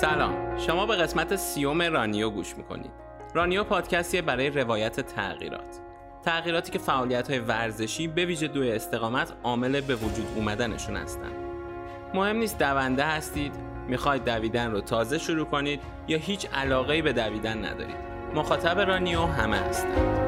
سلام. 0.00 0.58
شما 0.58 0.86
به 0.86 0.96
قسمت 0.96 1.36
سیوم 1.36 1.82
رانیو 1.82 2.30
گوش 2.30 2.56
می‌کنید. 2.56 2.90
رانیو 3.34 3.64
پادکستیه 3.64 4.22
برای 4.22 4.50
روایت 4.50 5.00
تغییرات. 5.00 5.80
تغییراتی 6.24 6.72
که 6.72 6.78
فعالیت 6.78 7.30
های 7.30 7.38
ورزشی 7.38 8.08
به 8.08 8.24
ویژه 8.24 8.48
دوی 8.48 8.72
استقامت 8.72 9.32
عامل 9.42 9.80
به 9.80 9.94
وجود 9.94 10.26
اومدنشون 10.36 10.96
هستند 10.96 11.34
مهم 12.14 12.36
نیست 12.36 12.58
دونده 12.58 13.04
هستید 13.04 13.52
می‌خواید 13.88 14.24
دویدن 14.24 14.70
رو 14.70 14.80
تازه 14.80 15.18
شروع 15.18 15.46
کنید 15.46 15.80
یا 16.08 16.18
هیچ 16.18 16.46
علاقه 16.54 17.02
به 17.02 17.12
دویدن 17.12 17.64
ندارید. 17.64 17.96
مخاطب 18.34 18.80
رانیو 18.80 19.22
همه 19.22 19.56
هستند 19.56 20.20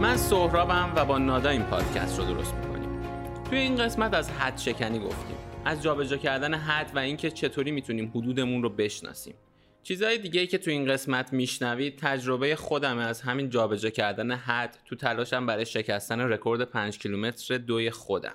من 0.00 0.16
سهرابم 0.16 0.92
و 0.96 1.04
با 1.04 1.18
نادا 1.18 1.50
این 1.50 1.62
پادکست 1.62 2.18
رو 2.18 2.24
درست 2.24 2.54
می‌کنیم 2.54 2.71
توی 3.52 3.60
این 3.60 3.76
قسمت 3.76 4.14
از 4.14 4.30
حد 4.30 4.58
شکنی 4.58 4.98
گفتیم. 4.98 5.36
از 5.64 5.82
جابجا 5.82 6.16
کردن 6.16 6.54
حد 6.54 6.96
و 6.96 6.98
اینکه 6.98 7.30
چطوری 7.30 7.70
می‌تونیم 7.70 8.10
حدودمون 8.14 8.62
رو 8.62 8.68
بشناسیم. 8.68 9.34
چیزهای 9.82 10.18
دیگه 10.18 10.40
ای 10.40 10.46
که 10.46 10.58
تو 10.58 10.70
این 10.70 10.92
قسمت 10.92 11.32
میشنوید 11.32 11.98
تجربه 11.98 12.56
خودمه 12.56 13.02
از 13.02 13.20
همین 13.20 13.50
جابجا 13.50 13.90
کردن 13.90 14.32
حد 14.32 14.78
تو 14.84 14.96
تلاشم 14.96 15.46
برای 15.46 15.66
شکستن 15.66 16.20
رکورد 16.20 16.62
5 16.62 16.98
کیلومتر 16.98 17.58
دوی 17.58 17.90
خودم. 17.90 18.34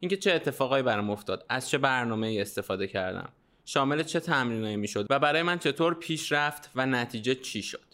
اینکه 0.00 0.16
چه 0.16 0.32
اتفاقایی 0.32 0.82
برام 0.82 1.10
افتاد 1.10 1.46
از 1.48 1.70
چه 1.70 1.78
برنامه 1.78 2.26
ای 2.26 2.40
استفاده 2.40 2.86
کردم 2.86 3.28
شامل 3.64 4.02
چه 4.02 4.20
تمرینایی 4.20 4.76
می‌شد 4.76 5.06
و 5.10 5.18
برای 5.18 5.42
من 5.42 5.58
چطور 5.58 5.94
پیش 5.94 6.32
رفت 6.32 6.70
و 6.74 6.86
نتیجه 6.86 7.34
چی 7.34 7.62
شد. 7.62 7.91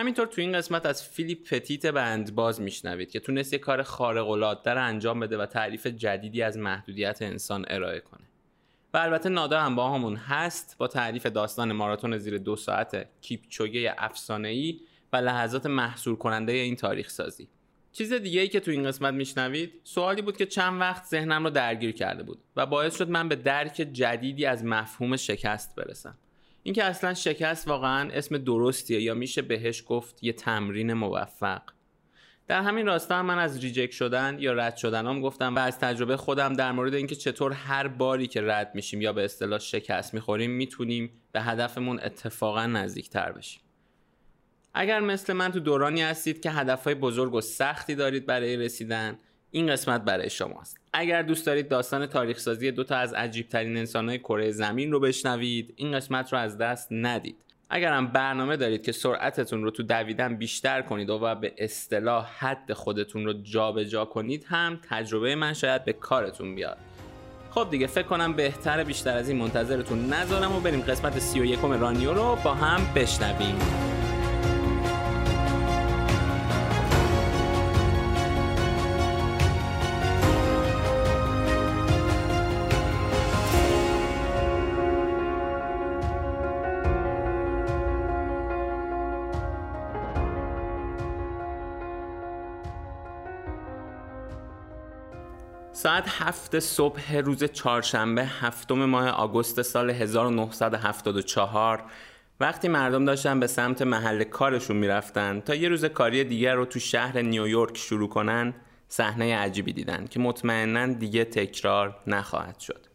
همینطور 0.00 0.26
تو 0.26 0.40
این 0.40 0.52
قسمت 0.52 0.86
از 0.86 1.08
فیلیپ 1.08 1.48
پتیت 1.48 1.86
بندباز 1.86 2.60
میشنوید 2.60 3.10
که 3.10 3.20
تونست 3.20 3.52
یه 3.52 3.58
کار 3.58 3.82
خارق 3.82 4.28
العاده 4.30 4.70
رو 4.70 4.84
انجام 4.84 5.20
بده 5.20 5.38
و 5.38 5.46
تعریف 5.46 5.86
جدیدی 5.86 6.42
از 6.42 6.58
محدودیت 6.58 7.22
انسان 7.22 7.64
ارائه 7.68 8.00
کنه. 8.00 8.20
و 8.94 8.98
البته 8.98 9.28
نادا 9.28 9.60
هم 9.60 9.76
با 9.76 9.94
همون 9.94 10.16
هست 10.16 10.76
با 10.78 10.88
تعریف 10.88 11.26
داستان 11.26 11.72
ماراتون 11.72 12.18
زیر 12.18 12.38
دو 12.38 12.56
ساعت 12.56 13.06
کیپچوگه 13.20 13.94
ای 14.44 14.80
و 15.12 15.16
لحظات 15.16 15.66
محصور 15.66 16.16
کننده 16.16 16.52
این 16.52 16.76
تاریخ 16.76 17.10
سازی 17.10 17.48
چیز 17.92 18.12
دیگه 18.12 18.40
ای 18.40 18.48
که 18.48 18.60
تو 18.60 18.70
این 18.70 18.84
قسمت 18.84 19.14
میشنوید 19.14 19.72
سوالی 19.84 20.22
بود 20.22 20.36
که 20.36 20.46
چند 20.46 20.80
وقت 20.80 21.04
ذهنم 21.04 21.44
رو 21.44 21.50
درگیر 21.50 21.92
کرده 21.92 22.22
بود 22.22 22.38
و 22.56 22.66
باعث 22.66 22.96
شد 22.96 23.10
من 23.10 23.28
به 23.28 23.36
درک 23.36 23.74
جدیدی 23.92 24.46
از 24.46 24.64
مفهوم 24.64 25.16
شکست 25.16 25.76
برسم. 25.76 26.18
اینکه 26.62 26.84
اصلا 26.84 27.14
شکست 27.14 27.68
واقعا 27.68 28.10
اسم 28.10 28.38
درستیه 28.38 29.00
یا 29.02 29.14
میشه 29.14 29.42
بهش 29.42 29.84
گفت 29.86 30.24
یه 30.24 30.32
تمرین 30.32 30.92
موفق. 30.92 31.62
در 32.46 32.62
همین 32.62 32.86
راستا 32.86 33.16
هم 33.16 33.26
من 33.26 33.38
از 33.38 33.64
ریجکت 33.64 33.92
شدن 33.92 34.36
یا 34.40 34.52
رد 34.52 34.76
شدنام 34.76 35.20
گفتم 35.20 35.56
و 35.56 35.58
از 35.58 35.78
تجربه 35.78 36.16
خودم 36.16 36.52
در 36.52 36.72
مورد 36.72 36.94
اینکه 36.94 37.14
چطور 37.14 37.52
هر 37.52 37.88
باری 37.88 38.26
که 38.26 38.42
رد 38.42 38.74
میشیم 38.74 39.00
یا 39.00 39.12
به 39.12 39.24
اصطلاح 39.24 39.58
شکست 39.58 40.14
می‌خوریم 40.14 40.50
می‌تونیم 40.50 41.10
به 41.32 41.40
هدفمون 41.42 42.00
اتفاقا 42.02 42.66
نزدیکتر 42.66 43.32
بشیم. 43.32 43.60
اگر 44.74 45.00
مثل 45.00 45.32
من 45.32 45.52
تو 45.52 45.60
دورانی 45.60 46.02
هستید 46.02 46.40
که 46.40 46.50
هدفهای 46.50 46.94
بزرگ 46.94 47.34
و 47.34 47.40
سختی 47.40 47.94
دارید 47.94 48.26
برای 48.26 48.56
رسیدن 48.56 49.18
این 49.50 49.66
قسمت 49.66 50.02
برای 50.02 50.30
شماست. 50.30 50.80
اگر 50.92 51.22
دوست 51.22 51.46
دارید 51.46 51.68
داستان 51.68 52.06
تاریخ 52.06 52.38
سازی 52.38 52.70
دو 52.70 52.84
تا 52.84 52.96
از 52.96 53.14
عجیب 53.14 53.48
ترین 53.48 53.76
انسانهای 53.76 54.18
کره 54.18 54.50
زمین 54.50 54.92
رو 54.92 55.00
بشنوید 55.00 55.74
این 55.76 55.92
قسمت 55.92 56.32
رو 56.32 56.38
از 56.38 56.58
دست 56.58 56.88
ندید. 56.90 57.36
اگر 57.70 57.92
هم 57.92 58.06
برنامه 58.06 58.56
دارید 58.56 58.82
که 58.82 58.92
سرعتتون 58.92 59.62
رو 59.62 59.70
تو 59.70 59.82
دویدن 59.82 60.36
بیشتر 60.36 60.82
کنید 60.82 61.10
و 61.10 61.34
به 61.34 61.52
اصطلاح 61.58 62.28
حد 62.38 62.72
خودتون 62.72 63.24
رو 63.24 63.32
جابجا 63.32 63.84
جا 63.84 64.04
کنید 64.04 64.44
هم 64.48 64.80
تجربه 64.88 65.34
من 65.34 65.52
شاید 65.52 65.84
به 65.84 65.92
کارتون 65.92 66.54
بیاد. 66.54 66.78
خب 67.50 67.68
دیگه 67.70 67.86
فکر 67.86 68.06
کنم 68.06 68.32
بهتر 68.32 68.84
بیشتر 68.84 69.16
از 69.16 69.28
این 69.28 69.38
منتظرتون 69.38 70.12
نذارم 70.12 70.56
و 70.56 70.60
بریم 70.60 70.80
قسمت 70.80 71.18
31 71.18 71.58
رانیو 71.60 72.14
رو 72.14 72.38
با 72.44 72.54
هم 72.54 72.94
بشنویم. 72.94 73.89
ساعت 95.80 96.04
هفت 96.08 96.58
صبح 96.58 97.16
روز 97.16 97.44
چهارشنبه 97.44 98.24
هفتم 98.24 98.84
ماه 98.84 99.08
آگوست 99.08 99.62
سال 99.62 99.90
1974 99.90 101.84
وقتی 102.40 102.68
مردم 102.68 103.04
داشتن 103.04 103.40
به 103.40 103.46
سمت 103.46 103.82
محل 103.82 104.24
کارشون 104.24 104.76
می‌رفتن 104.76 105.40
تا 105.40 105.54
یه 105.54 105.68
روز 105.68 105.84
کاری 105.84 106.24
دیگر 106.24 106.54
رو 106.54 106.64
تو 106.64 106.78
شهر 106.78 107.20
نیویورک 107.22 107.76
شروع 107.76 108.08
کنن 108.08 108.54
صحنه 108.88 109.36
عجیبی 109.36 109.72
دیدن 109.72 110.06
که 110.10 110.20
مطمئنا 110.20 110.86
دیگه 110.86 111.24
تکرار 111.24 111.96
نخواهد 112.06 112.58
شد. 112.58 112.86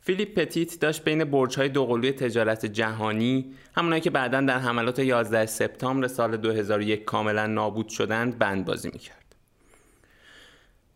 فیلیپ 0.00 0.34
پتیت 0.40 0.80
داشت 0.80 1.04
بین 1.04 1.24
برج‌های 1.24 1.68
دوقلوی 1.68 2.12
تجارت 2.12 2.66
جهانی 2.66 3.54
همونایی 3.76 4.02
که 4.02 4.10
بعدا 4.10 4.40
در 4.40 4.58
حملات 4.58 4.98
11 4.98 5.46
سپتامبر 5.46 6.08
سال 6.08 6.36
2001 6.36 7.04
کاملا 7.04 7.46
نابود 7.46 7.88
شدند 7.88 8.38
بند 8.38 8.64
بازی 8.64 8.90
می‌کرد. 8.92 9.25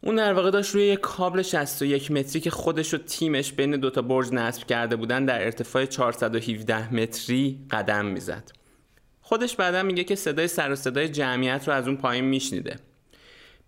اون 0.02 0.16
در 0.16 0.32
واقع 0.32 0.50
داشت 0.50 0.74
روی 0.74 0.84
یک 0.84 1.00
کابل 1.00 1.42
61 1.42 2.10
متری 2.10 2.40
که 2.40 2.50
خودش 2.50 2.94
و 2.94 2.98
تیمش 2.98 3.52
بین 3.52 3.70
دوتا 3.70 4.02
برج 4.02 4.32
نصب 4.32 4.66
کرده 4.66 4.96
بودن 4.96 5.24
در 5.24 5.44
ارتفاع 5.44 5.86
417 5.86 6.94
متری 6.94 7.66
قدم 7.70 8.06
می‌زد. 8.06 8.50
خودش 9.20 9.56
بعدا 9.56 9.82
میگه 9.82 10.04
که 10.04 10.14
صدای 10.14 10.48
سر 10.48 10.72
و 10.72 10.76
صدای 10.76 11.08
جمعیت 11.08 11.68
رو 11.68 11.74
از 11.74 11.86
اون 11.86 11.96
پایین 11.96 12.24
میشنیده. 12.24 12.76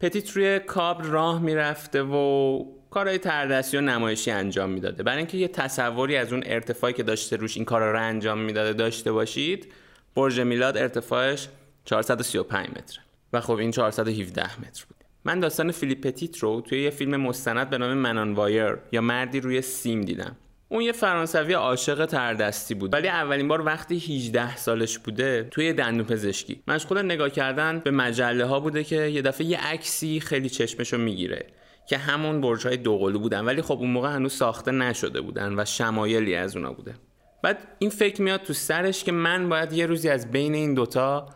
پتیت 0.01 0.31
روی 0.31 0.59
کابل 0.59 1.05
راه 1.05 1.41
می‌رفته 1.41 2.03
و 2.03 2.59
کارهای 2.91 3.19
تردستی 3.19 3.77
و 3.77 3.81
نمایشی 3.81 4.31
انجام 4.31 4.71
می‌داده 4.71 5.03
برای 5.03 5.19
اینکه 5.19 5.39
یه 5.39 5.49
تصوری 5.49 6.17
از 6.17 6.33
اون 6.33 6.43
ارتفاعی 6.47 6.95
که 6.95 7.03
داشته 7.03 7.37
روش 7.37 7.57
این 7.57 7.65
کارا 7.65 7.93
رو 7.93 8.01
انجام 8.01 8.39
می‌داده 8.39 8.73
داشته 8.73 9.13
باشید 9.13 9.73
برج 10.15 10.41
میلاد 10.41 10.77
ارتفاعش 10.77 11.49
435 11.85 12.69
متر 12.69 12.99
و 13.33 13.41
خب 13.41 13.55
این 13.55 13.71
417 13.71 14.61
متر 14.61 14.85
بود 14.89 15.02
من 15.25 15.41
داستان 15.41 15.71
فیلیپ 15.71 16.07
پتیت 16.07 16.39
رو 16.39 16.61
توی 16.61 16.83
یه 16.83 16.91
فیلم 16.91 17.17
مستند 17.17 17.71
به 17.71 17.79
نام 17.79 17.95
منان 17.95 18.33
وایر 18.33 18.77
یا 18.93 19.01
مردی 19.01 19.41
روی 19.41 19.63
سیم 19.63 20.01
دیدم. 20.01 20.37
اون 20.69 20.83
یه 20.83 20.93
فرانسوی 20.93 21.53
عاشق 21.53 22.07
تردستی 22.07 22.75
بود. 22.75 22.93
ولی 22.93 23.09
اولین 23.09 23.49
بار 23.49 23.67
وقتی 23.67 23.97
18 23.97 24.57
سالش 24.57 24.99
بوده 24.99 25.49
توی 25.51 25.73
دندون 25.73 26.07
پزشکی. 26.07 26.63
مشغول 26.69 27.03
نگاه 27.03 27.31
کردن 27.31 27.79
به 27.79 27.91
مجله 27.91 28.45
ها 28.45 28.61
بوده 28.61 28.85
که 28.85 28.97
یه 28.97 29.23
دفعه 29.23 29.47
یه 29.47 29.67
عکسی 29.67 30.21
خیلی 30.21 30.49
چشمشو 30.49 30.99
می‌گیره 30.99 31.47
که 31.89 31.99
همون 31.99 32.41
برج 32.41 32.67
های 32.67 32.77
دوقلو 32.77 33.19
بودن. 33.19 33.45
ولی 33.45 33.63
خب 33.63 33.79
اون 33.79 33.91
موقع 33.91 34.09
هنوز 34.09 34.33
ساخته 34.33 34.71
نشده 34.71 35.21
بودن 35.21 35.59
و 35.59 35.65
شمایلی 35.65 36.35
از 36.35 36.57
اونا 36.57 36.73
بوده. 36.73 36.95
بعد 37.43 37.59
این 37.79 37.91
فکر 37.91 38.23
میاد 38.23 38.43
تو 38.43 38.53
سرش 38.53 39.05
که 39.05 39.13
من 39.13 39.49
باید 39.49 39.73
یه 39.73 39.87
روزی 39.87 40.09
از 40.09 40.31
بین 40.31 40.55
این 40.55 40.75
دوتا 40.75 41.27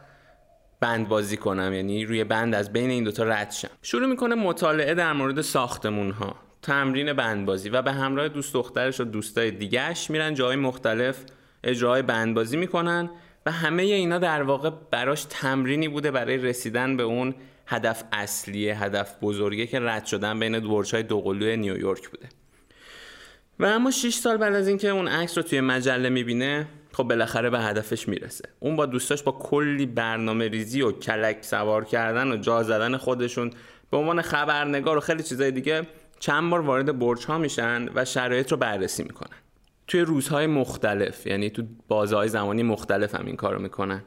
بند 0.86 1.08
بازی 1.08 1.36
کنم. 1.36 1.72
یعنی 1.72 2.04
روی 2.04 2.24
بند 2.24 2.54
از 2.54 2.72
بین 2.72 2.90
این 2.90 3.04
دوتا 3.04 3.24
رد 3.24 3.50
شم. 3.50 3.68
شروع 3.82 4.06
می‌کنه 4.06 4.34
مطالعه 4.34 4.94
در 4.94 5.12
مورد 5.12 5.40
ساختمون 5.40 6.10
ها 6.10 6.36
تمرین 6.62 7.12
بندبازی 7.12 7.68
و 7.68 7.82
به 7.82 7.92
همراه 7.92 8.28
دوست 8.28 8.54
دخترش 8.54 9.00
و 9.00 9.04
دوستای 9.04 9.50
دیگهش 9.50 10.10
میرن 10.10 10.34
جای 10.34 10.56
مختلف 10.56 11.24
اجرای 11.64 12.02
بندبازی 12.02 12.56
می‌کنن 12.56 13.10
و 13.46 13.50
همه 13.50 13.82
اینا 13.82 14.18
در 14.18 14.42
واقع 14.42 14.70
براش 14.90 15.26
تمرینی 15.30 15.88
بوده 15.88 16.10
برای 16.10 16.36
رسیدن 16.36 16.96
به 16.96 17.02
اون 17.02 17.34
هدف 17.66 18.04
اصلیه 18.12 18.82
هدف 18.82 19.16
بزرگه 19.22 19.66
که 19.66 19.80
رد 19.80 20.06
شدن 20.06 20.40
بین 20.40 20.60
برج‌های 20.60 21.02
دوقلوی 21.02 21.56
نیویورک 21.56 22.08
بوده. 22.08 22.28
و 23.58 23.64
اما 23.64 23.90
6 23.90 24.14
سال 24.14 24.36
بعد 24.36 24.54
از 24.54 24.68
اینکه 24.68 24.88
اون 24.88 25.08
عکس 25.08 25.38
رو 25.38 25.42
توی 25.42 25.60
مجله 25.60 26.08
می‌بینه 26.08 26.66
خب 26.96 27.02
بالاخره 27.02 27.50
به 27.50 27.60
هدفش 27.60 28.08
می‌رسه. 28.08 28.48
اون 28.60 28.76
با 28.76 28.86
دوستاش 28.86 29.22
با 29.22 29.32
کلی 29.32 29.86
برنامه 29.86 30.48
ریزی 30.48 30.82
و 30.82 30.92
کلک 30.92 31.44
سوار 31.44 31.84
کردن 31.84 32.32
و 32.32 32.36
جا 32.36 32.62
زدن 32.62 32.96
خودشون 32.96 33.50
به 33.90 33.96
عنوان 33.96 34.22
خبرنگار 34.22 34.96
و 34.96 35.00
خیلی 35.00 35.22
چیزای 35.22 35.50
دیگه 35.50 35.82
چند 36.18 36.50
بار 36.50 36.60
وارد 36.60 36.98
برج 36.98 37.24
ها 37.24 37.38
میشن 37.38 37.88
و 37.94 38.04
شرایط 38.04 38.52
رو 38.52 38.56
بررسی 38.56 39.02
می‌کنن. 39.02 39.36
توی 39.86 40.00
روزهای 40.00 40.46
مختلف 40.46 41.26
یعنی 41.26 41.50
تو 41.50 41.62
بازهای 41.88 42.28
زمانی 42.28 42.62
مختلف 42.62 43.14
هم 43.14 43.26
این 43.26 43.36
کارو 43.36 43.58
می‌کنن. 43.58 44.02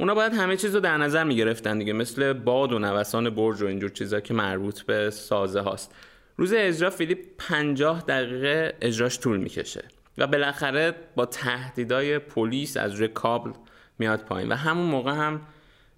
اونا 0.00 0.14
باید 0.14 0.32
همه 0.32 0.56
چیز 0.56 0.74
رو 0.74 0.80
در 0.80 0.96
نظر 0.96 1.24
می‌گرفتن 1.24 1.78
دیگه 1.78 1.92
مثل 1.92 2.32
باد 2.32 2.72
و 2.72 2.78
نوسان 2.78 3.30
برج 3.30 3.62
و 3.62 3.66
اینجور 3.66 3.90
چیزا 3.90 4.20
که 4.20 4.34
مربوط 4.34 4.82
به 4.82 5.10
سازه 5.10 5.60
هاست. 5.60 5.94
روز 6.36 6.52
اجرا 6.52 6.90
فیلیپ 6.90 7.18
50 7.38 8.04
دقیقه 8.08 8.74
اجراش 8.80 9.18
طول 9.18 9.36
می‌کشه. 9.36 9.84
و 10.20 10.26
بالاخره 10.26 10.94
با 11.16 11.26
تهدیدای 11.26 12.18
پلیس 12.18 12.76
از 12.76 12.94
روی 12.94 13.08
کابل 13.08 13.50
میاد 13.98 14.20
پایین. 14.20 14.52
و 14.52 14.54
همون 14.54 14.86
موقع 14.86 15.12
هم 15.12 15.40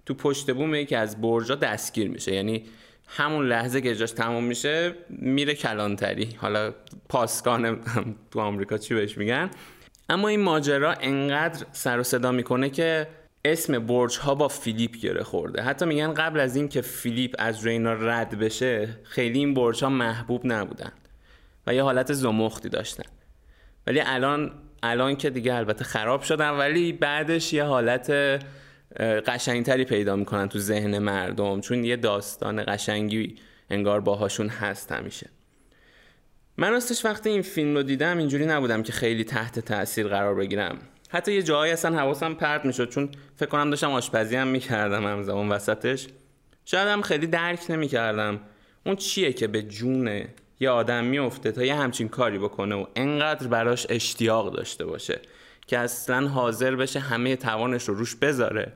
تو 0.05 0.13
پشت 0.13 0.51
بوم 0.51 0.75
یکی 0.75 0.95
از 0.95 1.21
برجا 1.21 1.55
دستگیر 1.55 2.09
میشه. 2.09 2.33
یعنی 2.33 2.63
همون 3.07 3.47
لحظه 3.47 3.81
که 3.81 3.91
اجراش 3.91 4.11
تموم 4.11 4.43
میشه 4.43 4.95
میره 5.09 5.55
کلانتری. 5.55 6.29
حالا 6.37 6.73
پاسکان 7.09 7.79
تو 8.31 8.39
آمریکا 8.39 8.77
چی 8.77 8.93
بهش 8.93 9.17
میگن؟ 9.17 9.49
اما 10.09 10.27
این 10.27 10.41
ماجرا 10.41 10.93
انقدر 11.01 11.65
سر 11.71 11.99
و 11.99 12.03
صدا 12.03 12.31
می‌کنه 12.31 12.69
که 12.69 13.07
اسم 13.45 13.79
برج 13.79 14.17
ها 14.17 14.35
با 14.35 14.47
فیلیپ 14.47 14.97
گره 14.97 15.23
خورده. 15.23 15.61
حتی 15.61 15.85
میگن 15.85 16.13
قبل 16.13 16.39
از 16.39 16.55
این 16.55 16.67
که 16.67 16.81
فیلیپ 16.81 17.35
از 17.39 17.67
رینا 17.67 17.93
رد 17.93 18.39
بشه 18.39 18.89
خیلی 19.03 19.39
این 19.39 19.53
برج 19.53 19.83
ها 19.83 19.89
محبوب 19.89 20.41
نبودن 20.45 20.91
و 21.67 21.73
یه 21.73 21.83
حالت 21.83 22.13
زمختی 22.13 22.69
داشتن. 22.69 23.03
ولی 23.87 24.01
الان 24.05 24.51
الان 24.83 25.15
که 25.15 25.29
دیگه 25.29 25.53
البته 25.53 25.83
خراب 25.83 26.21
شدن 26.21 26.49
ولی 26.49 26.93
بعدش 26.93 27.53
یه 27.53 27.63
حالت 27.63 28.09
قشنگتری 28.99 29.85
پیدا 29.85 30.15
می‌کنن 30.15 30.49
تو 30.49 30.59
ذهن 30.59 30.99
مردم 30.99 31.61
چون 31.61 31.83
یه 31.83 31.95
داستان 31.95 32.63
قشنگی 32.67 33.35
انگار 33.69 34.01
باهاشون 34.01 34.47
هست 34.49 34.91
همیشه. 34.91 35.29
من 36.57 36.71
راستش 36.71 37.05
وقتی 37.05 37.29
این 37.29 37.41
فیلم 37.41 37.75
رو 37.75 37.83
دیدم 37.83 38.17
اینجوری 38.17 38.45
نبودم 38.45 38.83
که 38.83 38.91
خیلی 38.91 39.23
تحت 39.23 39.59
تاثیر 39.59 40.07
قرار 40.07 40.35
بگیرم. 40.35 40.77
حتی 41.09 41.33
یه 41.33 41.43
جایی 41.43 41.73
اصلا 41.73 41.97
حواسم 41.97 42.33
پرت 42.33 42.65
می‌شد 42.65 42.89
چون 42.89 43.09
فکر 43.35 43.49
کنم 43.49 43.69
داشتم 43.69 43.91
آشپزی 43.91 44.35
هم 44.35 44.47
می‌کردم 44.47 45.05
همزمان 45.05 45.49
وسطش. 45.49 46.07
شاید 46.65 46.87
هم 46.87 47.01
خیلی 47.01 47.27
درک 47.27 47.59
نمی‌کردم. 47.69 48.39
اون 48.85 48.95
چیه 48.95 49.33
که 49.33 49.47
به 49.47 49.61
جون 49.61 50.23
یه 50.59 50.69
آدم 50.69 51.03
میفته 51.03 51.51
تا 51.51 51.63
یه 51.63 51.75
همچین 51.75 52.07
کاری 52.07 52.37
بکنه 52.37 52.75
و 52.75 52.85
انقدر 52.95 53.47
براش 53.47 53.87
اشتیاق 53.89 54.55
داشته 54.55 54.85
باشه 54.85 55.19
که 55.67 55.77
اصلا 55.77 56.27
حاضر 56.27 56.75
بشه 56.75 56.99
همه 56.99 57.35
توانش 57.35 57.83
رو 57.83 57.95
روش 57.95 58.15
بذاره. 58.15 58.73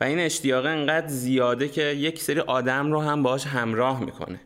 و 0.00 0.04
این 0.04 0.18
اشتیاق 0.18 0.66
انقدر 0.66 1.08
زیاده 1.08 1.68
که 1.68 1.82
یک 1.82 2.22
سری 2.22 2.40
آدم 2.40 2.92
رو 2.92 3.00
هم 3.00 3.22
باهاش 3.22 3.46
همراه 3.46 4.04
می‌کنه. 4.04 4.40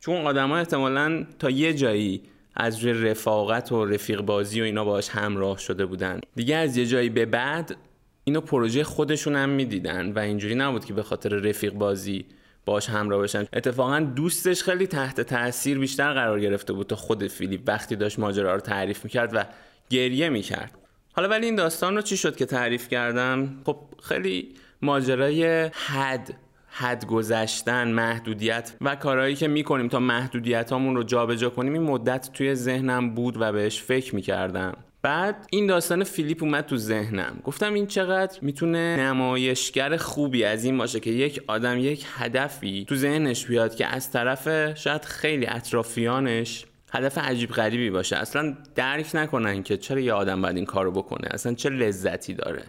چون 0.00 0.26
آدم 0.26 0.48
ها 0.48 0.58
احتمالا 0.58 1.26
تا 1.38 1.50
یه 1.50 1.74
جایی 1.74 2.22
از 2.56 2.78
روی 2.78 2.92
رفاقت 2.92 3.72
و 3.72 3.84
رفیق 3.84 4.20
بازی 4.20 4.60
و 4.60 4.64
اینا 4.64 4.84
باهاش 4.84 5.08
همراه 5.08 5.58
شده 5.58 5.86
بودن. 5.86 6.20
دیگه 6.34 6.56
از 6.56 6.76
یه 6.76 6.86
جایی 6.86 7.10
به 7.10 7.26
بعد 7.26 7.76
اینو 8.24 8.40
پروژه 8.40 8.84
خودشون 8.84 9.36
هم 9.36 9.48
می‌دیدن 9.48 10.12
و 10.12 10.18
اینجوری 10.18 10.54
نبود 10.54 10.84
که 10.84 10.92
به 10.92 11.02
خاطر 11.02 11.28
رفیق 11.28 11.72
بازی 11.72 12.24
باش 12.64 12.90
همراه 12.90 13.22
بشن 13.22 13.46
اتفاقا 13.52 14.00
دوستش 14.00 14.62
خیلی 14.62 14.86
تحت 14.86 15.20
تاثیر 15.20 15.78
بیشتر 15.78 16.12
قرار 16.12 16.40
گرفته 16.40 16.72
بود 16.72 16.86
تا 16.86 16.96
خود 16.96 17.26
فیلیپ 17.26 17.60
وقتی 17.66 17.96
داشت 17.96 18.18
ماجرا 18.18 18.54
رو 18.54 18.60
تعریف 18.60 19.04
می‌کرد 19.04 19.30
و 19.34 19.44
گریه 19.90 20.28
می‌کرد. 20.28 20.78
حالا 21.12 21.28
ولی 21.28 21.46
این 21.46 21.54
داستان 21.54 21.96
رو 21.96 22.02
چی 22.02 22.16
شد 22.16 22.36
که 22.36 22.46
تعریف 22.46 22.88
کردم؟ 22.88 23.62
خب 23.66 23.76
خیلی 24.02 24.54
ماجرای 24.82 25.70
حد 25.72 26.34
حد 26.68 27.06
گذشتن 27.06 27.88
محدودیت 27.88 28.72
و 28.80 28.96
کارهایی 28.96 29.34
که 29.34 29.48
می‌کنیم 29.48 29.88
تا 29.88 30.00
محدودیت 30.00 30.72
هامون 30.72 30.96
رو 30.96 31.02
جابجا 31.02 31.50
کنیم 31.50 31.72
این 31.72 31.82
مدت 31.82 32.30
توی 32.32 32.54
ذهنم 32.54 33.14
بود 33.14 33.36
و 33.40 33.52
بهش 33.52 33.82
فکر 33.82 34.14
می‌کردم. 34.14 34.76
بعد 35.02 35.46
این 35.50 35.66
داستان 35.66 36.04
فیلیپ 36.04 36.42
اومد 36.42 36.66
تو 36.66 36.76
ذهنم. 36.76 37.40
گفتم 37.44 37.74
این 37.74 37.86
چقدر 37.86 38.38
می‌تونه 38.42 38.96
نمایشگر 38.96 39.96
خوبی 39.96 40.44
از 40.44 40.64
این 40.64 40.78
باشه 40.78 41.00
که 41.00 41.10
یک 41.10 41.42
آدم 41.46 41.78
یک 41.78 42.06
هدفی 42.14 42.84
تو 42.88 42.96
ذهنش 42.96 43.46
بیاد 43.46 43.74
که 43.74 43.86
از 43.86 44.10
طرف 44.10 44.74
شاید 44.78 45.04
خیلی 45.04 45.46
اطرافیانش 45.46 46.64
هدف 46.92 47.18
عجیب 47.18 47.50
غریبی 47.50 47.90
باشه. 47.90 48.16
اصلا 48.16 48.56
درک 48.74 49.10
نکنن 49.14 49.62
که 49.62 49.76
چرا 49.76 50.00
یه 50.00 50.12
آدم 50.12 50.42
باید 50.42 50.56
این 50.56 50.66
کارو 50.66 50.92
بکنه. 50.92 51.28
اصلا 51.30 51.54
چه 51.54 51.68
لذتی 51.68 52.34
داره. 52.34 52.62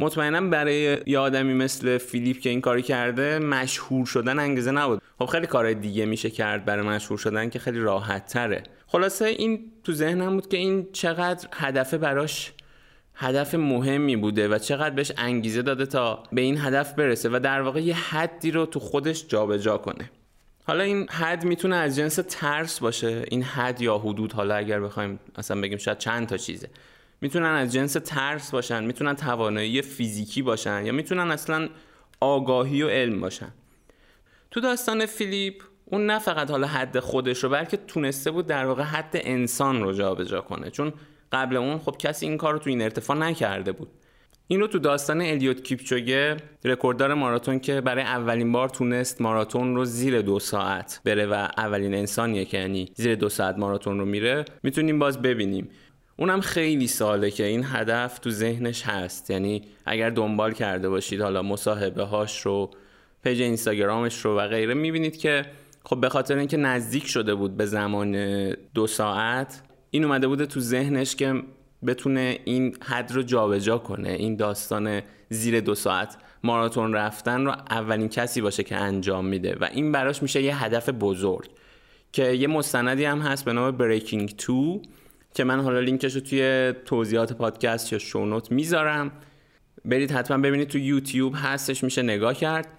مطمئنا 0.00 0.40
برای 0.40 0.98
یه 1.06 1.18
آدمی 1.18 1.54
مثل 1.54 1.98
فیلیپ 1.98 2.40
که 2.40 2.50
این 2.50 2.60
کاری 2.60 2.82
کرده 2.82 3.38
مشهور 3.38 4.06
شدن 4.06 4.38
انگیزه 4.38 4.70
نبود. 4.70 5.02
خب 5.18 5.26
خیلی 5.26 5.46
کارهای 5.46 5.74
دیگه 5.74 6.06
میشه 6.06 6.30
کرد 6.30 6.64
برای 6.64 6.86
مشهور 6.86 7.18
شدن 7.18 7.50
که 7.50 7.58
خیلی 7.58 7.78
راحت 7.78 8.26
تره 8.26 8.62
خلاصه 8.86 9.24
این 9.24 9.72
تو 9.84 9.92
ذهنم 9.92 10.34
بود 10.34 10.48
که 10.48 10.56
این 10.56 10.88
چقدر 10.92 11.48
هدف 11.52 11.94
براش 11.94 12.52
هدف 13.14 13.54
مهمی 13.54 14.16
بوده 14.16 14.48
و 14.48 14.58
چقدر 14.58 14.94
بهش 14.94 15.12
انگیزه 15.16 15.62
داده 15.62 15.86
تا 15.86 16.22
به 16.32 16.40
این 16.40 16.58
هدف 16.58 16.92
برسه 16.92 17.28
و 17.28 17.40
در 17.42 17.60
واقع 17.60 17.80
یه 17.80 17.94
حدی 17.94 18.50
رو 18.50 18.66
تو 18.66 18.80
خودش 18.80 19.26
جابجا 19.26 19.58
جا 19.58 19.78
کنه. 19.78 20.10
حالا 20.64 20.84
این 20.84 21.08
حد 21.08 21.44
می‌تونه 21.44 21.76
از 21.76 21.96
جنس 21.96 22.18
ترس 22.28 22.80
باشه 22.80 23.24
این 23.30 23.42
حد 23.42 23.80
یا 23.80 23.98
حدود 23.98 24.32
حالا 24.32 24.54
اگر 24.54 24.80
بخوایم 24.80 25.20
اصلا 25.36 25.60
بگیم 25.60 25.78
شاید 25.78 25.98
چند 25.98 26.26
تا 26.26 26.36
چیزه. 26.36 26.70
می‌تونن 27.20 27.46
از 27.46 27.72
جنس 27.72 27.92
ترس 27.92 28.50
باشن 28.50 28.84
می‌تونن 28.84 29.14
توانایی 29.14 29.82
فیزیکی 29.82 30.42
باشن 30.42 30.86
یا 30.86 30.92
می‌تونن 30.92 31.30
اصلا 31.30 31.68
آگاهی 32.20 32.82
و 32.82 32.88
علم 32.88 33.20
باشن. 33.20 33.52
تو 34.50 34.60
داستان 34.60 35.06
فیلیپ 35.06 35.62
اون 35.90 36.06
نه 36.06 36.18
فقط 36.18 36.50
حالا 36.50 36.66
حد 36.66 36.98
خودش 36.98 37.44
رو 37.44 37.50
بلکه 37.50 37.76
تونسته 37.76 38.30
بود 38.30 38.46
در 38.46 38.66
واقع 38.66 38.82
حد 38.82 39.10
انسان 39.14 39.82
رو 39.82 39.92
جابجا 39.92 40.40
کنه. 40.40 40.70
چون 40.70 40.92
قبل 41.32 41.56
اون 41.56 41.78
خب 41.78 41.96
کسی 41.98 42.26
این 42.26 42.36
کار 42.36 42.52
رو 42.52 42.58
تو 42.58 42.70
این 42.70 42.82
ارتفاع 42.82 43.16
نکرده 43.16 43.72
بود. 43.72 43.88
این 44.48 44.60
رو 44.60 44.66
تو 44.66 44.78
داستان 44.78 45.20
الیوت 45.20 45.64
کیپچوگه 45.64 46.36
رکورددار 46.64 47.14
ماراتون 47.14 47.58
که 47.58 47.80
برای 47.80 48.04
اولین 48.04 48.52
بار 48.52 48.68
تونست 48.68 49.20
ماراتون 49.20 49.76
رو 49.76 49.84
زیر 49.84 50.22
دو 50.22 50.38
ساعت 50.38 51.00
بره 51.04 51.26
و 51.26 51.48
اولین 51.56 51.94
انسانیه 51.94 52.44
که 52.44 52.58
یعنی 52.58 52.88
زیر 52.94 53.14
دو 53.14 53.28
ساعت 53.28 53.58
ماراتون 53.58 53.98
رو 53.98 54.04
میره 54.04 54.44
می‌تونیم 54.62 54.98
باز 54.98 55.22
ببینیم. 55.22 55.68
اونم 56.16 56.40
خیلی 56.40 56.86
ساله 56.86 57.30
که 57.30 57.44
این 57.44 57.64
هدف 57.64 58.18
تو 58.18 58.30
ذهنش 58.30 58.82
هست. 58.82 59.30
یعنی 59.30 59.62
اگر 59.86 60.10
دنبال 60.10 60.52
کرده 60.52 60.88
باشید 60.88 61.20
حالا 61.20 61.42
مصاحبه 61.42 62.02
هاش 62.02 62.40
رو 62.40 62.70
پیج 63.24 63.42
اینستاگرامش 63.42 64.24
رو 64.24 64.38
و 64.38 64.48
غیره 64.48 64.74
می‌بینید 64.74 65.16
که 65.16 65.44
خب 65.88 66.00
به 66.00 66.08
خاطر 66.08 66.36
اینکه 66.38 66.56
نزدیک 66.56 67.06
شده 67.06 67.34
بود 67.34 67.56
به 67.56 67.66
زمان 67.66 68.12
دو 68.74 68.86
ساعت 68.86 69.62
این 69.90 70.04
اومده 70.04 70.28
بوده 70.28 70.46
تو 70.46 70.60
ذهنش 70.60 71.16
که 71.16 71.42
بتونه 71.86 72.38
این 72.44 72.76
حد 72.84 73.12
رو 73.12 73.22
جابجا 73.22 73.78
کنه 73.78 74.08
این 74.08 74.36
داستان 74.36 75.02
زیر 75.30 75.60
دو 75.60 75.74
ساعت 75.74 76.16
ماراتون 76.42 76.92
رفتن 76.92 77.44
رو 77.44 77.50
اولین 77.70 78.08
کسی 78.08 78.40
باشه 78.40 78.62
که 78.62 78.76
انجام 78.76 79.26
میده. 79.26 79.56
و 79.60 79.68
این 79.72 79.92
براش 79.92 80.22
میشه 80.22 80.42
یه 80.42 80.64
هدف 80.64 80.88
بزرگ 80.88 81.50
که 82.12 82.32
یه 82.32 82.46
مستندی 82.46 83.04
هم 83.04 83.18
هست 83.18 83.44
به 83.44 83.52
نام 83.52 83.70
بریکینگ 83.70 84.34
2 84.46 84.82
که 85.34 85.44
من 85.44 85.60
حالا 85.60 85.80
لینکش 85.80 86.14
رو 86.14 86.20
توی 86.20 86.74
توضیحات 86.84 87.32
پادکست 87.32 87.92
یا 87.92 87.98
شونوت 87.98 88.52
می‌ذارم. 88.52 89.12
برید 89.84 90.10
حتما 90.10 90.38
ببینید 90.38 90.68
تو 90.68 90.78
یوتیوب 90.78 91.34
هستش 91.36 91.84
میشه 91.84 92.02
نگاه 92.02 92.34
کرد. 92.34 92.75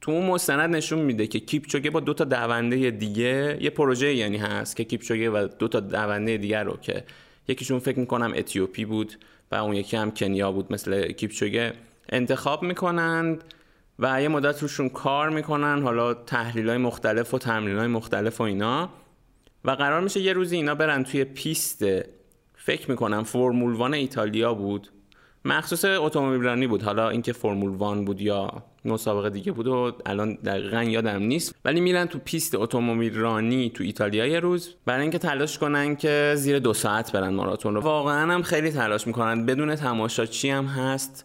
تو 0.00 0.10
اون 0.10 0.26
مستند 0.26 0.76
نشون 0.76 0.98
میده 0.98 1.26
که 1.26 1.40
کیپچوگه 1.40 1.90
با 1.90 2.00
دو 2.00 2.14
تا 2.14 2.24
دونده 2.24 2.90
دیگه 2.90 3.58
یه 3.60 3.70
پروژه 3.70 4.14
یعنی 4.14 4.36
هست 4.36 4.76
که 4.76 4.84
کیپچوگه 4.84 5.30
و 5.30 5.48
دو 5.58 5.68
تا 5.68 5.80
دونده 5.80 6.36
دیگر 6.36 6.64
رو 6.64 6.76
که 6.76 7.04
یکیشون 7.48 7.78
فکر 7.78 7.98
می‌کنم 7.98 8.32
اتیوپی 8.36 8.84
بود 8.84 9.12
و 9.50 9.54
اون 9.54 9.74
یکی 9.74 9.96
هم 9.96 10.10
کنیا 10.10 10.52
بود 10.52 10.72
مثل 10.72 11.12
کیپچوگه 11.12 11.72
انتخاب 12.08 12.62
می‌کنند 12.62 13.44
و 13.98 14.22
یه 14.22 14.28
مدت 14.28 14.62
روشون 14.62 14.88
کار 14.88 15.30
می‌کنن 15.30 15.82
حالا 15.82 16.14
تحلیل 16.14 16.68
های 16.68 16.78
مختلف 16.78 17.34
و 17.34 17.38
تمرین 17.38 17.78
های 17.78 17.86
مختلف 17.86 18.40
و 18.40 18.44
اینا. 18.44 18.88
و 19.64 19.70
قرار 19.70 20.00
میشه 20.00 20.20
یه 20.20 20.32
روزی 20.32 20.56
اینا 20.56 20.74
برن 20.74 21.04
توی 21.04 21.24
پیست 21.24 21.84
فکر 22.54 22.90
می‌کنم 22.90 23.22
فرمول 23.22 23.74
وان 23.74 23.94
ایتالیا 23.94 24.54
بود. 24.54 24.88
مخصوص 25.44 25.84
اتومبیل 25.84 26.66
بود 26.66 26.82
حالا 26.82 27.08
اینکه 27.10 27.32
فرمول 27.32 27.70
وان 27.70 28.04
بود 28.04 28.20
یا 28.20 28.62
مسابقه 28.88 29.30
دیگه 29.30 29.52
بود 29.52 29.66
و 29.66 29.92
الان 30.06 30.34
دقیقا 30.34 30.82
یادم 30.82 31.22
نیست. 31.22 31.54
ولی 31.64 31.80
میرن 31.80 32.06
تو 32.06 32.18
پیست 32.18 32.54
اتومبیل 32.54 33.14
رانی 33.14 33.70
تو 33.70 33.84
ایتالیا 33.84 34.26
یه 34.26 34.40
روز 34.40 34.74
برای 34.84 35.02
اینکه 35.02 35.18
تلاش 35.18 35.58
کنن 35.58 35.96
که 35.96 36.34
زیر 36.36 36.58
دو 36.58 36.74
ساعت 36.74 37.12
برن 37.12 37.34
ماراتون 37.34 37.74
رو. 37.74 37.80
واقعا 37.80 38.32
هم 38.32 38.42
خیلی 38.42 38.70
تلاش 38.70 39.06
می‌کنن. 39.06 39.46
بدون 39.46 39.74
تماشاچی 39.74 40.50
هم 40.50 40.66
هست؟ 40.66 41.24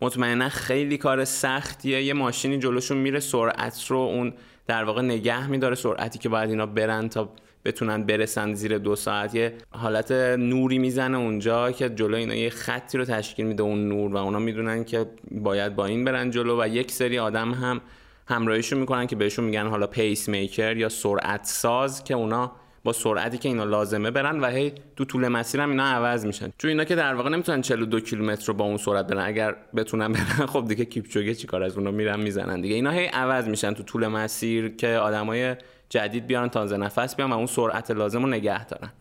مطمئنا 0.00 0.48
خیلی 0.48 0.98
کار 0.98 1.24
سختیه. 1.24 2.02
یه 2.02 2.12
ماشینی 2.12 2.58
جلوشون 2.58 2.98
میره 2.98 3.20
سرعت 3.20 3.86
رو 3.88 3.98
اون 3.98 4.32
در 4.66 4.84
واقع 4.84 5.02
نگه 5.02 5.46
میداره 5.46 5.74
سرعتی 5.74 6.18
که 6.18 6.28
باید 6.28 6.50
اینا 6.50 6.66
برن 6.66 7.08
تا 7.08 7.28
بتونن 7.64 8.02
برسن 8.02 8.54
زیر 8.54 8.78
دو 8.78 8.96
ساعت. 8.96 9.34
یه 9.34 9.52
حالت 9.70 10.12
نوری 10.38 10.78
می‌زنه 10.78 11.18
اونجا 11.18 11.72
که 11.72 11.88
جلو 11.88 12.16
اینا 12.16 12.34
یه 12.34 12.50
خطی 12.50 12.98
رو 12.98 13.04
تشکیل 13.04 13.46
میده 13.46 13.62
اون 13.62 13.88
نور 13.88 14.14
و 14.14 14.16
اونا 14.16 14.38
می‌دونن 14.38 14.84
که 14.84 15.06
باید 15.30 15.76
با 15.76 15.86
این 15.86 16.04
برن 16.04 16.30
جلو 16.30 16.62
و 16.62 16.68
یک 16.68 16.90
سری 16.90 17.18
آدم 17.18 17.52
هم 17.52 17.80
همراهیشون 18.28 18.78
می‌کنن 18.78 19.06
که 19.06 19.16
بهشون 19.16 19.44
میگن 19.44 19.66
حالا 19.66 19.86
پیس 19.86 20.28
میکر 20.28 20.76
یا 20.76 20.88
سرعت 20.88 21.44
ساز 21.44 22.04
که 22.04 22.14
اونا 22.14 22.52
با 22.84 22.92
سرعتی 22.92 23.38
که 23.38 23.48
اینا 23.48 23.64
لازمه 23.64 24.10
برن 24.10 24.40
و 24.40 24.46
هی 24.46 24.72
تو 24.96 25.04
طول 25.04 25.28
مسیر 25.28 25.60
هم 25.60 25.70
اینا 25.70 25.84
عوض 25.84 26.26
میشن. 26.26 26.52
چون 26.58 26.68
اینا 26.68 26.84
که 26.84 26.94
در 26.94 27.14
واقع 27.14 27.30
نمی‌تونن 27.30 27.62
42 27.62 28.00
کیلومتر 28.00 28.46
رو 28.46 28.54
با 28.54 28.64
اون 28.64 28.76
سرعت 28.76 29.06
برن. 29.06 29.26
اگر 29.26 29.56
بتونن 29.76 30.12
برن 30.12 30.46
خب 30.46 30.64
دیگه 30.68 30.84
کیپچوگه 30.84 31.34
چیکار 31.34 31.62
از 31.62 31.76
اونا 31.78 31.90
میرن 31.90 32.20
می‌زنن. 32.20 32.60
دیگه 32.60 32.74
اینا 32.74 32.90
هی 32.90 33.06
عوض 33.06 33.48
میشن 33.48 33.74
تو 33.74 33.82
طول 33.82 34.06
مسیر 34.06 34.68
که 34.68 34.88
آدمای 34.88 35.56
جدید 35.94 36.26
بیارن 36.26 36.48
تازه 36.48 36.76
نفس 36.76 37.16
بیان 37.16 37.32
و 37.32 37.34
اون 37.34 37.46
سرعت 37.46 37.90
لازم 37.90 38.22
رو 38.22 38.28
نگه 38.28 38.64
دارن. 38.64 38.92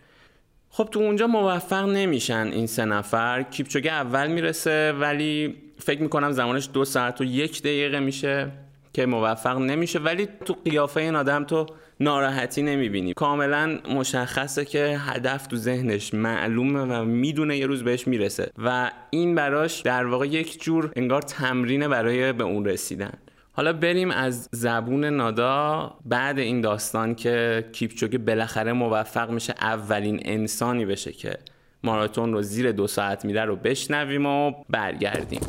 خب 0.69 0.87
تو 0.91 0.99
اونجا 0.99 1.27
موفق 1.27 1.89
نمیشن 1.89 2.49
این 2.53 2.67
سه 2.67 2.85
نفر. 2.85 3.41
کیپچوگه 3.41 3.91
اول 3.91 4.27
می‌رسه 4.27 4.91
ولی 4.91 5.55
فکر 5.77 6.01
می‌کنم 6.01 6.31
زمانش 6.31 6.69
دو 6.73 6.85
ساعت 6.85 7.21
و 7.21 7.23
یک 7.23 7.61
دقیقه 7.61 7.99
میشه 7.99 8.51
که 8.93 9.05
موفق 9.05 9.57
نمیشه. 9.57 9.99
ولی 9.99 10.27
تو 10.45 10.55
قیافه 10.65 11.01
این 11.01 11.15
آدم 11.15 11.43
تو 11.43 11.65
ناراحتی 11.99 12.61
نمی‌بینی. 12.61 13.13
کاملا 13.13 13.79
مشخصه 13.95 14.65
که 14.65 14.97
هدف 14.99 15.47
تو 15.47 15.55
ذهنش 15.55 16.13
معلومه 16.13 16.79
و 16.79 17.03
می‌دونه 17.03 17.57
یه 17.57 17.65
روز 17.65 17.83
بهش 17.83 18.07
می‌رسه. 18.07 18.51
و 18.57 18.91
این 19.09 19.35
براش 19.35 19.81
در 19.81 20.05
واقع 20.05 20.27
یک 20.27 20.63
جور 20.63 20.91
انگار 20.95 21.21
تمرینه 21.21 21.87
برای 21.87 22.33
به 22.33 22.43
اون 22.43 22.65
رسیدن. 22.65 23.13
حالا 23.55 23.73
بریم 23.73 24.11
از 24.11 24.49
زبون 24.51 25.05
نادا 25.05 25.93
بعد 26.05 26.39
این 26.39 26.61
داستان 26.61 27.15
که 27.15 27.69
کیپچوگه 27.71 28.17
بالاخره 28.17 28.73
موفق 28.73 29.29
میشه 29.29 29.53
اولین 29.61 30.19
انسانی 30.25 30.85
بشه 30.85 31.11
که 31.11 31.37
ماراتون 31.83 32.33
رو 32.33 32.41
زیر 32.41 32.71
دو 32.71 32.87
ساعت 32.87 33.25
میره 33.25 33.45
رو 33.45 33.55
بشنویم 33.55 34.25
و 34.25 34.51
برگردیم 34.69 35.41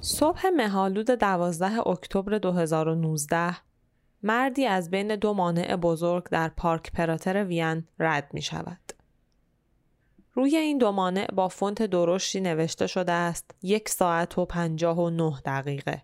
صبح 0.00 0.48
مهالود 0.56 1.10
12 1.10 1.88
اکتبر 1.88 2.38
2019 2.38 3.56
مردی 4.22 4.66
از 4.66 4.90
بین 4.90 5.16
دو 5.16 5.34
مانع 5.34 5.76
بزرگ 5.76 6.24
در 6.30 6.48
پارک 6.48 6.92
پراتر 6.92 7.44
وین 7.44 7.84
رد 7.98 8.30
می 8.32 8.42
شود. 8.42 8.81
روی 10.34 10.56
این 10.56 10.78
دو 10.78 10.92
مانع 10.92 11.26
با 11.26 11.48
فونت 11.48 11.82
درشتی 11.82 12.40
نوشته 12.40 12.86
شده 12.86 13.12
است 13.12 13.50
یک 13.62 13.88
ساعت 13.88 14.38
و 14.38 14.44
پنجاه 14.44 14.98
و 14.98 15.10
نه 15.10 15.40
دقیقه. 15.44 16.02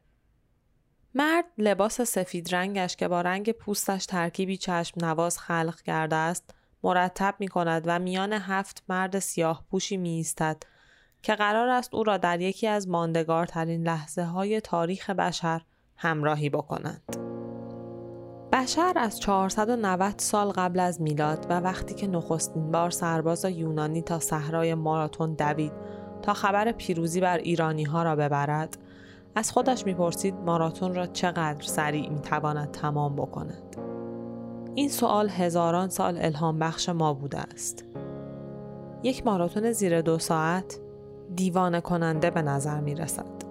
مرد 1.14 1.44
لباس 1.58 2.00
سفید 2.00 2.54
رنگش 2.54 2.97
که 2.97 3.08
با 3.08 3.20
رنگ 3.20 3.52
پوستش 3.52 4.06
ترکیبی 4.06 4.56
چشم 4.56 5.04
نواز 5.04 5.38
خلق 5.38 5.80
کرده 5.80 6.16
است 6.16 6.54
مرتب 6.82 7.35
می 7.38 7.49
کند 7.49 7.82
و 7.87 7.99
میان 7.99 8.32
هفت 8.32 8.85
مرد 8.88 9.18
سیاه 9.18 9.64
پوشی 9.70 9.97
می 9.97 10.11
ایستد 10.11 10.62
که 11.23 11.35
قرار 11.35 11.68
است 11.68 11.94
او 11.94 12.04
را 12.04 12.16
در 12.16 12.40
یکی 12.40 12.66
از 12.66 12.88
ماندگارترین 12.88 13.82
لحظه 13.82 14.23
های 14.23 14.61
تاریخ 14.61 15.11
بشر 15.11 15.62
همراهی 15.97 16.50
بکنند. 16.50 17.38
بشر 18.59 18.93
از 18.97 19.21
490 19.21 20.15
سال 20.17 20.50
قبل 20.50 20.81
از 20.81 21.03
میلاد 21.03 21.47
و 21.50 21.61
وقتی 21.61 21.95
که 21.95 22.07
نخستین 22.07 22.71
بار 22.71 22.91
سرباز 22.91 23.45
یونانی 23.45 24.03
تا 24.03 24.19
صحرای 24.19 24.75
ماراتون 24.75 25.35
دوید 25.35 25.73
تا 26.23 26.35
خبر 26.35 26.73
پیروزی 26.73 27.21
بر 27.21 27.38
ایرانی 27.38 27.85
ها 27.85 28.03
را 28.03 28.17
ببرد 28.17 28.79
از 29.35 29.53
خودش 29.53 29.87
می‌پرسید 29.87 30.35
ماراتون 30.35 30.95
را 30.95 31.07
چقدر 31.07 31.67
سریع 31.67 32.11
می‌تواند 32.11 32.71
تمام 32.71 33.17
بکند 33.17 33.77
این 34.75 34.88
سوال 34.88 35.29
هزاران 35.29 35.88
سال 35.88 36.19
الهام 36.21 36.59
بخش 36.59 36.88
ما 36.88 37.15
بوده 37.15 37.38
است 37.38 37.85
یک 39.03 39.27
ماراتون 39.27 39.73
زیر 39.73 40.00
دو 40.00 40.19
ساعت 40.19 40.81
دیوانه 41.37 41.81
کننده 41.81 42.31
به 42.31 42.43
نظر 42.43 42.81
می 42.81 42.95
رسد. 42.95 43.43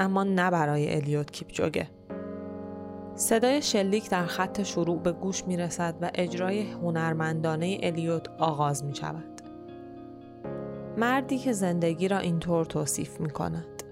اما 0.00 0.24
نه 0.24 0.50
برای 0.50 0.94
الیوت 0.94 1.30
کیپچوگه. 1.30 1.97
صدای 3.18 3.62
شلیک 3.62 4.10
در 4.10 4.26
خط 4.26 4.62
شروع 4.62 4.98
به 4.98 5.12
گوش 5.12 5.44
می 5.44 5.56
رسد 5.56 5.94
و 6.00 6.10
اجرای 6.14 6.62
هنرمندانه 6.72 7.78
الیوت 7.82 8.28
آغاز 8.38 8.84
می 8.84 8.94
شود. 8.94 9.40
مردی 10.96 11.38
که 11.38 11.52
زندگی 11.52 12.08
را 12.08 12.18
اینطور 12.18 12.64
توصیف 12.64 13.20
می 13.20 13.30
کند. 13.30 13.82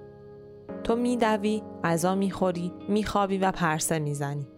تو 0.85 0.97
می 0.97 1.16
دوی، 1.16 1.62
غذا 1.85 2.14
می 2.14 2.30
خوری، 2.30 2.73
می 2.88 3.04
خوابی 3.04 3.38
و 3.38 3.52
پرسه 3.52 3.99
می 3.99 4.14
زنی. 4.14 4.49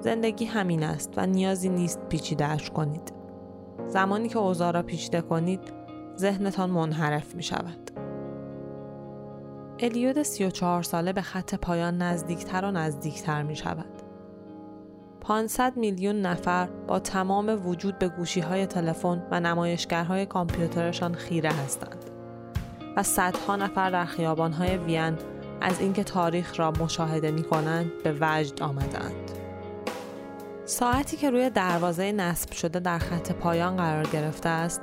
زندگی 0.00 0.44
همین 0.44 0.82
است 0.82 1.12
و 1.16 1.26
نیازی 1.26 1.68
نیست 1.68 2.00
پیچیدهش 2.08 2.70
کنید. 2.70 3.12
زمانی 3.86 4.28
که 4.28 4.38
اوضاع 4.38 4.70
را 4.70 4.82
پیچیده 4.82 5.20
کنید، 5.20 5.60
ذهنتان 6.18 6.70
منحرف 6.70 7.34
می 7.34 7.42
شود. 7.42 7.89
الیود 9.82 10.22
34 10.22 10.82
ساله 10.82 11.12
به 11.12 11.22
خط 11.22 11.54
پایان 11.54 12.02
نزدیکتر 12.02 12.64
و 12.64 12.70
نزدیکتر 12.70 13.42
می 13.42 13.56
شود. 13.56 14.02
500 15.20 15.76
میلیون 15.76 16.20
نفر 16.20 16.66
با 16.66 16.98
تمام 16.98 17.66
وجود 17.66 17.98
به 17.98 18.08
گوشی 18.08 18.40
های 18.40 18.66
تلفن 18.66 19.26
و 19.30 19.40
نمایشگرهای 19.40 20.26
کامپیوترشان 20.26 21.14
خیره 21.14 21.50
هستند 21.50 22.10
و 22.96 23.02
صدها 23.02 23.56
نفر 23.56 23.90
در 23.90 24.04
خیابان 24.04 24.52
های 24.52 24.76
وین 24.76 25.16
از 25.60 25.80
اینکه 25.80 26.04
تاریخ 26.04 26.60
را 26.60 26.70
مشاهده 26.70 27.30
می 27.30 27.42
کنند 27.42 27.90
به 28.04 28.16
وجد 28.20 28.62
آمدند. 28.62 29.30
ساعتی 30.64 31.16
که 31.16 31.30
روی 31.30 31.50
دروازه 31.50 32.12
نصب 32.12 32.52
شده 32.52 32.80
در 32.80 32.98
خط 32.98 33.32
پایان 33.32 33.76
قرار 33.76 34.06
گرفته 34.06 34.48
است 34.48 34.80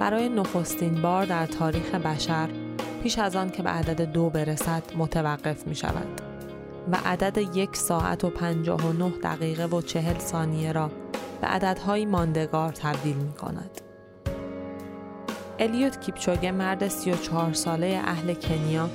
برای 0.00 0.28
نخستین 0.28 1.02
بار 1.02 1.24
در 1.24 1.46
تاریخ 1.46 1.94
بشر 1.94 2.65
پیش 3.06 3.18
از 3.18 3.36
آن 3.36 3.50
که 3.50 3.62
به 3.62 3.70
عدد 3.70 4.00
دو 4.02 4.30
برسد 4.30 4.82
متوقف 4.96 5.66
می 5.66 5.74
شود 5.74 6.20
و 6.92 6.96
عدد 7.04 7.56
یک 7.56 7.76
ساعت 7.76 8.24
و 8.24 8.30
پنجاه 8.30 8.88
و 8.88 8.92
نه 8.92 9.10
دقیقه 9.22 9.66
و 9.66 9.82
چهل 9.82 10.18
ثانیه 10.18 10.72
را 10.72 10.90
به 11.40 11.46
عددهایی 11.46 12.06
ماندگار 12.06 12.72
تبدیل 12.72 13.16
می 13.16 13.32
کند. 13.32 13.80
الیوت 15.58 16.00
کیپچوگه 16.00 16.52
مرد 16.52 16.88
34 16.88 17.52
ساله 17.52 18.00
اهل 18.04 18.34
کنیا 18.34 18.90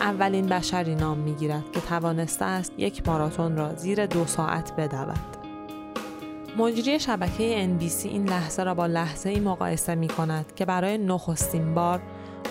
اولین 0.00 0.46
بشری 0.46 0.94
نام 0.94 1.18
می 1.18 1.34
گیرد 1.34 1.72
که 1.72 1.80
توانسته 1.80 2.44
است 2.44 2.72
یک 2.78 3.08
ماراتون 3.08 3.56
را 3.56 3.74
زیر 3.74 4.06
دو 4.06 4.26
ساعت 4.26 4.76
بدود. 4.76 5.36
مجری 6.58 7.00
شبکه 7.00 7.68
NBC 7.68 8.04
این 8.04 8.28
لحظه 8.28 8.62
را 8.62 8.74
با 8.74 8.86
لحظه 8.86 9.30
ای 9.30 9.40
مقایسه 9.40 9.94
می 9.94 10.08
کند 10.08 10.54
که 10.54 10.64
برای 10.64 10.98
نخستین 10.98 11.74
بار 11.74 12.00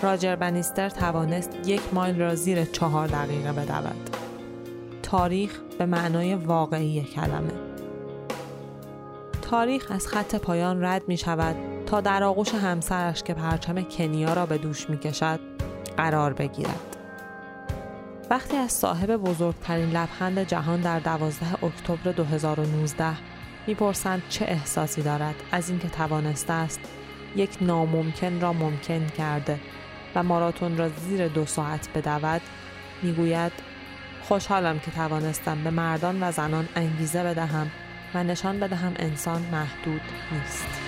راجر 0.02 0.36
بنیستر 0.36 0.88
توانست 0.88 1.68
یک 1.68 1.80
مایل 1.92 2.20
را 2.20 2.34
زیر 2.34 2.64
چهار 2.64 3.06
دقیقه 3.06 3.52
بدود. 3.52 4.10
تاریخ 5.02 5.60
به 5.78 5.86
معنای 5.86 6.34
واقعی 6.34 7.02
کلمه. 7.02 7.52
تاریخ 9.42 9.86
از 9.90 10.06
خط 10.06 10.34
پایان 10.34 10.84
رد 10.84 11.02
می 11.08 11.16
شود 11.16 11.56
تا 11.86 12.00
در 12.00 12.24
آغوش 12.24 12.54
همسرش 12.54 13.22
که 13.22 13.34
پرچم 13.34 13.82
کنیا 13.82 14.32
را 14.32 14.46
به 14.46 14.58
دوش 14.58 14.90
می 14.90 14.98
کشد 14.98 15.40
قرار 15.96 16.32
بگیرد. 16.32 16.96
وقتی 18.30 18.56
از 18.56 18.72
صاحب 18.72 19.16
بزرگترین 19.16 19.90
لبخند 19.90 20.38
جهان 20.38 20.80
در 20.80 21.00
12 21.00 21.64
اکتبر 21.64 22.12
2019 22.12 23.06
می‌پرسند 23.66 24.22
چه 24.28 24.44
احساسی 24.44 25.02
دارد 25.02 25.34
از 25.52 25.70
اینکه 25.70 25.88
توانسته 25.88 26.52
است 26.52 26.80
یک 27.36 27.58
ناممکن 27.60 28.40
را 28.40 28.52
ممکن 28.52 29.06
کرده 29.06 29.60
و 30.14 30.22
ماراتون 30.22 30.76
را 30.76 30.88
زیر 30.88 31.28
دو 31.28 31.46
ساعت 31.46 31.88
بدود 31.94 32.40
می‌گوید 33.02 33.52
خوشحالم 34.22 34.78
که 34.78 34.90
توانستم 34.90 35.64
به 35.64 35.70
مردان 35.70 36.22
و 36.22 36.32
زنان 36.32 36.68
انگیزه 36.76 37.22
بدهم 37.22 37.70
و 38.14 38.24
نشان 38.24 38.60
بدهم 38.60 38.92
انسان 38.96 39.42
محدود 39.42 40.02
نیست. 40.32 40.81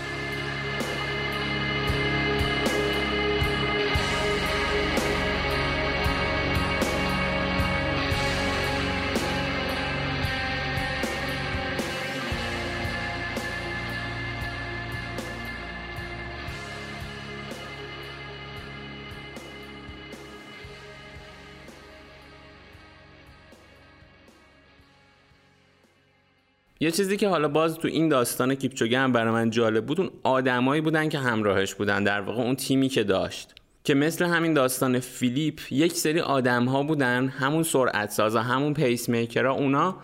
یه 26.84 26.90
چیزی 26.90 27.16
که 27.16 27.28
حالا 27.28 27.48
باز 27.48 27.78
تو 27.78 27.88
این 27.88 28.08
داستان 28.08 28.54
کیپچوگه 28.54 28.98
هم 28.98 29.12
برای 29.12 29.32
من 29.32 29.50
جالب 29.50 29.86
بود 29.86 30.00
اون 30.00 30.10
آدمایی 30.22 30.80
بودن 30.80 31.08
که 31.08 31.18
همراهش 31.18 31.74
بودن 31.74 32.04
در 32.04 32.20
واقع 32.20 32.42
اون 32.42 32.56
تیمی 32.56 32.88
که 32.88 33.04
داشت 33.04 33.54
که 33.84 33.94
مثل 33.94 34.24
همین 34.24 34.54
داستان 34.54 35.00
فیلیپ 35.00 35.60
یک 35.70 35.92
سری 35.92 36.20
آدم 36.20 36.64
ها 36.64 36.82
بودن 36.82 37.28
همون 37.28 37.62
سرعت 37.62 38.10
سازا 38.10 38.42
همون 38.42 38.74
پیس 38.74 39.08
میکرها 39.08 39.52
اونا 39.52 39.96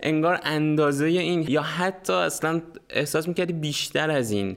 انگار 0.00 0.40
اندازه 0.42 1.06
این 1.06 1.44
یا 1.48 1.62
حتی 1.62 2.12
اصلا 2.12 2.62
احساس 2.90 3.28
می‌کردی 3.28 3.52
بیشتر 3.52 4.10
از 4.10 4.30
این 4.30 4.56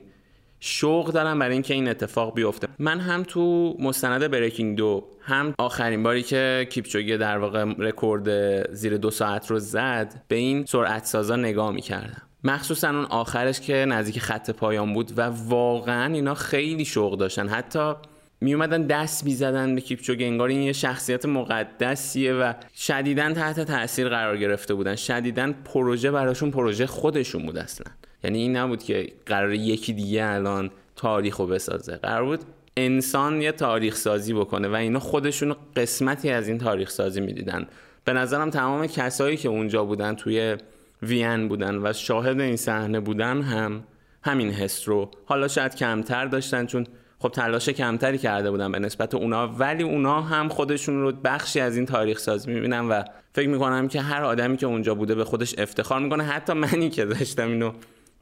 شوق 0.60 1.12
دارن 1.12 1.38
برای 1.38 1.52
اینکه 1.52 1.74
این 1.74 1.88
اتفاق 1.88 2.34
بیفته. 2.34 2.68
من 2.78 3.00
هم 3.00 3.22
تو 3.22 3.76
مستند 3.80 4.30
Breaking 4.30 4.76
Two 4.76 5.04
هم 5.20 5.54
آخرین 5.58 6.02
باری 6.02 6.22
که 6.22 6.66
کیپچوگه 6.70 7.16
در 7.16 7.38
واقع 7.38 7.64
رکورد 7.78 8.72
زیر 8.74 8.96
دو 8.96 9.10
ساعت 9.10 9.50
رو 9.50 9.58
زد 9.58 10.22
به 10.28 10.36
این 10.36 10.64
سرعت 10.64 11.04
سازا 11.04 11.36
نگاه 11.36 11.70
می‌کردم. 11.70 12.22
مخصوصا 12.44 12.88
اون 12.88 13.04
آخرش 13.04 13.60
که 13.60 13.74
نزدیک 13.74 14.18
خط 14.18 14.50
پایان 14.50 14.92
بود 14.92 15.18
و 15.18 15.22
واقعا 15.22 16.14
اینا 16.14 16.34
خیلی 16.34 16.84
شوق 16.84 17.18
داشتن. 17.18 17.48
حتی 17.48 17.92
می 18.40 18.54
اومدن 18.54 18.86
دست 18.86 19.24
می‌زدن 19.24 19.74
به 19.74 19.80
کیپچوگه 19.80 20.26
انگار 20.26 20.48
این 20.48 20.62
یه 20.62 20.72
شخصیت 20.72 21.26
مقدسیه 21.26 22.32
و 22.32 22.52
شدیدا 22.74 23.32
تحت 23.32 23.60
تاثیر 23.60 24.08
قرار 24.08 24.36
گرفته 24.36 24.74
بودن. 24.74 24.94
شدیدا 24.94 25.52
پروژه 25.64 26.10
براشون 26.10 26.50
پروژه 26.50 26.86
خودشون 26.86 27.46
بود 27.46 27.58
اصلا. 27.58 27.86
یعنی 28.24 28.38
این 28.38 28.56
نبود 28.56 28.82
که 28.82 29.12
قرار 29.26 29.54
یکی 29.54 29.92
دیگه 29.92 30.24
الان 30.24 30.70
تاریخ 30.96 31.36
رو 31.36 31.46
بسازه. 31.46 31.96
قرار 31.96 32.24
بود 32.24 32.40
انسان 32.76 33.42
یه 33.42 33.52
تاریخ 33.52 33.96
سازی 33.96 34.34
بکنه 34.34 34.68
و 34.68 34.74
اینا 34.74 34.98
خودشون 34.98 35.56
قسمتی 35.76 36.30
از 36.30 36.48
این 36.48 36.58
تاریخ 36.58 36.90
سازی 36.90 37.20
می‌دیدن. 37.20 37.66
به 38.04 38.12
نظرم 38.12 38.50
تمام 38.50 38.86
کسایی 38.86 39.36
که 39.36 39.48
اونجا 39.48 39.84
بودن 39.84 40.14
توی 40.14 40.56
وین 41.02 41.48
بودن 41.48 41.86
و 41.86 41.92
شاهد 41.92 42.40
این 42.40 42.56
صحنه 42.56 43.00
بودن 43.00 43.42
هم 43.42 43.84
همین 44.22 44.50
حس 44.50 44.88
رو 44.88 45.10
حالا 45.24 45.48
شاید 45.48 45.74
کمتر 45.74 46.26
داشتن 46.26 46.66
چون 46.66 46.86
خب 47.18 47.28
تلاش 47.28 47.68
کمتری 47.68 48.18
کرده 48.18 48.50
بودن 48.50 48.72
به 48.72 48.78
نسبت 48.78 49.14
اونا 49.14 49.48
ولی 49.48 49.82
اونا 49.82 50.22
هم 50.22 50.48
خودشون 50.48 51.00
رو 51.00 51.12
بخشی 51.12 51.60
از 51.60 51.76
این 51.76 51.86
تاریخ 51.86 52.18
سازی 52.18 52.54
می‌بینن 52.54 52.88
و 52.88 53.02
فکر 53.32 53.48
می‌کنم 53.48 53.88
که 53.88 54.00
هر 54.00 54.24
آدمی 54.24 54.56
که 54.56 54.66
اونجا 54.66 54.94
بوده 54.94 55.14
به 55.14 55.24
خودش 55.24 55.58
افتخار 55.58 56.00
می‌کنه. 56.00 56.24
حتی 56.24 56.52
منی 56.52 56.90
که 56.90 57.04
داشتم 57.04 57.48
اینو 57.48 57.72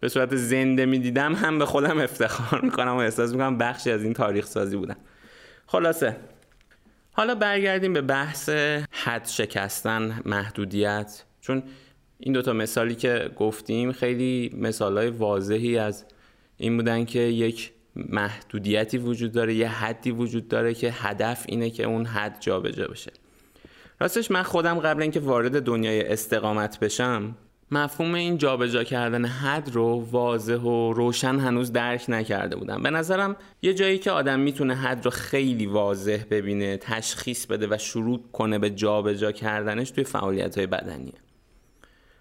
به 0.00 0.08
صورت 0.08 0.36
زنده 0.36 0.86
می‌دیدم 0.86 1.34
هم 1.34 1.58
به 1.58 1.66
خودم 1.66 2.00
افتخار 2.00 2.60
می‌کنم 2.60 2.92
و 2.92 2.96
احساس 2.96 3.32
می‌کنم 3.32 3.58
بخشی 3.58 3.90
از 3.90 4.02
این 4.02 4.12
تاریخ 4.12 4.46
سازی 4.46 4.76
بودن 4.76 4.96
خلاصه. 5.66 6.16
حالا 7.12 7.34
برگردیم 7.34 7.92
به 7.92 8.00
بحث 8.00 8.48
حد 8.90 9.26
شکستن 9.26 10.20
محدودیت. 10.24 11.22
چون 11.40 11.62
این 12.18 12.32
دوتا 12.32 12.52
مثالی 12.52 12.94
که 12.94 13.30
گفتیم 13.36 13.92
خیلی 13.92 14.54
مثالهای 14.58 15.10
واضحی 15.10 15.78
از 15.78 16.04
این 16.56 16.76
بودن 16.76 17.04
که 17.04 17.18
یک 17.18 17.72
محدودیتی 17.96 18.98
وجود 18.98 19.32
داره 19.32 19.54
یه 19.54 19.68
حدی 19.68 20.10
وجود 20.10 20.48
داره 20.48 20.74
که 20.74 20.92
هدف 20.92 21.44
اینه 21.48 21.70
که 21.70 21.84
اون 21.84 22.06
حد 22.06 22.36
جابجا 22.40 22.86
بشه. 22.86 23.12
راستش 24.00 24.30
من 24.30 24.42
خودم 24.42 24.78
قبل 24.78 25.02
اینکه 25.02 25.20
وارد 25.20 25.62
دنیای 25.62 26.02
استقامت 26.02 26.80
بشم 26.80 27.36
مفهوم 27.70 28.14
این 28.14 28.38
جابجا 28.38 28.84
کردن 28.84 29.24
حد 29.24 29.70
رو 29.72 30.06
واضح 30.10 30.56
و 30.56 30.92
روشن 30.92 31.38
هنوز 31.38 31.72
درک 31.72 32.04
نکرده 32.08 32.56
بودم. 32.56 32.82
به 32.82 32.90
نظرم 32.90 33.36
یه 33.62 33.74
جایی 33.74 33.98
که 33.98 34.10
آدم 34.10 34.40
می‌تونه 34.40 34.74
حد 34.74 35.04
رو 35.04 35.10
خیلی 35.10 35.66
واضح 35.66 36.22
ببینه 36.30 36.76
تشخیص 36.76 37.46
بده 37.46 37.66
و 37.70 37.78
شروع 37.78 38.20
کنه 38.32 38.58
به 38.58 38.70
جابجا 38.70 39.32
کردنش 39.32 39.90
توی 39.90 40.04
فعالیت 40.04 40.56
های 40.58 40.66
بدنیه. 40.66 41.12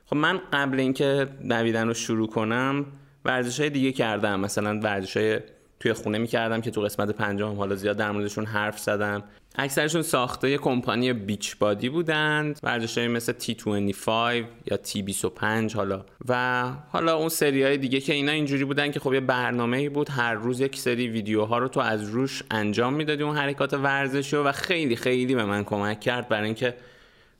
خب 0.06 0.16
من 0.16 0.42
قبل 0.54 0.80
اینکه 0.80 1.28
دویدن 1.50 1.88
رو 1.88 1.94
شروع 1.94 2.28
کنم 2.28 2.86
ورزش 3.25 3.60
های 3.60 3.70
دیگه 3.70 3.92
کردم. 3.92 4.40
مثلا 4.40 4.80
ورزش 4.80 5.18
های 5.18 5.40
توی 5.79 5.94
خونه 5.94 6.17
می‌کردم 6.17 6.62
که 6.62 6.72
تو 6.72 6.82
قسمت 6.82 7.10
پنجم 7.10 7.55
حالا 7.55 7.75
زیاد 7.75 7.98
در 7.98 8.12
موردشون 8.12 8.46
حرف 8.46 8.79
زدم. 8.79 9.24
اکثرشون 9.58 10.01
ساخته 10.01 10.50
یه 10.50 10.58
کمپانی 10.58 11.13
بیچ 11.13 11.58
بادی 11.58 11.89
بودند 11.89 12.60
ورزش 12.63 12.98
های 12.98 13.08
مثل 13.08 13.34
T25 13.34 14.08
یا 14.72 14.77
T25 14.77 15.75
حالا. 15.75 16.05
و 16.27 16.63
حالا 16.89 17.17
اون 17.17 17.29
سری 17.29 17.63
های 17.63 17.77
دیگه 17.77 18.00
که 18.00 18.13
اینا 18.13 18.32
اینجوری 18.32 18.65
بودن 18.65 18.91
که 18.91 19.00
خب 19.00 19.13
یه 19.13 19.20
برنامه 19.20 19.89
بود 19.89 20.10
هر 20.10 20.34
روز 20.34 20.60
یک 20.60 20.79
سری 20.79 21.08
ویدیوها 21.08 21.58
رو 21.58 21.67
تو 21.67 21.79
از 21.79 22.10
روش 22.10 22.44
انجام 22.51 22.94
می‌دادی 22.94 23.24
اون 23.24 23.38
حرکات 23.38 23.74
ورزشی 23.74 24.36
و 24.36 24.51
خیلی 24.51 24.96
خیلی 24.96 25.36
به 25.36 25.46
من 25.46 25.63
کمک 25.63 26.00
کرد 26.00 26.29
برای 26.29 26.46
اینکه 26.46 26.75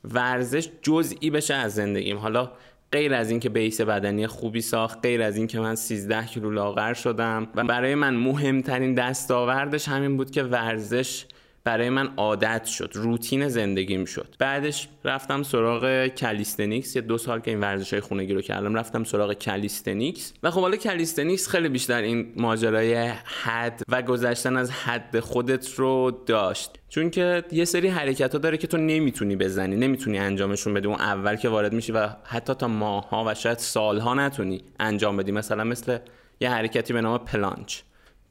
ورزش 0.04 0.68
جزئی 0.82 1.30
بشه 1.30 1.54
از 1.54 1.74
زندگیم. 1.74 2.16
حالا 2.16 2.52
غیر 2.96 3.14
از 3.14 3.30
اینکه 3.30 3.48
base 3.48 3.80
بدنی 3.80 4.26
خوبی 4.26 4.60
ساخت 4.60 4.98
غیر 5.02 5.22
از 5.22 5.36
اینکه 5.36 5.60
من 5.60 5.74
13 5.74 6.26
کیلو 6.26 6.50
لاغر 6.50 6.94
شدم. 6.94 7.48
و 7.54 7.64
برای 7.64 7.94
من 7.94 8.14
مهمترین 8.14 8.94
دستاوردش 8.94 9.88
همین 9.88 10.16
بود 10.16 10.30
که 10.30 10.42
ورزش 10.42 11.26
برای 11.66 11.90
من 11.90 12.08
عادت 12.16 12.64
شد 12.64 12.90
روتین 12.94 13.48
زندگیم 13.48 14.04
شد. 14.04 14.34
بعدش 14.38 14.88
رفتم 15.04 15.42
سراغ 15.42 16.06
calisthenics. 16.06 16.96
یه 16.96 17.02
دو 17.02 17.18
سال 17.18 17.40
که 17.40 17.50
این 17.50 17.60
ورزش 17.60 17.92
های 17.92 18.00
خونگی 18.00 18.34
رو 18.34 18.40
کردم 18.40 18.74
رفتم 18.74 19.04
سراغ 19.04 19.32
calisthenics. 19.32 20.32
و 20.42 20.50
خب 20.50 20.60
حالا 20.60 20.76
calisthenics 20.76 21.48
خیلی 21.48 21.68
بیشتر 21.68 22.02
این 22.02 22.32
ماجرای 22.36 22.94
حد 23.42 23.82
و 23.88 24.02
گذشتن 24.02 24.56
از 24.56 24.70
حد 24.70 25.20
خودت 25.20 25.74
رو 25.74 26.22
داشت. 26.26 26.70
چون 26.88 27.10
که 27.10 27.44
یه 27.52 27.64
سری 27.64 27.88
حرکت 27.88 28.32
ها 28.32 28.38
داره 28.38 28.56
که 28.56 28.66
تو 28.66 28.76
نمی‌تونی 28.76 29.36
بزنی 29.36 29.76
نمی‌تونی 29.76 30.18
انجامشون 30.18 30.74
بدی. 30.74 30.86
اون 30.86 31.00
اول 31.00 31.36
که 31.36 31.48
وارد 31.48 31.72
میشی 31.72 31.92
و 31.92 32.08
حتی 32.24 32.54
تا 32.54 32.68
ماه‌ها 32.68 33.24
و 33.26 33.34
شاید 33.34 33.58
سالها 33.58 34.14
نتونی 34.14 34.62
انجام 34.80 35.16
بدی. 35.16 35.32
مثلا 35.32 35.64
مثل 35.64 35.98
یه 36.40 36.50
حرکتی 36.50 36.92
به 36.92 37.00
نام 37.00 37.18
planche. 37.18 37.80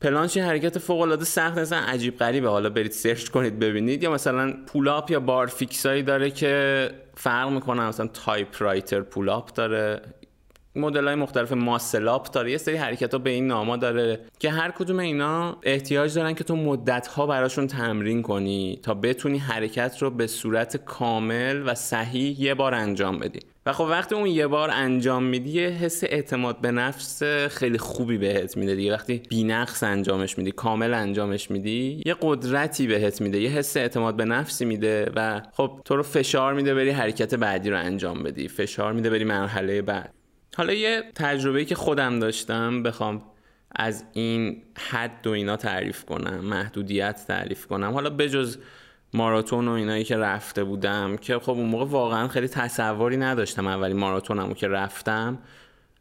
planche 0.02 0.38
حرکت 0.38 0.80
فوق 0.80 1.02
العاده 1.02 1.26
سخت 1.26 1.58
مثلا 1.58 1.80
عجیب 1.80 2.18
غریبه. 2.18 2.50
حالا 2.50 2.70
برید 2.70 2.92
search 2.92 3.30
کنید 3.30 3.60
ببینید. 3.60 4.04
یا 4.04 4.12
مثلا 4.12 4.54
pull-up 4.68 5.12
یا 5.12 5.20
بارفیکسایی 5.20 6.04
داره 6.04 6.32
که 6.32 6.90
فرق 7.16 7.50
می‌کنه. 7.50 7.88
مثلا 7.88 8.08
typewriter 8.08 9.02
pull-up 9.02 9.54
داره. 9.54 10.02
مدل 10.76 11.08
های 11.08 11.16
مختلف 11.16 11.52
muscle-up 11.52 12.32
داره. 12.32 12.52
یه 12.52 12.58
سری 12.58 12.76
حرکت 12.76 13.12
ها 13.14 13.18
به 13.18 13.30
این 13.30 13.48
ناما 13.48 13.78
داره 13.78 14.20
که 14.40 14.50
هر 14.50 14.72
کدوم 14.72 15.00
اینا 15.00 15.58
احتیاج 15.64 16.16
دارن 16.16 16.34
که 16.34 16.44
تو 16.44 16.56
مدت 16.56 17.08
ها 17.08 17.28
براشون 17.28 17.68
تمرین 17.68 18.22
کنی 18.22 18.80
تا 18.84 18.94
بتونی 18.94 19.38
حرکت 19.38 19.98
رو 20.02 20.10
به 20.10 20.28
صورت 20.28 20.78
کامل 20.78 21.64
و 21.66 21.76
صحیح 21.76 22.42
یه 22.42 22.54
بار 22.54 22.74
انجام 22.74 23.20
بدی. 23.20 23.40
و 23.68 23.74
خب 23.74 23.84
وقتی 23.84 24.16
اون 24.16 24.28
یه 24.28 24.48
بار 24.48 24.70
انجام 24.74 25.24
میدی 25.24 25.60
حس 25.60 26.04
اعتماد 26.04 26.62
به 26.62 26.72
نفس 26.72 27.24
خیلی 27.50 27.78
خوبی 27.78 28.18
بهت 28.18 28.58
میده 28.58 28.76
دیگه. 28.76 28.94
وقتی 28.94 29.22
بینقص 29.30 29.84
انجامش 29.84 30.38
میدی 30.38 30.52
کامل 30.52 30.94
انجامش 30.94 31.52
میدی 31.52 32.02
یه 32.06 32.16
قدرتی 32.22 32.88
بهت 32.88 33.22
میده 33.22 33.40
یه 33.40 33.50
حس 33.50 33.78
اعتماد 33.78 34.16
به 34.16 34.26
نفسی 34.26 34.66
میده 34.66 35.12
و 35.16 35.42
خب 35.54 35.82
تو 35.86 35.96
رو 35.96 36.04
فشار 36.04 36.54
میده 36.54 36.76
بری 36.76 36.90
حرکت 36.90 37.36
بعدی 37.36 37.70
رو 37.70 37.80
انجام 37.80 38.24
بدی. 38.24 38.48
فشار 38.48 38.94
میده 38.94 39.10
بری 39.10 39.24
مرحله 39.24 39.82
بعد. 39.82 40.14
حالا 40.56 40.74
یه 40.74 41.04
تجربه 41.16 41.66
که 41.66 41.76
خودم 41.76 42.20
داشتم 42.20 42.84
بخوام 42.84 43.22
از 43.76 44.04
این 44.14 44.62
حد 44.78 45.28
و 45.28 45.30
اینا 45.30 45.58
تعریف 45.58 46.06
کنم 46.06 46.40
محدودیت 46.40 47.26
تعریف 47.28 47.66
کنم. 47.66 47.94
حالا 47.94 48.10
بجز 48.10 48.58
ماراتون 49.16 49.68
و 49.68 49.72
اینایی 49.72 50.04
که 50.04 50.18
رفته 50.18 50.64
بودم 50.64 51.18
که 51.18 51.40
خب 51.40 51.50
اون 51.50 51.66
موقع 51.66 51.86
واقعا 51.86 52.28
خیلی 52.28 52.48
تصوری 52.48 53.18
نداشتم. 53.18 53.68
اولی 53.68 53.94
ماراتونمو 53.94 54.54
که 54.54 54.68
رفتم 54.68 55.38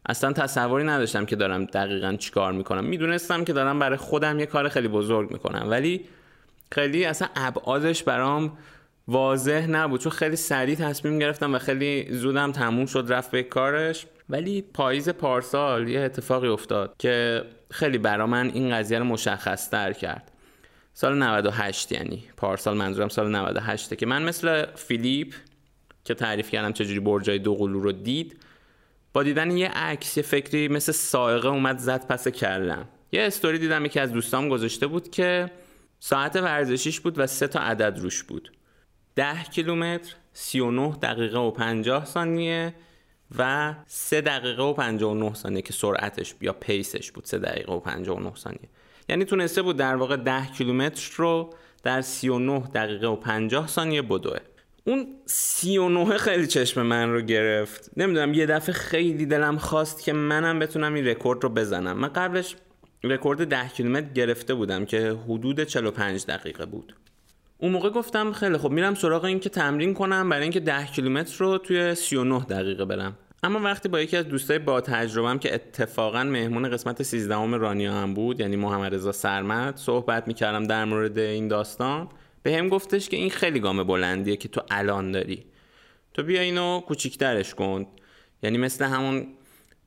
اصلا 0.05 0.33
تصوری 0.33 0.83
نداشتم 0.83 1.25
که 1.25 1.35
دارم 1.35 1.65
دقیقا 1.65 2.15
چیکار 2.19 2.53
می‌کنم. 2.53 2.83
می‌دونستم 2.83 3.43
که 3.43 3.53
دارم 3.53 3.79
برای 3.79 3.97
خودم 3.97 4.39
یه 4.39 4.45
کار 4.45 4.69
خیلی 4.69 4.87
بزرگ 4.87 5.31
می‌کنم 5.31 5.67
ولی 5.69 6.05
خیلی 6.71 7.05
اصلا 7.05 7.27
ابعادش 7.35 8.03
برام 8.03 8.57
واضح 9.07 9.65
نبود. 9.67 10.01
چون 10.01 10.11
خیلی 10.11 10.35
سریع 10.35 10.75
تصمیم 10.75 11.19
گرفتم 11.19 11.55
و 11.55 11.59
خیلی 11.59 12.07
زودم 12.11 12.51
تموم 12.51 12.85
شد 12.85 13.05
رفت 13.09 13.31
به 13.31 13.43
کارش. 13.43 14.05
ولی 14.29 14.61
پاییز 14.61 15.09
پارسال 15.09 15.89
یه 15.89 15.99
اتفاقی 15.99 16.47
افتاد 16.47 16.95
که 16.99 17.43
خیلی 17.71 17.97
برا 17.97 18.27
من 18.27 18.51
این 18.53 18.75
قضیه 18.75 18.99
رو 18.99 19.05
مشخص 19.05 19.69
تر 19.69 19.93
کرد. 19.93 20.31
سال 20.97 21.23
98 21.23 21.91
یعنی 21.91 22.23
پارسال 22.37 22.77
منظورم 22.77 23.09
سال 23.09 23.35
98 23.35 23.95
که 23.95 24.05
من 24.05 24.23
مثل 24.23 24.65
فیلیپ 24.75 25.33
که 26.03 26.13
تعریف 26.13 26.49
کردم 26.49 26.73
چجوری 26.73 26.99
برجای 26.99 27.39
دو 27.39 27.55
قلو 27.55 27.79
رو 27.79 27.91
دید 27.91 28.39
با 29.13 29.23
دیدن 29.23 29.57
یه 29.57 29.67
عکس 29.67 30.17
یه 30.17 30.23
فکری 30.23 30.67
مثل 30.67 30.91
سائقه 30.91 31.47
اومد 31.47 31.77
زد 31.77 32.07
پس 32.07 32.27
کردم 32.27 32.87
یه 33.11 33.21
استوری 33.21 33.59
دیدم 33.59 33.85
یکی 33.85 33.99
از 33.99 34.11
دوستام 34.11 34.49
گذاشته 34.49 34.87
بود 34.87 35.11
که 35.11 35.51
ساعت 35.99 36.35
ورزشیش 36.35 36.99
بود 36.99 37.19
و 37.19 37.27
سه 37.27 37.47
تا 37.47 37.59
عدد 37.59 37.99
روش 37.99 38.23
بود. 38.23 38.51
10 39.15 39.43
کیلومتر 39.43 40.15
39 40.33 40.91
دقیقه 41.01 41.37
و 41.37 41.51
50 41.51 42.05
ثانیه 42.05 42.75
و 43.37 43.73
3 43.87 44.21
دقیقه 44.21 44.63
و 44.63 44.73
59 44.73 45.33
ثانیه 45.33 45.61
که 45.61 45.73
سرعتش 45.73 46.35
یا 46.41 46.53
پیسش 46.53 47.11
بود 47.11 47.25
3 47.25 47.37
دقیقه 47.37 47.73
و 47.73 47.79
59 47.79 48.35
ثانیه. 48.35 48.69
یعنی 49.09 49.25
تونسته 49.25 49.61
بود 49.61 49.77
در 49.77 49.95
واقع 49.95 50.15
10 50.15 50.45
کیلومتر 50.57 51.11
رو 51.15 51.53
در 51.83 52.01
39 52.01 52.59
دقیقه 52.59 53.07
و 53.07 53.15
50 53.15 53.67
ثانیه 53.67 54.01
بدوه. 54.01 54.37
اون 54.87 55.07
39 55.25 56.17
خیلی 56.17 56.47
چشم 56.47 56.81
من 56.81 57.11
رو 57.11 57.21
گرفت. 57.21 57.91
نمی‌دونم 57.97 58.33
یه 58.33 58.45
دفعه 58.45 58.73
خیلی 58.73 59.25
دلم 59.25 59.57
خواست 59.57 60.03
که 60.03 60.13
منم 60.13 60.59
بتونم 60.59 60.93
این 60.93 61.05
رکورد 61.07 61.43
رو 61.43 61.49
بزنم. 61.49 61.97
من 61.97 62.07
قبلش 62.07 62.55
رکورد 63.03 63.49
10 63.49 63.67
کیلومتر 63.67 64.13
گرفته 64.13 64.53
بودم 64.53 64.85
که 64.85 65.17
حدود 65.25 65.63
45 65.63 66.25
دقیقه 66.25 66.65
بود. 66.65 66.95
اون 67.57 67.71
موقع 67.71 67.89
گفتم 67.89 68.31
خیلی 68.31 68.57
خب 68.57 68.71
میرم 68.71 68.95
سراغ 68.95 69.23
این 69.23 69.39
که 69.39 69.49
تمرین 69.49 69.93
کنم 69.93 70.29
برای 70.29 70.43
اینکه 70.43 70.59
10 70.59 70.85
کیلومتر 70.85 71.35
رو 71.39 71.57
توی 71.57 71.95
39 71.95 72.39
دقیقه 72.39 72.85
برم. 72.85 73.17
اما 73.45 73.59
وقتی 73.59 73.89
با 73.89 74.01
یکی 74.01 74.17
از 74.17 74.27
دوستای 74.27 74.59
با 74.59 74.81
تجربهم 74.81 75.39
که 75.39 75.53
اتفاقا 75.53 76.23
مهمون 76.23 76.69
قسمت 76.69 77.03
13 77.03 77.57
رانیا 77.57 77.93
هم 77.93 78.13
بود 78.13 78.39
یعنی 78.39 78.55
محمد 78.55 78.93
رضا 78.93 79.11
سرمد 79.11 79.77
صحبت 79.77 80.27
می‌کردم 80.27 80.63
در 80.63 80.85
مورد 80.85 81.17
این 81.17 81.47
داستان 81.47 82.09
به 82.43 82.57
هم 82.57 82.69
گفتش 82.69 83.09
که 83.09 83.17
این 83.17 83.29
خیلی 83.29 83.59
گام 83.59 83.83
بلندیه 83.83 84.35
که 84.35 84.47
تو 84.47 84.61
الان 84.71 85.11
داری. 85.11 85.45
تو 86.13 86.23
بیا 86.23 86.41
اینو 86.41 86.79
کوچیکترش 86.79 87.55
کن. 87.55 87.87
یعنی 88.43 88.57
مثل 88.57 88.85
همون 88.85 89.27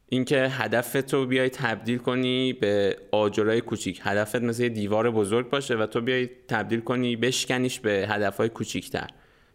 اینکه 0.09 0.49
هدفت 0.51 1.14
رو 1.14 1.27
بیای 1.27 1.49
تبدیل 1.49 1.99
کنی 1.99 2.53
به 2.53 2.97
آجرای 3.12 3.61
کوچیک. 3.61 4.01
هدفت 4.03 4.37
مثل 4.37 4.68
دیوار 4.68 5.11
بزرگ 5.11 5.51
باشه 5.51 5.75
و 5.77 5.87
تو 5.87 6.01
بیای 6.01 6.27
تبدیل 6.49 6.81
کنی 6.81 7.16
بشکنیش 7.16 7.81
به 7.81 8.07
هدفهای 8.11 8.49
کوچیکتر. 8.49 9.07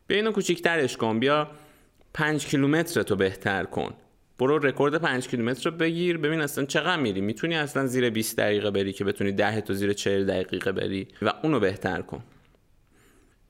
بیا 0.08 0.18
اینو 0.18 0.32
کوچیکترش 0.32 0.98
کن. 0.98 1.20
بیا 1.20 1.52
پنج 2.14 2.46
کیلومتر 2.46 3.04
تو 3.04 3.16
بهتر 3.16 3.64
کن. 3.64 3.94
برو 4.40 4.60
رکورد 4.60 4.96
5 4.96 5.28
کیلومتر 5.28 5.70
رو 5.70 5.78
بگیر 5.78 6.18
ببین 6.18 6.42
اصلا 6.42 6.66
چقدر 6.66 6.98
میری. 6.98 7.22
می‌تونی 7.22 7.56
اصلا 7.56 7.86
زیر 7.86 8.10
20 8.10 8.38
دقیقه 8.38 8.72
بری 8.72 8.94
که 8.94 9.04
بتونی 9.04 9.32
10 9.32 9.62
تا 9.62 9.74
زیر 9.74 9.94
40 9.94 10.26
دقیقه 10.26 10.72
بری 10.72 11.08
و 11.22 11.34
اونو 11.44 11.60
بهتر 11.60 12.02
کن. 12.02 12.24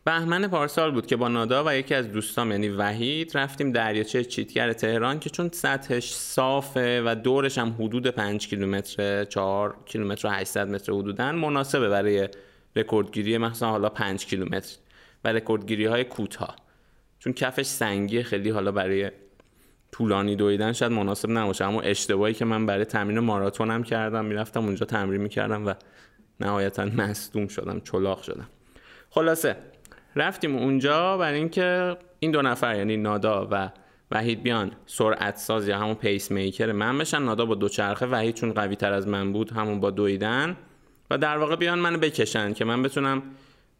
بهمن 0.05 0.47
پارسال 0.47 0.91
بود 0.91 1.07
که 1.07 1.15
با 1.15 1.27
نادا 1.27 1.63
و 1.67 1.75
یکی 1.75 1.95
از 1.95 2.11
دوستام 2.11 2.51
یعنی 2.51 2.69
وحید 2.69 3.37
رفتیم 3.37 3.71
دریاچه 3.71 4.23
چیتگر 4.23 4.73
تهران 4.73 5.19
که 5.19 5.29
چون 5.29 5.49
سطحش 5.53 6.13
صافه 6.13 7.01
و 7.05 7.15
دورش 7.15 7.57
هم 7.57 7.75
حدود 7.79 8.07
5 8.07 8.47
کیلومتر 8.47 9.25
4 9.25 9.75
کیلومتر 9.85 10.27
و 10.27 10.31
800 10.31 10.67
متر 10.67 10.93
حدودن 10.93 11.35
مناسبه 11.35 11.89
برای 11.89 12.29
رکوردگیری 12.75 13.37
مثلا 13.37 13.69
حالا 13.69 13.89
5 13.89 14.25
کیلومتر 14.25 14.75
و 15.23 15.27
رکوردگیری 15.27 15.85
های 15.85 16.03
کوتاه. 16.03 16.62
چون 17.23 17.33
کفش 17.33 17.65
سنگی 17.65 18.23
خیلی 18.23 18.49
حالا 18.49 18.71
برای 18.71 19.11
طولانی 19.91 20.35
دویدن 20.35 20.73
شاید 20.73 20.91
مناسب 20.91 21.29
نباشه. 21.29 21.65
اما 21.65 21.81
اشتباهی 21.81 22.33
که 22.33 22.45
من 22.45 22.65
برای 22.65 22.85
تمرین 22.85 23.19
ماراتونم 23.19 23.83
کردم 23.83 24.25
می‌رفتم 24.25 24.65
اونجا 24.65 24.85
تمرین 24.85 25.21
می‌کردم 25.21 25.67
و 25.67 25.73
نهایتا 26.39 26.85
مصدوم 26.85 27.47
شدم 27.47 27.79
چلاق 27.79 28.21
شدم. 28.21 28.47
خلاصه 29.09 29.55
رفتیم 30.15 30.55
اونجا 30.55 31.17
برای 31.17 31.39
اینکه 31.39 31.97
این 32.19 32.31
دو 32.31 32.41
نفر 32.41 32.75
یعنی 32.75 32.97
نادا 32.97 33.47
و 33.51 33.69
وحید 34.11 34.43
بیان 34.43 34.71
سرعت 34.85 35.37
ساز 35.37 35.67
یا 35.67 35.77
همون 35.77 35.95
پیس 35.95 36.31
میکر 36.31 36.71
من 36.71 36.97
بشن. 36.97 37.21
نادا 37.21 37.45
با 37.45 37.55
دوچرخه 37.55 38.05
وحید 38.05 38.35
چون 38.35 38.53
قوی 38.53 38.75
تر 38.75 38.93
از 38.93 39.07
من 39.07 39.33
بود 39.33 39.51
همون 39.51 39.79
با 39.79 39.91
دویدن. 39.91 40.57
و 41.09 41.17
در 41.17 41.37
واقع 41.37 41.55
بیان 41.55 41.79
منو 41.79 41.97
بکشن 41.97 42.53
که 42.53 42.65
من 42.65 42.83
بتونم 42.83 43.23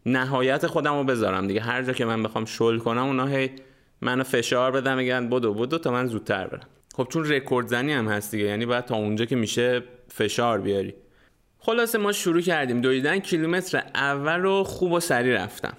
نهایت 0.06 0.68
خودم 0.68 0.94
رو 0.94 1.04
بذارم 1.04 1.48
دیگه. 1.48 1.62
هر 1.62 1.84
جا 1.84 1.94
که 1.94 2.06
من 2.06 2.24
بخوام 2.24 2.46
شل 2.46 2.78
کنم 2.78 3.06
اونا 3.06 3.26
هی 3.26 3.52
منو 4.02 4.24
فشار 4.24 4.72
بدم 4.72 4.98
میگن 4.98 5.30
بدو 5.30 5.54
بدو 5.54 5.78
تا 5.78 5.92
من 5.92 6.08
زودتر 6.08 6.48
برم. 6.48 6.68
خب 6.96 7.08
چون 7.10 7.26
رکورد 7.30 7.68
زنی 7.68 7.94
هم 7.94 8.08
هست 8.08 8.32
دیگه 8.32 8.46
یعنی 8.46 8.66
باید 8.66 8.86
تا 8.86 8.96
اونجا 8.96 9.26
که 9.26 9.36
میشه 9.36 9.84
فشار 10.08 10.62
بیاری. 10.62 10.94
خلاصه 11.60 11.98
ما 11.98 12.12
شروع 12.12 12.42
کردیم. 12.42 12.82
دویدن 12.82 13.20
کیلومتر 13.20 13.84
اول 13.96 14.40
رو 14.40 14.64
خوب 14.64 14.92
و 14.92 15.00
سریع 15.00 15.44
رفتم. 15.44 15.74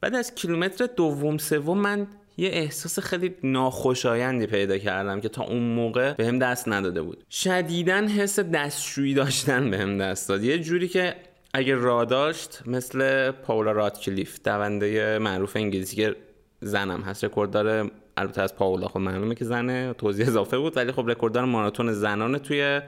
بعد 0.00 0.14
از 0.14 0.34
کیلومتر 0.34 0.86
دوم 0.86 1.38
سوم 1.38 1.78
من 1.78 2.06
یه 2.36 2.48
احساس 2.48 2.98
خیلی 2.98 3.34
ناخوشایندی 3.42 4.46
پیدا 4.46 4.78
کردم 4.78 5.20
که 5.20 5.28
تا 5.28 5.42
اون 5.42 5.62
موقع 5.62 6.12
به 6.12 6.26
هم 6.26 6.38
دست 6.38 6.68
نداده 6.68 7.02
بود. 7.02 7.24
شدیدن 7.30 8.08
حس 8.08 8.40
دستشویی 8.40 9.14
داشتن 9.14 9.70
به 9.70 9.78
هم 9.78 9.98
دست 9.98 10.28
داد. 10.28 10.42
یه 10.42 10.58
جوری 10.58 10.88
که 10.88 11.16
اگه 11.58 11.74
را 11.74 12.04
داشت 12.04 12.62
مثل 12.66 13.30
پاولا 13.30 13.72
رادکلیف 13.72 14.38
دونده 14.44 15.18
معروف 15.18 15.56
انگلیسی 15.56 15.96
که 15.96 16.16
زنم 16.60 17.00
هست. 17.00 17.24
رکورددار 17.24 17.90
البته 18.16 18.42
از 18.42 18.56
پاولا 18.56 18.88
خب 18.88 18.98
معلومه 18.98 19.34
که 19.34 19.44
زنه 19.44 19.92
توضیح 19.92 20.26
اضافه 20.26 20.58
بود 20.58 20.76
ولی 20.76 20.92
خب 20.92 21.10
رکورددار 21.10 21.44
ماراتون 21.44 21.92
زنان 21.92 22.38
توی 22.38 22.80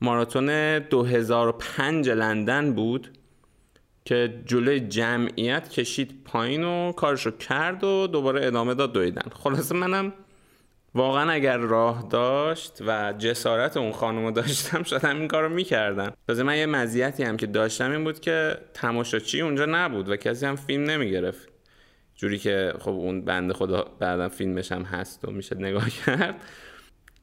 ماراتون 0.00 0.78
2005 0.78 2.08
لندن 2.08 2.72
بود 2.72 3.18
که 4.04 4.42
جلوی 4.46 4.80
جمعیت 4.80 5.68
کشید 5.68 6.24
پایین 6.24 6.64
و 6.64 6.92
کارشو 6.92 7.30
کرد 7.30 7.84
و 7.84 8.06
دوباره 8.06 8.46
ادامه 8.46 8.74
داد 8.74 8.92
دویدن. 8.92 9.30
خلاصه 9.34 9.74
منم 9.74 10.12
واقعا 10.94 11.30
اگر 11.30 11.56
راه 11.56 12.08
داشت 12.10 12.78
و 12.86 13.14
جسارت 13.18 13.76
اون 13.76 13.92
خانم 13.92 14.30
داشتم 14.30 14.82
شاید 14.82 15.06
این 15.06 15.28
کارو 15.28 15.48
می‌کردم. 15.48 16.12
تازه 16.28 16.42
من 16.42 16.56
یه 16.56 16.66
مزیتی 16.66 17.22
هم 17.22 17.36
که 17.36 17.46
داشتم 17.46 17.90
این 17.90 18.04
بود 18.04 18.20
که 18.20 18.58
تماشاچی 18.74 19.40
اونجا 19.40 19.66
نبود 19.66 20.08
و 20.08 20.16
کسی 20.16 20.46
هم 20.46 20.56
فیلم 20.56 20.84
نمی‌گرفت. 20.84 21.48
جوری 22.16 22.38
که 22.38 22.74
خب 22.78 22.90
اون 22.90 23.24
بنده 23.24 23.54
خدا 23.54 23.86
بعدا 23.98 24.28
فیلمش 24.28 24.72
هم 24.72 24.82
هست 24.82 25.24
و 25.24 25.30
میشه 25.30 25.56
نگاه 25.56 25.90
کرد. 25.90 26.34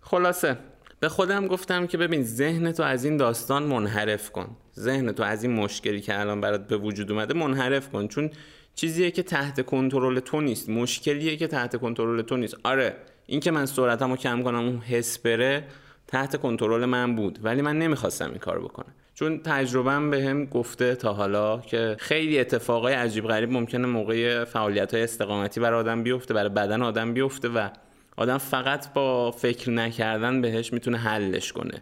خلاصه 0.02 0.58
به 1.00 1.10
خودم 1.10 1.48
گفتم 1.48 1.88
که 1.88 1.98
ببین 1.98 2.24
ذهن 2.24 2.72
تو 2.72 2.84
از 2.84 3.06
این 3.06 3.18
داستان 3.18 3.64
منحرف 3.64 4.32
کن. 4.32 4.58
ذهن 4.80 5.12
تو 5.12 5.24
از 5.24 5.44
این 5.44 5.54
مشکلی 5.54 6.02
که 6.02 6.20
الان 6.20 6.42
برات 6.42 6.68
به 6.68 6.78
وجود 6.78 7.12
اومده 7.12 7.34
منحرف 7.34 7.90
کن. 7.90 8.08
چون 8.08 8.30
چیزیه 8.76 9.12
که 9.12 9.24
تحت 9.24 9.66
کنترل 9.66 10.20
تو 10.20 10.42
نیست. 10.42 10.70
مشکلیه 10.70 11.38
که 11.38 11.48
تحت 11.48 11.76
کنترل 11.78 12.22
تو 12.22 12.38
نیست. 12.38 12.58
آره 12.64 12.96
این 13.30 13.40
که 13.40 13.52
من 13.52 13.66
سرعتمو 13.66 14.16
کم 14.16 14.44
کنم 14.44 14.60
اون 14.60 14.80
حس 14.80 15.20
بره 15.20 15.64
تحت 16.08 16.36
کنترل 16.36 16.86
من 16.86 17.16
بود. 17.16 17.40
ولی 17.44 17.62
من 17.62 17.80
نمی‌خواستم 17.80 18.30
این 18.30 18.38
کار 18.38 18.60
بکنم. 18.60 18.94
چون 19.16 19.40
تجربهم 19.40 20.10
به 20.10 20.24
هم 20.24 20.46
گفته 20.46 20.96
تا 20.96 21.14
حالا 21.14 21.58
که 21.60 21.96
خیلی 22.00 22.40
اتفاقای 22.40 22.94
عجیب 22.94 23.28
غریب 23.28 23.52
ممکنه 23.52 23.88
موقع 23.88 24.46
فعالیت 24.46 24.94
های 24.94 25.04
استقامتی 25.04 25.60
برای 25.60 25.80
آدم 25.80 26.04
بیفته 26.04 26.34
برای 26.34 26.50
بدن 26.50 26.82
آدم 26.82 27.14
بیفته 27.14 27.50
و 27.50 27.70
آدم 28.18 28.38
فقط 28.38 28.94
با 28.94 29.32
فکر 29.32 29.70
نکردن 29.70 30.42
بهش 30.42 30.74
می‌تونه 30.74 30.98
حلش 30.98 31.54
کنه. 31.54 31.82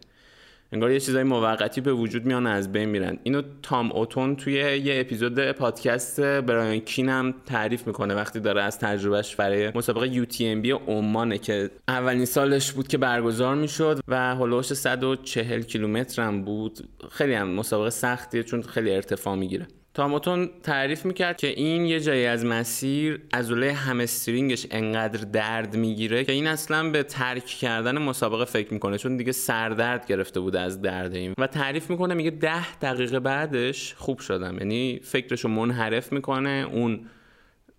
انگار 0.71 0.91
یه 0.91 0.99
چیزای 0.99 1.23
موقتی 1.23 1.81
به 1.81 1.93
وجود 1.93 2.25
میان 2.25 2.47
از 2.47 2.71
بین 2.71 2.89
میرن. 2.89 3.17
اینو 3.23 3.41
تام 3.61 3.91
اوتون 3.91 4.35
توی 4.35 4.53
یه 4.53 4.99
اپیزود 4.99 5.51
پادکست 5.51 6.21
برایان 6.21 6.79
کینم 6.79 7.33
تعریف 7.45 7.87
می‌کنه 7.87 8.15
وقتی 8.15 8.39
داره 8.39 8.61
از 8.61 8.79
تجربهش 8.79 9.35
برای 9.35 9.71
مسابقه 9.75 10.07
یو 10.07 10.25
تی 10.25 10.47
ام 10.47 10.61
بی 10.61 10.71
عمانه 10.71 11.37
که 11.37 11.69
اولین 11.87 12.25
سالش 12.25 12.71
بود 12.71 12.87
که 12.87 12.97
برگزار 12.97 13.55
می‌شد 13.55 13.99
و 14.07 14.35
هلوش 14.35 14.73
140 14.73 15.61
کیلومتر 15.61 16.21
هم 16.21 16.41
بود. 16.41 16.89
خیلی 17.11 17.33
هم 17.33 17.47
مسابقه 17.47 17.89
سختیه 17.89 18.43
چون 18.43 18.61
خیلی 18.61 18.95
ارتفاع 18.95 19.35
می‌گیره. 19.35 19.67
تاموتون 19.97 20.49
تعریف 20.63 21.05
می‌کرد 21.05 21.37
که 21.37 21.47
این 21.47 21.85
یه 21.85 21.99
جایی 21.99 22.25
از 22.25 22.45
مسیر 22.45 23.21
ازوله 23.33 23.73
همسترینگش 23.73 24.67
انقدر 24.71 25.19
درد 25.21 25.75
می‌گیره 25.75 26.23
که 26.23 26.31
این 26.31 26.47
اصلا 26.47 26.89
به 26.89 27.03
ترک 27.03 27.45
کردن 27.45 27.97
مسابقه 27.97 28.45
فکر 28.45 28.73
می‌کنه 28.73 28.97
چون 28.97 29.17
دیگه 29.17 29.31
سردرد 29.31 30.07
گرفته 30.07 30.39
بوده 30.39 30.59
از 30.59 30.81
درد 30.81 31.13
این. 31.13 31.33
و 31.37 31.47
تعریف 31.47 31.89
می‌کنه 31.89 32.13
میگه 32.13 32.29
ده 32.29 32.75
دقیقه 32.75 33.19
بعدش 33.19 33.93
خوب 33.93 34.19
شدم. 34.19 34.57
یعنی 34.57 34.99
فکرشو 35.03 35.47
منحرف 35.47 36.11
می‌کنه 36.11 36.67
اون 36.71 37.05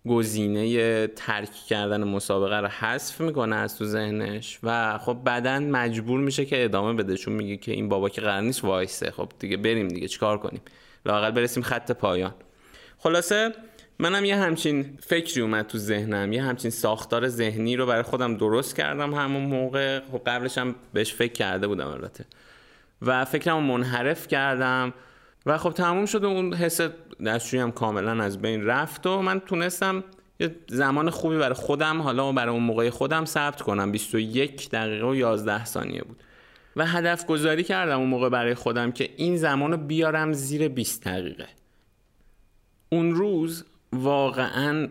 گزینه 0.09 1.07
ترک 1.07 1.53
کردن 1.69 2.05
مسابقه 2.05 2.57
رو 2.57 2.69
حذف 2.69 3.21
می‌کنه 3.21 3.57
از 3.57 3.79
تو 3.79 3.85
ذهنش 3.85 4.59
و 4.63 4.99
خب 4.99 5.19
بعدا 5.25 5.61
مجبور 5.61 6.21
میشه 6.21 6.45
که 6.45 6.65
ادامه 6.65 7.03
بده 7.03 7.17
چون 7.17 7.35
میگه 7.35 7.57
که 7.57 7.73
این 7.73 7.89
بابا 7.89 8.09
که 8.09 8.21
قرار 8.21 8.41
نیست 8.41 8.65
وایسه. 8.65 9.11
خب 9.11 9.33
دیگه 9.39 9.57
بریم 9.57 9.89
دیگه 9.89 10.09
چیکار 10.09 10.39
کنیم؟ 10.39 10.61
لاقل 11.07 11.31
برسیم 11.31 11.63
خط 11.63 11.93
پایان. 11.93 12.35
خلاصه 12.99 13.53
منم 13.99 14.25
یه 14.25 14.37
همچین 14.37 14.99
فکری 15.01 15.41
اومد 15.41 15.67
تو 15.67 15.79
ذهنم 15.79 16.33
یه 16.33 16.43
همچین 16.43 16.71
ساختار 16.71 17.29
ذهنی 17.29 17.77
رو 17.77 17.87
برای 17.87 18.03
خودم 18.03 18.37
درست 18.37 18.77
کردم 18.77 19.15
همون 19.15 19.43
موقع. 19.43 20.01
خب 20.13 20.23
قبلش 20.27 20.59
هم 20.59 20.75
بهش 20.93 21.15
فکر 21.15 21.33
کرده 21.33 21.67
بودم 21.67 21.89
البته. 21.89 22.25
و 23.03 23.25
فکرم 23.25 23.63
منحرف 23.63 24.29
کردم 24.29 24.95
و 25.47 25.59
خب 25.59 25.71
تموم 25.71 26.07
شد 26.07 26.25
اون 26.25 26.55
حس 26.55 26.81
دستشویی 27.27 27.63
هم 27.63 27.73
کاملا 27.73 28.25
از 28.25 28.43
بین 28.43 28.67
رفت 28.67 29.07
و 29.07 29.23
من 29.23 29.41
تونستم 29.41 30.05
یه 30.41 30.57
زمان 30.69 31.11
خوبی 31.11 31.39
برای 31.39 31.55
خودم 31.55 32.03
حالا 32.03 32.33
برای 32.33 32.55
اون 32.55 32.63
موقع 32.63 32.91
خودم 32.91 33.25
ثبت 33.25 33.63
کنم. 33.63 33.93
21 33.93 34.71
دقیقه 34.71 35.07
و 35.07 35.15
11 35.15 35.65
ثانیه 35.65 36.03
بود. 36.03 36.23
و 36.79 36.87
هدف 36.87 37.27
گذاری 37.27 37.64
کردم 37.64 37.99
اون 37.99 38.09
موقع 38.09 38.29
برای 38.29 38.55
خودم 38.55 38.93
که 38.93 39.11
این 39.17 39.37
زمان 39.37 39.71
رو 39.73 39.77
بیارم 39.77 40.33
زیر 40.33 40.69
20 40.69 41.05
دقیقه. 41.05 41.47
اون 42.93 43.14
روز 43.14 43.64
واقعا 43.93 44.88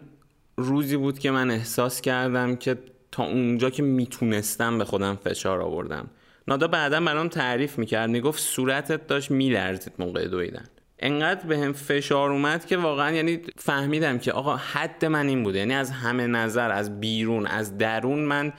روزی 0.57 0.97
بود 0.97 1.19
که 1.19 1.31
من 1.31 1.51
احساس 1.51 2.01
کردم 2.01 2.55
که 2.55 2.77
تا 3.11 3.23
اونجا 3.23 3.69
که 3.69 3.83
می‌تونستم 3.83 4.77
به 4.77 4.85
خودم 4.85 5.15
فشار 5.15 5.61
آوردم. 5.61 6.09
نادا 6.47 6.67
بعدا 6.67 7.01
برام 7.01 7.27
تعریف 7.27 7.79
می‌کرد 7.79 8.09
می‌گفت 8.09 8.41
صورتت 8.41 9.07
داشت 9.07 9.31
میلرزید 9.31 9.93
موقع 9.99 10.27
دویدن. 10.27 10.65
انقدر 10.99 11.47
به 11.47 11.57
هم 11.57 11.73
فشار 11.73 12.31
اومد 12.31 12.65
که 12.65 12.77
واقعا 12.77 13.11
یعنی 13.11 13.41
فهمیدم 13.57 14.17
که 14.17 14.31
آقا 14.31 14.55
حد 14.55 15.05
من 15.05 15.27
این 15.27 15.43
بوده. 15.43 15.59
یعنی 15.59 15.73
از 15.73 15.91
همه 15.91 16.27
نظر 16.27 16.71
از 16.71 16.99
بیرون 16.99 17.47
از 17.47 17.77
درون 17.77 18.19
من 18.19 18.53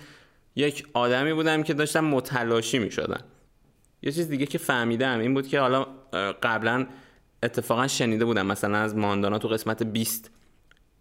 یک 0.58 0.86
آدمی 0.94 1.32
بودم 1.32 1.62
که 1.62 1.74
داشتم 1.74 2.04
متلاشی 2.04 2.78
می 2.78 2.90
شدم 2.90 3.20
یه 4.02 4.12
چیز 4.12 4.28
دیگه 4.28 4.46
که 4.46 4.58
فهمیدم 4.58 5.18
این 5.18 5.34
بود 5.34 5.48
که 5.48 5.60
حالا 5.60 5.86
قبلا 6.42 6.86
اتفاقا 7.42 7.86
شنیده 7.86 8.24
بودم. 8.24 8.46
مثلا 8.46 8.78
از 8.78 8.96
ماندانا 8.96 9.38
تو 9.38 9.48
قسمت 9.48 9.82
20 9.82 10.30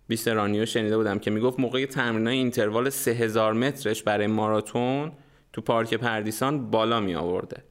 20 0.08 0.28
رانیو 0.28 0.66
شنیده 0.66 0.98
بودم 0.98 1.20
که 1.20 1.32
می‌گفت 1.32 1.60
موقع 1.60 1.86
تمرین 1.86 2.28
اینتروال 2.28 2.90
3000 2.90 3.54
مترش 3.54 4.04
برای 4.04 4.28
ماراتون 4.28 5.12
تو 5.54 5.62
پارک 5.62 5.94
پردیسان 5.94 6.72
بالا 6.72 7.00
می 7.00 7.16
آورده 7.16 7.64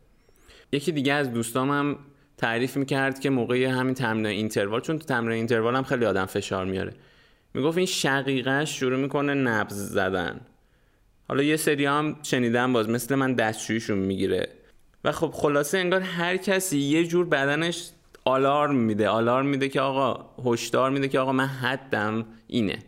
یکی 0.72 0.92
دیگه 0.92 1.12
از 1.12 1.32
دوستام 1.32 1.70
هم 1.70 1.98
تعریف 2.36 2.76
می‌کرد 2.76 3.20
که 3.20 3.30
موقع 3.30 3.64
همین 3.64 3.94
تمرین 3.94 4.26
اینتروال 4.26 4.80
چون 4.80 4.98
تو 4.98 5.04
تمرین 5.04 5.36
اینتروال 5.36 5.76
هم 5.76 5.82
خیلی 5.82 6.04
آدم 6.04 6.26
فشار 6.26 6.64
میاره. 6.64 6.92
می‌گفت 7.54 7.76
این 7.76 7.86
شقیقش 7.86 8.78
شروع 8.78 8.98
می‌کنه 9.00 9.34
نبض 9.34 9.74
زدن. 9.74 10.40
حالا 11.28 11.42
یه 11.42 11.56
سری 11.56 11.84
هم 11.84 12.16
شنیدم 12.22 12.72
باز 12.72 12.88
مثل 12.88 13.14
من 13.14 13.34
دستشویشون 13.34 13.98
می‌گیره. 13.98 14.48
و 15.04 15.12
خب 15.12 15.30
خلاصه 15.34 15.78
انگار 15.78 16.00
هر 16.00 16.36
کسی 16.36 16.78
یه 16.78 17.06
جور 17.06 17.26
بدنش 17.26 17.90
آلارم 18.24 18.74
میده 18.74 19.08
آلارم 19.08 19.46
میده 19.46 19.68
که 19.68 19.80
آقا 19.80 20.30
هشدار 20.44 20.90
میده 20.90 21.08
که 21.08 21.18
آقا 21.18 21.32
من 21.32 21.46
حدم 21.46 22.26
اینه. 22.46 22.78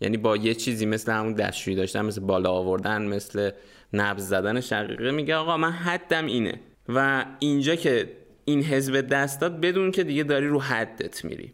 یعنی 0.00 0.16
با 0.16 0.36
یه 0.36 0.54
چیزی 0.54 0.86
مثل 0.86 1.12
همون 1.12 1.32
دستشویی 1.32 1.76
داشتن 1.76 2.04
مثل 2.04 2.20
بالا 2.20 2.50
آوردن 2.50 3.02
مثل 3.02 3.50
نبز 3.92 4.28
زدن 4.28 4.60
شقیقه 4.60 5.10
میگه 5.10 5.34
آقا 5.34 5.56
من 5.56 5.70
حدم 5.70 6.26
اینه. 6.26 6.60
و 6.88 7.24
اینجا 7.38 7.74
که 7.74 8.12
این 8.44 8.62
حزب 8.62 9.00
دست 9.00 9.40
داد 9.40 9.60
بدون 9.60 9.90
که 9.90 10.04
دیگه 10.04 10.22
داری 10.22 10.46
رو 10.46 10.60
حدت 10.60 11.24
میری. 11.24 11.52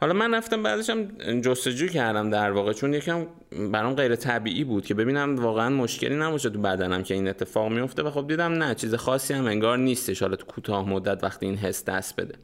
حالا 0.00 0.12
من 0.12 0.34
رفتم 0.34 0.62
بعدش 0.62 0.90
هم 0.90 1.40
جستجو 1.40 1.86
کردم 1.86 2.30
در 2.30 2.50
واقع 2.50 2.72
چون 2.72 2.94
یکم 2.94 3.26
برام 3.72 3.94
غیر 3.94 4.16
طبیعی 4.16 4.64
بود 4.64 4.86
که 4.86 4.94
ببینم 4.94 5.36
واقعا 5.36 5.70
مشکلی 5.70 6.14
نباشه 6.16 6.50
تو 6.50 6.58
بدنم 6.60 7.02
که 7.02 7.14
این 7.14 7.28
اتفاق 7.28 7.72
میفته. 7.72 8.02
و 8.02 8.10
خب 8.10 8.26
دیدم 8.28 8.52
نه 8.52 8.74
چیز 8.74 8.94
خاصی 8.94 9.34
هم 9.34 9.46
انگار 9.46 9.78
نیستش. 9.78 10.22
حالا 10.22 10.36
تو 10.36 10.46
کوتاه 10.46 10.88
مدت 10.88 11.24
وقتی 11.24 11.46
این 11.46 11.56
حس 11.56 11.84
دست 11.84 12.20
بده. 12.20 12.34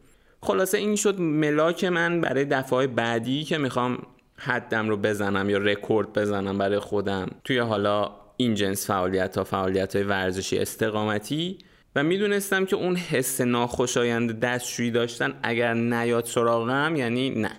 خلاصه 0.41 0.79
این 0.79 0.97
شد 0.97 1.21
ملاک 1.21 1.85
من 1.85 2.21
برای 2.21 2.45
دفعه 2.45 2.87
بعدی 2.87 3.45
که 3.45 3.59
می‌خوام 3.59 3.99
حدم 4.37 4.88
رو 4.88 4.97
بزنم 4.97 5.51
یا 5.51 5.59
رکورد 5.59 6.12
بزنم 6.12 6.59
برای 6.59 6.79
خودم. 6.79 7.29
توی 7.45 7.59
حالا 7.59 8.11
این 8.37 8.55
جنس 8.55 8.87
فعالیت 8.87 9.38
ها 9.38 9.45
فعالیت 9.45 9.97
های 9.97 10.05
ورزشی 10.05 10.59
استقامتی 10.59 11.59
و 11.96 12.02
می‌دونستم 12.02 12.64
که 12.64 12.76
اون 12.76 12.96
حس 12.96 13.40
ناخوشایند 13.40 14.40
دستشویی 14.40 14.90
داشتن 14.90 15.35
اگر 15.42 15.74
نیاد 15.74 16.24
سراغم 16.24 16.96
یعنی 16.96 17.31
نه. 17.31 17.50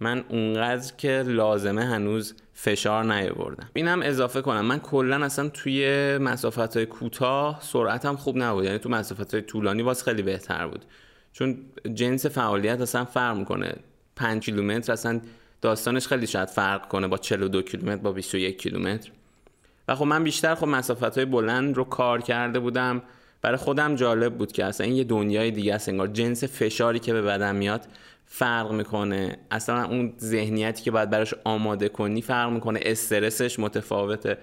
من 0.00 0.24
اونقدر 0.28 0.92
که 0.98 1.22
لازمه 1.26 1.84
هنوز 1.84 2.34
فشار 2.54 3.04
نیاوردم. 3.04 3.70
اینم 3.74 4.00
اضافه 4.02 4.42
کنم. 4.42 4.60
من 4.60 4.78
کلا 4.78 5.24
اصلا 5.24 5.48
توی 5.48 6.18
مسافت 6.18 6.76
های 6.76 6.86
کوتاه 6.86 7.58
سرعتم 7.62 8.16
خوب 8.16 8.36
نبود. 8.38 8.64
یعنی 8.64 8.78
تو 8.78 8.88
مسافت 8.88 9.34
های 9.34 9.42
طولانی 9.42 9.82
واسه 9.82 10.04
خیلی 10.04 10.22
بهتر 10.22 10.66
بود. 10.66 10.84
چون 11.32 11.58
جنس 11.94 12.26
فعالیت 12.26 12.80
اصلا 12.80 13.04
فرق 13.04 13.36
می‌کنه. 13.36 13.74
5 14.16 14.44
کیلومتر 14.44 14.92
اصلا 14.92 15.20
داستانش 15.60 16.06
خیلی 16.06 16.26
شاید 16.26 16.48
فرق 16.48 16.88
کنه 16.88 17.08
با 17.08 17.18
42 17.18 17.62
کیلومتر 17.62 18.02
با 18.02 18.12
21 18.12 18.58
کیلومتر. 18.58 19.10
و 19.88 19.94
خب 19.94 20.04
من 20.04 20.24
بیشتر 20.24 20.54
خب 20.54 20.66
مسافت 20.66 21.16
های 21.16 21.24
بلند 21.24 21.76
رو 21.76 21.84
کار 21.84 22.20
کرده 22.20 22.58
بودم. 22.58 23.02
برای 23.42 23.56
خودم 23.56 23.94
جالب 23.94 24.34
بود 24.34 24.52
که 24.52 24.64
اصلا 24.64 24.86
این 24.86 24.96
یه 24.96 25.04
دنیای 25.04 25.50
دیگه 25.50 25.74
است 25.74 25.88
انگار 25.88 26.06
جنس 26.06 26.44
فشاری 26.44 26.98
که 26.98 27.12
به 27.12 27.22
بدن 27.22 27.56
میاد 27.56 27.86
فرق 28.26 28.72
می‌کنه. 28.72 29.36
اصلا 29.50 29.84
اون 29.84 30.12
ذهنیتی 30.20 30.82
که 30.82 30.90
باید 30.90 31.10
براش 31.10 31.34
آماده 31.44 31.88
کنی 31.88 32.22
فرق 32.22 32.50
می‌کنه 32.50 32.80
استرسش 32.82 33.58
متفاوته. 33.58 34.38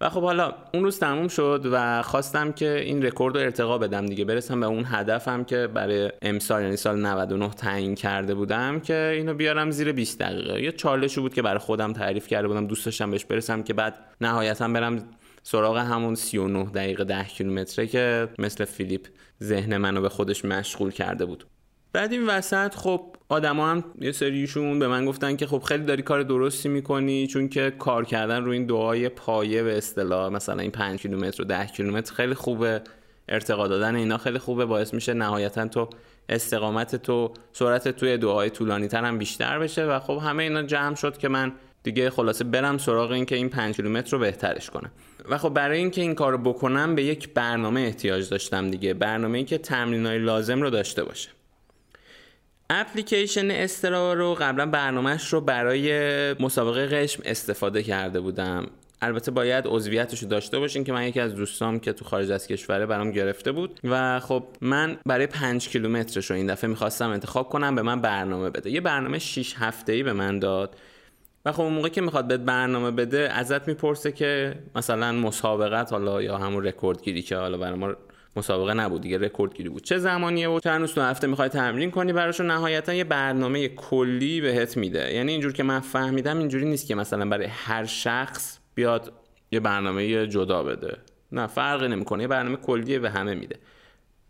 و 0.00 0.08
خب 0.08 0.22
حالا 0.22 0.54
اون 0.74 0.84
روز 0.84 0.98
تموم 0.98 1.28
شد 1.28 1.68
و 1.72 2.02
خواستم 2.02 2.52
که 2.52 2.80
این 2.80 3.02
رکورد 3.02 3.36
رو 3.36 3.42
ارتقا 3.42 3.78
بدم 3.78 4.06
دیگه. 4.06 4.24
برسم 4.24 4.60
به 4.60 4.66
اون 4.66 4.84
هدفم 4.86 5.44
که 5.44 5.66
برای 5.66 6.12
امسال 6.22 6.62
یعنی 6.62 6.76
سال 6.76 7.06
99 7.06 7.50
تعیین 7.50 7.94
کرده 7.94 8.34
بودم 8.34 8.80
که 8.80 9.12
اینو 9.14 9.34
بیارم 9.34 9.70
زیر 9.70 9.92
20 9.92 10.18
دقیقه. 10.18 10.62
یه 10.62 10.72
چالشی 10.72 11.20
بود 11.20 11.34
که 11.34 11.42
برای 11.42 11.58
خودم 11.58 11.92
تعریف 11.92 12.26
کرده 12.26 12.48
بودم 12.48 12.66
دوست 12.66 12.84
داشتم 12.84 13.10
بهش 13.10 13.24
برسم 13.24 13.62
که 13.62 13.74
بعد 13.74 13.94
نهایتا 14.20 14.68
برم 14.68 15.08
سراغ 15.48 15.76
همون 15.76 16.14
39 16.14 16.64
دقیقه 16.64 17.04
10 17.04 17.24
کیلومتره 17.24 17.86
که 17.86 18.28
مثل 18.38 18.64
فیلیپ 18.64 19.06
ذهن 19.42 19.76
منو 19.76 20.00
به 20.00 20.08
خودش 20.08 20.44
مشغول 20.44 20.90
کرده 20.90 21.24
بود. 21.24 21.46
بعد 21.92 22.12
این 22.12 22.26
وسط 22.26 22.74
خب 22.74 23.16
آدما 23.28 23.66
هم 23.66 23.84
یه 24.00 24.12
سریشون 24.12 24.78
به 24.78 24.88
من 24.88 25.06
گفتن 25.06 25.36
که 25.36 25.46
خب 25.46 25.58
خیلی 25.58 25.84
داری 25.84 26.02
کار 26.02 26.22
درستی 26.22 26.68
می‌کنی 26.68 27.26
چون 27.26 27.48
که 27.48 27.72
کار 27.78 28.04
کردن 28.04 28.44
رو 28.44 28.50
این 28.50 28.66
دعای 28.66 29.08
پایه 29.08 29.62
به 29.62 29.78
اصطلاح 29.78 30.32
مثلا 30.32 30.62
این 30.62 30.70
5 30.70 31.00
کیلومتر 31.00 31.42
و 31.42 31.44
10 31.44 31.66
کیلومتر 31.66 32.14
خیلی 32.14 32.34
خوبه. 32.34 32.82
ارتقا 33.28 33.68
دادن 33.68 33.96
اینا 33.96 34.18
خیلی 34.18 34.38
خوبه 34.38 34.64
باعث 34.64 34.94
میشه 34.94 35.14
نهایتا 35.14 35.68
تو 35.68 35.88
استقامت 36.28 36.96
تو 36.96 37.32
سرعت 37.52 37.88
توی 37.88 38.18
دعای 38.18 38.50
طولانی 38.50 38.88
تر 38.88 39.04
هم 39.04 39.18
بیشتر 39.18 39.58
بشه 39.58 39.84
و 39.84 39.98
خب 39.98 40.20
همه 40.24 40.42
اینا 40.42 40.62
جمع 40.62 40.94
شد 40.94 41.18
که 41.18 41.28
من 41.28 41.52
دیگه 41.86 42.10
خلاصه 42.10 42.44
برم 42.44 42.78
سراغ 42.78 43.10
این 43.10 43.24
که 43.24 43.36
این 43.36 43.48
5 43.48 43.76
کیلومتر 43.76 44.10
رو 44.10 44.18
بهترش 44.18 44.70
کنم. 44.70 44.90
و 45.28 45.38
خب 45.38 45.48
برای 45.48 45.78
اینکه 45.78 46.00
این 46.00 46.14
کار 46.14 46.32
رو 46.32 46.38
بکنم 46.38 46.94
به 46.94 47.02
یک 47.02 47.34
برنامه 47.34 47.80
احتیاج 47.80 48.28
داشتم 48.28 48.70
دیگه 48.70 48.94
برنامه 48.94 49.38
ای 49.38 49.44
که 49.44 49.58
تمرینای 49.58 50.18
لازم 50.18 50.62
رو 50.62 50.70
داشته 50.70 51.04
باشه. 51.04 51.28
اپلیکیشن 52.70 53.50
استرا 53.50 54.14
رو 54.14 54.34
قبلا 54.40 54.66
برنامهش 54.66 55.32
رو 55.32 55.40
برای 55.40 55.92
مسابقه 56.32 56.86
قشم 56.86 57.22
استفاده 57.24 57.82
کرده 57.82 58.20
بودم. 58.20 58.66
البته 59.02 59.30
باید 59.30 59.64
عضویتش 59.66 60.22
رو 60.22 60.28
داشته 60.28 60.58
باشین 60.58 60.84
که 60.84 60.92
من 60.92 61.08
یکی 61.08 61.20
از 61.20 61.34
دوستام 61.34 61.80
که 61.80 61.92
تو 61.92 62.04
خارج 62.04 62.30
از 62.30 62.46
کشوره 62.46 62.86
برام 62.86 63.10
گرفته 63.10 63.52
بود. 63.52 63.80
و 63.84 64.20
خب 64.20 64.44
من 64.60 64.96
برای 65.06 65.26
پنج 65.26 65.68
کیلومترش 65.68 66.30
رو 66.30 66.36
این 66.36 66.46
دفعه 66.46 66.70
می‌خواستم 66.70 67.10
انتخاب 67.10 67.48
کنم 67.48 67.74
به 67.74 67.82
من 67.82 68.00
برنامه 68.00 68.50
بده. 68.50 68.70
یه 68.70 68.80
برنامه 68.80 69.18
6 69.18 69.54
هفته 69.58 69.92
ای 69.92 70.02
به 70.02 70.12
من 70.12 70.38
داد. 70.38 70.76
و 71.46 71.52
خب 71.52 71.60
اون 71.60 71.72
موقع 71.72 71.88
که 71.88 72.00
می‌خواد 72.00 72.26
به 72.26 72.36
برنامه 72.36 72.90
بده 72.90 73.30
ازت 73.32 73.68
می‌پرسه 73.68 74.12
که 74.12 74.54
مثلا 74.74 75.12
مسابقت 75.12 75.92
حالا 75.92 76.22
یا 76.22 76.36
همون 76.38 76.64
رکورد 76.64 77.02
گیری 77.02 77.22
که 77.22 77.36
حالا 77.36 77.58
برای 77.58 77.78
ما 77.78 77.94
مسابقه 78.36 78.74
نبود 78.74 79.00
دیگه 79.00 79.18
رکورد 79.18 79.54
گیری 79.54 79.68
بود. 79.68 79.82
چه 79.82 79.98
زمانیه 79.98 80.48
و 80.48 80.60
چند 80.60 80.80
روز 80.80 80.98
هفته 80.98 81.26
می‌خوای 81.26 81.48
تمرین 81.48 81.90
کنی 81.90 82.12
براش 82.12 82.40
نهایتا 82.40 82.94
یه 82.94 83.04
برنامه 83.04 83.68
کلی 83.68 84.40
بهت 84.40 84.76
میده. 84.76 85.14
یعنی 85.14 85.32
اینجور 85.32 85.52
که 85.52 85.62
من 85.62 85.80
فهمیدم 85.80 86.38
اینجوری 86.38 86.64
نیست 86.64 86.86
که 86.86 86.94
مثلا 86.94 87.28
برای 87.28 87.46
هر 87.46 87.84
شخص 87.84 88.58
بیاد 88.74 89.12
یه 89.52 89.60
برنامه 89.60 90.26
جدا 90.26 90.62
بده. 90.62 90.96
نه 91.32 91.46
فرقی 91.46 91.88
نمی‌کنه. 91.88 92.22
یه 92.22 92.28
برنامه 92.28 92.56
کلیه 92.56 92.98
به 92.98 93.10
همه 93.10 93.34
میده. 93.34 93.56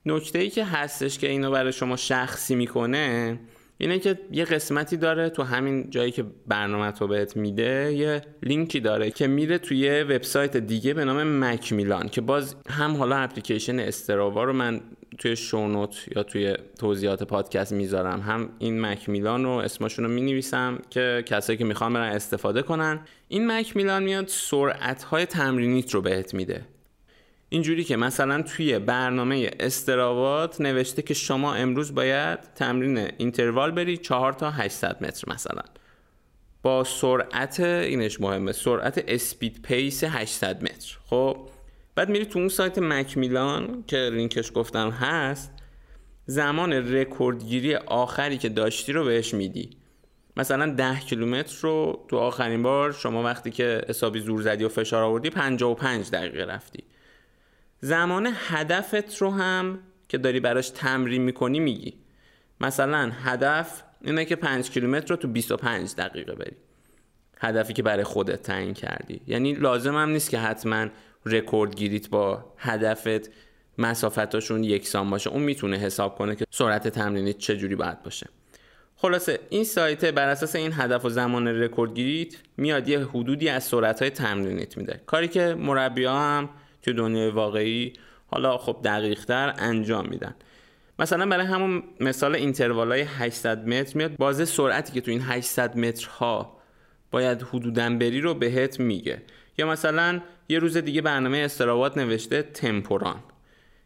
نکته 0.06 0.38
ای 0.38 0.50
که 0.50 0.64
هستش 0.64 1.18
که 1.18 1.28
اینو 1.28 1.50
برای 1.50 1.72
شما 1.72 1.96
شخصی 1.96 2.54
می‌کنه 2.54 3.38
اینه 3.78 3.98
که 3.98 4.18
یه 4.32 4.44
قسمتی 4.44 4.96
داره 4.96 5.28
تو 5.28 5.42
همین 5.42 5.90
جایی 5.90 6.10
که 6.10 6.24
برنامه 6.46 6.92
تو 6.92 7.06
بهت 7.06 7.36
میده 7.36 7.92
یه 7.94 8.22
لینکی 8.42 8.80
داره 8.80 9.10
که 9.10 9.26
میره 9.26 9.58
توی 9.58 10.02
وبسایت 10.02 10.56
دیگه 10.56 10.94
به 10.94 11.04
نام 11.04 11.44
مکمیلان 11.44 12.08
که 12.08 12.20
باز 12.20 12.56
هم 12.68 12.96
حالا 12.96 13.16
اپلیکیشن 13.16 13.78
استراوا 13.78 14.44
رو 14.44 14.52
من 14.52 14.80
توی 15.18 15.36
شونوت 15.36 16.08
یا 16.16 16.22
توی 16.22 16.54
توضیحات 16.78 17.22
پادکست 17.22 17.72
می‌ذارم. 17.72 18.20
هم 18.20 18.48
این 18.58 18.80
مکمیلان 18.86 19.44
رو 19.44 19.50
اسمشون 19.50 20.04
رو 20.04 20.10
می‌نویسم 20.10 20.78
که 20.90 21.22
کسایی 21.26 21.58
که 21.58 21.64
می‌خوان 21.64 21.92
برن 21.92 22.12
استفاده 22.12 22.62
کنن. 22.62 23.00
این 23.28 23.52
مکمیلان 23.52 24.02
میاد 24.02 24.28
سرعت 24.28 25.02
های 25.02 25.26
تمرینیت 25.26 25.94
رو 25.94 26.00
بهت 26.00 26.34
میده. 26.34 26.75
اینجوری 27.48 27.84
که 27.84 27.96
مثلا 27.96 28.42
توی 28.42 28.78
برنامه 28.78 29.50
استراوات 29.60 30.60
نوشته 30.60 31.02
که 31.02 31.14
شما 31.14 31.54
امروز 31.54 31.94
باید 31.94 32.38
تمرین 32.54 32.98
اینتروال 33.18 33.70
بری 33.70 33.96
4 33.96 34.32
تا 34.32 34.50
800 34.50 35.04
متر 35.04 35.32
مثلا. 35.32 35.62
با 36.62 36.84
سرعت 36.84 37.60
اینش 37.60 38.20
مهمه 38.20 38.52
سرعت 38.52 39.04
speed 39.08 39.62
pace 39.62 40.04
800 40.04 40.62
متر. 40.62 40.98
خب 41.06 41.48
بعد 41.94 42.08
میری 42.08 42.26
تو 42.26 42.38
اون 42.38 42.48
سایت 42.48 42.78
McMillan 42.78 43.84
که 43.86 43.96
لینکش 43.96 44.52
گفتم 44.54 44.90
هست 44.90 45.52
زمان 46.26 46.72
رکوردگیری 46.72 47.74
آخری 47.74 48.38
که 48.38 48.48
داشتی 48.48 48.92
رو 48.92 49.04
بهش 49.04 49.34
میدی. 49.34 49.70
مثلا 50.36 50.74
10 50.74 51.00
کیلومتر 51.00 51.56
رو 51.60 52.04
تو 52.08 52.16
آخرین 52.16 52.62
بار 52.62 52.92
شما 52.92 53.22
وقتی 53.22 53.50
که 53.50 53.82
حسابی 53.88 54.20
زور 54.20 54.42
زدی 54.42 54.64
و 54.64 54.68
فشار 54.68 55.02
آوردی 55.02 55.30
55 55.30 56.10
دقیقه 56.10 56.44
رفتی. 56.44 56.84
زمان 57.80 58.28
هدفت 58.48 59.16
رو 59.16 59.30
هم 59.30 59.78
که 60.08 60.18
داری 60.18 60.40
براش 60.40 60.70
تمرین 60.70 61.22
می‌کنی 61.22 61.60
میگی. 61.60 61.94
مثلا 62.60 63.10
هدف 63.24 63.82
اینه 64.00 64.24
که 64.24 64.36
5 64.36 64.70
کیلومتر 64.70 65.08
رو 65.08 65.16
تو 65.16 65.28
25 65.28 65.94
دقیقه 65.94 66.34
بری. 66.34 66.56
هدفی 67.40 67.72
که 67.72 67.82
برای 67.82 68.04
خودت 68.04 68.42
تعیین 68.42 68.74
کردی. 68.74 69.20
یعنی 69.26 69.52
لازم 69.52 69.96
هم 69.96 70.08
نیست 70.10 70.30
که 70.30 70.38
حتما 70.38 70.86
رکورد 71.26 71.76
گیریت 71.76 72.08
با 72.08 72.52
هدفت 72.58 73.30
مسافتاشون 73.78 74.64
یکسان 74.64 75.10
باشه. 75.10 75.30
اون 75.30 75.42
می‌تونه 75.42 75.76
حساب 75.76 76.18
کنه 76.18 76.36
که 76.36 76.44
سرعت 76.50 76.88
تمرینیت 76.88 77.38
چجوری 77.38 77.74
باید 77.74 78.02
باشه. 78.02 78.26
خلاصه 78.96 79.38
این 79.48 79.64
سایت 79.64 80.04
بر 80.04 80.28
اساس 80.28 80.56
این 80.56 80.72
هدف 80.74 81.04
و 81.04 81.08
زمان 81.08 81.48
رکورد 81.48 81.94
گیریت 81.94 82.34
میاد 82.56 82.88
یه 82.88 83.00
حدودی 83.00 83.48
از 83.48 83.64
سرعت 83.64 84.00
های 84.02 84.10
تمرینیت 84.10 84.76
میده. 84.76 85.00
کاری 85.06 85.28
که 85.28 85.54
مربی 85.54 86.04
هم 86.04 86.48
که 86.86 86.92
دنیای 86.92 87.30
واقعی 87.30 87.92
حالا 88.26 88.58
خب 88.58 88.80
دقیقتر 88.84 89.54
انجام 89.58 90.08
میدن. 90.08 90.34
مثلا 90.98 91.26
برای 91.26 91.46
همون 91.46 91.82
مثال 92.00 92.34
اینتروال 92.34 92.92
های 92.92 93.00
800 93.00 93.68
متر 93.68 93.98
میاد 93.98 94.16
بازه 94.16 94.44
سرعتی 94.44 94.92
که 94.92 95.00
تو 95.00 95.10
این 95.10 95.20
800 95.20 95.76
مترها 95.76 96.56
باید 97.10 97.42
حدودا 97.42 97.90
بری 97.90 98.20
رو 98.20 98.34
بهت 98.34 98.80
میگه. 98.80 99.22
یا 99.58 99.66
مثلا 99.66 100.20
یه 100.48 100.58
روز 100.58 100.76
دیگه 100.76 101.02
برنامه 101.02 101.38
استراوات 101.38 101.98
نوشته 101.98 102.42
تمپوران. 102.42 103.20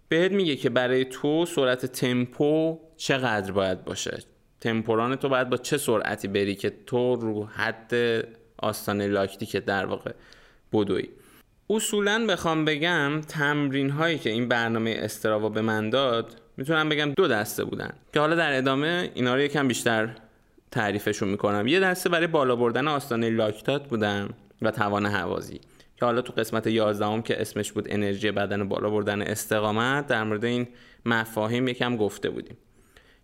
بهت 0.08 0.32
میگه 0.32 0.56
که 0.56 0.70
برای 0.70 1.04
تو 1.04 1.46
سرعت 1.46 1.86
تمپو 1.86 2.80
چقدر 2.96 3.52
باید 3.52 3.84
باشه؟ 3.84 4.18
تمپوران 4.60 5.16
تو 5.16 5.28
باید 5.28 5.50
با 5.50 5.56
چه 5.56 5.78
سرعتی 5.78 6.28
بری 6.28 6.54
که 6.54 6.72
تو 6.86 7.16
رو 7.16 7.44
حد 7.44 7.94
آستانه 8.58 9.06
لاکتی 9.06 9.46
که 9.46 9.60
در 9.60 9.86
واقع 9.86 10.12
بدوی؟ 10.72 11.08
اصولا 11.70 12.26
بخوام 12.28 12.64
بگم 12.64 13.20
تمرین 13.20 13.90
هایی 13.90 14.18
که 14.18 14.30
این 14.30 14.48
برنامه 14.48 14.96
استراوا 14.98 15.48
به 15.48 15.60
من 15.60 15.90
داد 15.90 16.40
می‌تونم 16.56 16.88
بگم 16.88 17.12
دو 17.16 17.28
دسته 17.28 17.64
بودن 17.64 17.92
که 18.12 18.20
حالا 18.20 18.36
در 18.36 18.58
ادامه 18.58 19.10
اینا 19.14 19.34
رو 19.34 19.40
یکم 19.40 19.68
بیشتر 19.68 20.10
تعریفشون 20.70 21.28
می‌کنم. 21.28 21.66
یه 21.66 21.80
دسته 21.80 22.08
برای 22.08 22.26
بالا 22.26 22.56
بردن 22.56 22.88
آستانه 22.88 23.30
لاکتات 23.30 23.88
بودم 23.88 24.28
و 24.62 24.70
توان 24.70 25.06
حوازی 25.06 25.60
که 25.96 26.04
حالا 26.04 26.22
تو 26.22 26.32
قسمت 26.32 26.66
11 26.66 27.06
هم 27.06 27.22
که 27.22 27.40
اسمش 27.40 27.72
بود 27.72 27.86
انرژی 27.90 28.30
بدن 28.30 28.68
بالا 28.68 28.90
بردن 28.90 29.22
استقامت 29.22 30.06
در 30.06 30.24
مورد 30.24 30.44
این 30.44 30.68
مفاهیم 31.06 31.68
یکم 31.68 31.96
گفته 31.96 32.30
بودیم 32.30 32.56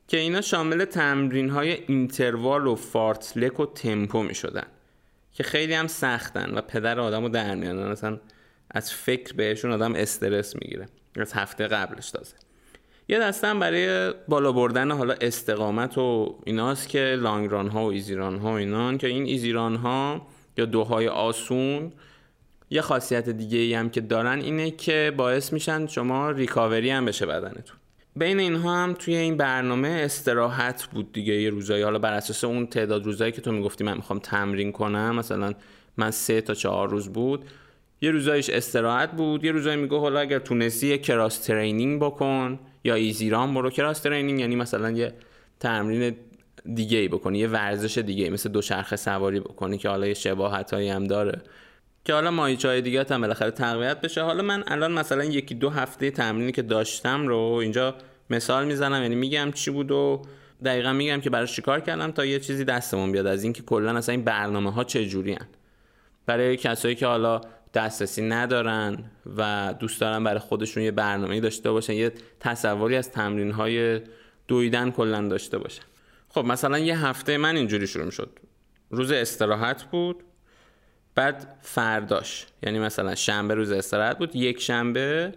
که 0.09 0.16
اینا 0.16 0.40
شامل 0.40 0.85
تمرین 0.85 1.50
های 1.50 1.72
اینتروال 1.87 2.66
و 2.66 2.74
فارتلک 2.74 3.61
و 3.61 3.66
تمپو 3.66 4.22
می 4.22 4.35
شدن 4.35 4.66
که 5.32 5.42
خیلی 5.42 5.74
هم 5.74 5.87
سختن 5.87 6.54
و 6.54 6.61
پدر 6.61 7.00
آدم 7.00 7.22
رو 7.22 7.28
در 7.28 7.54
میانن 7.54 7.82
اصلا 7.82 8.18
از 8.70 8.92
فکر 8.92 9.33
بهشون 9.33 9.72
آدم 9.72 9.94
استرس 9.94 10.55
می‌گیره. 10.57 10.87
از 11.16 11.33
هفته 11.33 11.66
قبلش 11.66 12.11
تازه. 12.11 12.35
یه 13.09 13.18
دستم 13.18 13.61
برای 13.61 14.14
بالا 14.29 14.52
بردن 14.52 14.90
حالا 14.90 15.14
استقامت 15.20 15.98
و 15.98 16.38
ایناست 16.44 16.88
که 16.88 16.98
لانگران 16.98 17.68
ها 17.68 17.85
و 17.85 17.90
ایزیران 17.90 18.38
ها 18.38 18.50
و 18.50 18.55
اینان 18.55 18.98
که 18.98 19.07
این 19.07 19.26
ایزیران 19.26 19.76
ها 19.76 20.26
یا 20.57 20.64
دوهای 20.64 21.09
آسون 21.09 21.92
یه 22.70 22.81
خاصیت 22.81 23.29
دیگه 23.29 23.59
ای 23.59 23.74
هم 23.74 23.90
که 23.90 24.00
دارن 24.00 24.40
اینه 24.40 24.70
که 24.70 25.12
باعث 25.16 25.52
میشن 25.52 25.87
شما 25.87 26.31
ریکاوری 26.31 26.90
هم 26.90 27.05
بشه 27.05 27.26
بدنتون. 27.26 27.76
بین 28.16 28.38
اینها 28.38 28.83
هم 28.83 28.94
توی 28.98 29.16
این 29.16 29.37
برنامه 29.37 29.88
استراحت 29.88 30.85
بود 30.92 31.12
دیگه 31.12 31.35
یه 31.35 31.50
روزایی. 31.50 31.83
حالا 31.83 31.98
بر 31.98 32.12
اساس 32.12 32.44
اون 32.44 32.66
تعداد 32.66 33.05
روزایی 33.05 33.33
که 33.33 33.40
تو 33.40 33.52
می‌گفتی 33.52 33.85
من 33.85 33.96
می‌خوام 33.96 34.18
تمرین 34.18 34.72
کنم 34.72 35.16
مثلا 35.16 35.55
من 35.96 36.11
سه 36.11 36.40
تا 36.40 36.55
چهار 36.55 36.88
روز 36.88 37.09
بود 37.09 37.44
یه 38.00 38.11
روزایش 38.11 38.50
استراحت 38.50 39.11
بود 39.11 39.44
یه 39.44 39.52
روزایی 39.52 39.76
میگه 39.76 39.98
حالا 39.98 40.20
اگر 40.20 40.38
تونستی 40.38 40.98
کراس 40.98 41.38
ترینینگ 41.38 42.00
بکن 42.00 42.59
یا 42.85 42.94
ایزیران 42.94 43.54
برو. 43.54 43.70
کراس 43.70 44.00
ترینینگ 44.00 44.40
یعنی 44.40 44.56
مثلا 44.56 44.90
یه 44.90 45.14
تمرین 45.61 46.16
دیگه 46.74 46.98
ای 46.98 47.09
بکنی 47.09 47.38
یه 47.38 47.48
ورزش 47.48 47.98
دیگه 47.98 48.24
ای 48.24 48.30
مثل 48.30 48.48
دوچرخه 48.48 48.96
سواری 48.96 49.40
بکنی 49.40 49.78
که 49.78 49.88
حالا 49.88 50.06
یه 50.06 50.14
شباهت 50.14 50.74
هم 50.74 51.04
داره. 51.04 51.40
که 52.04 52.12
حالا 52.12 52.30
ماهیچه 52.30 52.68
های 52.68 52.82
دیگه 52.82 53.06
هم 53.11 53.20
بالاخره 53.20 53.50
تقویت 53.50 54.00
بشه. 54.00 54.22
حالا 54.22 54.42
من 54.42 54.64
الان 54.66 54.92
مثلا 54.92 55.24
یکی 55.24 55.54
دو 55.54 55.70
هفته 55.70 56.11
تمرینی 56.11 56.52
که 56.52 56.62
داشتم 56.62 57.26
رو 57.28 57.38
اینجا 57.38 57.94
مثال 58.30 58.66
می‌زنم 58.66 59.02
یعنی 59.02 59.14
میگم 59.14 59.52
چی 59.54 59.70
بود 59.70 59.90
و 59.90 60.22
دقیقا 60.64 60.92
میگم 60.92 61.20
که 61.20 61.30
برای 61.30 61.46
چیکار 61.46 61.80
کردم 61.80 62.11
تا 62.11 62.24
یه 62.24 62.40
چیزی 62.40 62.64
دستمون 62.64 63.12
بیاد. 63.12 63.26
از 63.26 63.44
اینکه 63.44 63.62
کلا 63.62 63.96
اصلا 63.96 64.12
این 64.12 64.24
برنامه 64.24 64.72
ها 64.72 64.85
چه 64.85 65.06
جوری 65.06 65.38
برای 66.26 66.56
کسایی 66.56 66.94
که 66.94 67.06
حالا 67.06 67.40
دسترسی 67.74 68.22
ندارن 68.22 69.05
و 69.37 69.74
دوست 69.79 70.00
دارن 70.00 70.24
برای 70.24 70.38
خودشون 70.38 70.83
یه 70.83 70.90
برنامه 70.90 71.40
داشته 71.40 71.70
باشن 71.70 71.92
یه 71.92 72.12
تصوری 72.40 72.96
از 72.96 73.11
تمرین 73.11 73.50
های 73.50 74.00
دویدن 74.48 74.90
کلا 74.90 75.29
داشته 75.29 75.59
باشن. 75.59 75.83
خب 76.29 76.44
مثلا 76.44 76.79
یه 76.79 77.07
هفته 77.07 77.37
من 77.37 77.57
اینجوری 77.57 77.87
شروع 77.87 78.11
شد 78.11 78.38
روز 78.90 79.12
استراحت 79.12 79.85
بود 79.85 80.24
بعد 81.14 81.59
فرداش. 81.61 82.46
یعنی 82.62 82.79
مثلا 82.79 83.14
شنبه 83.14 83.55
روز 83.55 83.70
استراحت 83.72 84.18
بود 84.18 84.37
یک 84.37 84.61
شنبه 84.61 85.35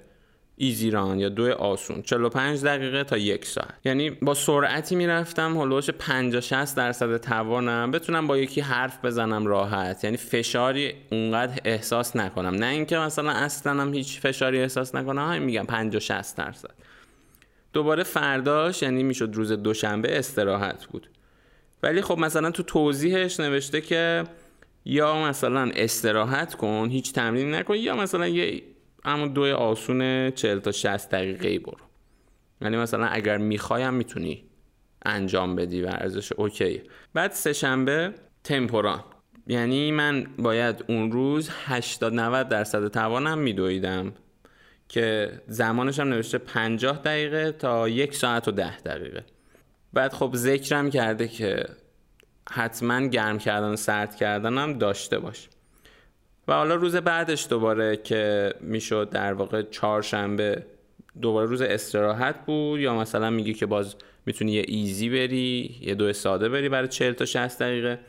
ایزیران 0.62 1.20
یا 1.20 1.30
دو 1.30 1.54
آسون 1.54 2.02
45 2.02 2.64
دقیقه 2.64 3.04
تا 3.04 3.18
یک 3.18 3.46
ساعت. 3.46 3.74
یعنی 3.86 4.10
با 4.10 4.34
سرعتی 4.34 4.96
می‌رفتم 4.96 5.58
هلوش 5.58 5.90
50 5.90 6.42
60 6.42 6.78
درصد 6.78 7.18
توانم 7.18 7.92
بتونم 7.92 8.28
با 8.28 8.38
یکی 8.38 8.62
حرف 8.62 9.06
بزنم 9.06 9.46
راحت. 9.46 10.04
یعنی 10.04 10.18
فشاری 10.18 10.94
اونقدر 11.12 11.62
احساس 11.66 12.16
نکنم. 12.16 12.56
نه 12.56 12.66
اینکه 12.66 12.98
مثلا 12.98 13.32
اصلا 13.32 13.82
هم 13.82 13.94
هیچ 13.94 14.20
فشاری 14.20 14.62
احساس 14.62 14.96
نکنم 14.96 15.28
همین 15.28 15.44
میگم 15.44 15.66
50 15.66 16.00
60 16.00 16.38
درصد. 16.38 16.74
دوباره 17.74 18.04
فرداش 18.04 18.82
یعنی 18.82 19.04
می‌شد 19.04 19.30
روز 19.34 19.52
دوشنبه 19.52 20.20
استراحت 20.20 20.86
بود. 20.86 21.10
ولی 21.84 22.02
خب 22.02 22.18
مثلا 22.18 22.52
تو 22.52 22.64
توضیحش 22.64 23.40
نوشته 23.40 23.82
که 23.82 24.24
یا 24.86 25.24
مثلا 25.24 25.72
استراحت 25.76 26.56
کن 26.56 26.88
هیچ 26.92 27.14
تمرین 27.14 27.56
نکن 27.56 27.76
یا 27.76 27.96
مثلا 27.96 28.28
یه 28.28 28.62
اما 29.06 29.28
دو 29.28 29.56
آسون 29.56 30.32
40 30.32 30.60
تا 30.60 30.72
60 30.72 31.10
دقیقه 31.10 31.48
ای 31.48 31.60
برو. 31.60 31.78
یعنی 32.62 32.78
مثلا 32.78 33.06
اگر 33.06 33.38
می‌خوایم 33.38 33.94
می‌تونی 33.94 34.44
انجام 35.06 35.56
بدی 35.56 35.82
ورزش 35.82 36.32
اوکی. 36.34 36.82
بعد 37.14 37.32
سه 37.32 37.54
شنبه 37.54 38.14
تمپوران. 38.44 39.04
یعنی 39.48 39.92
من 39.92 40.28
باید 40.38 40.86
اون 40.88 41.12
روز 41.12 41.50
80 41.66 42.14
90 42.14 42.50
درصد 42.50 42.88
توانم 42.88 43.38
میدویدم 43.38 44.14
که 44.88 45.32
زمانش 45.48 46.00
هم 46.00 46.08
نوشته 46.08 46.38
50 46.38 47.02
دقیقه 47.02 47.52
تا 47.52 47.90
یک 47.90 48.16
ساعت 48.16 48.48
و 48.48 48.52
10 48.52 48.78
دقیقه. 48.78 49.26
بعد 49.94 50.14
خب 50.14 50.32
ذکرم 50.36 50.90
کرده 50.90 51.28
که 51.28 51.66
حتما 52.52 53.08
گرم 53.08 53.38
کردن 53.38 53.70
و 53.70 53.76
سرد 53.76 54.16
کردن 54.16 54.58
هم 54.58 54.74
داشته 54.74 55.20
باش. 55.20 55.50
و 56.50 56.54
حالا 56.54 56.76
روز 56.76 56.96
بعدش 56.96 57.48
دوباره 57.50 57.98
که 57.98 58.54
می‌شد 58.62 59.10
در 59.10 59.34
واقع 59.34 59.62
چهارشنبه 59.62 60.66
دوباره 61.22 61.50
روز 61.50 61.62
استراحت 61.62 62.46
بود 62.46 62.80
یا 62.80 62.96
مثلا 62.96 63.30
میگی 63.30 63.54
که 63.54 63.66
باز 63.66 63.96
می‌تونی 64.26 64.52
یه 64.52 64.64
ایزی 64.68 65.10
بری 65.10 65.80
یه 65.82 65.96
دو 65.96 66.14
ساده 66.14 66.50
بری 66.50 66.70
برای 66.70 66.88
40 66.88 67.14
تا 67.14 67.26
60 67.26 67.60
دقیقه. 67.60 68.00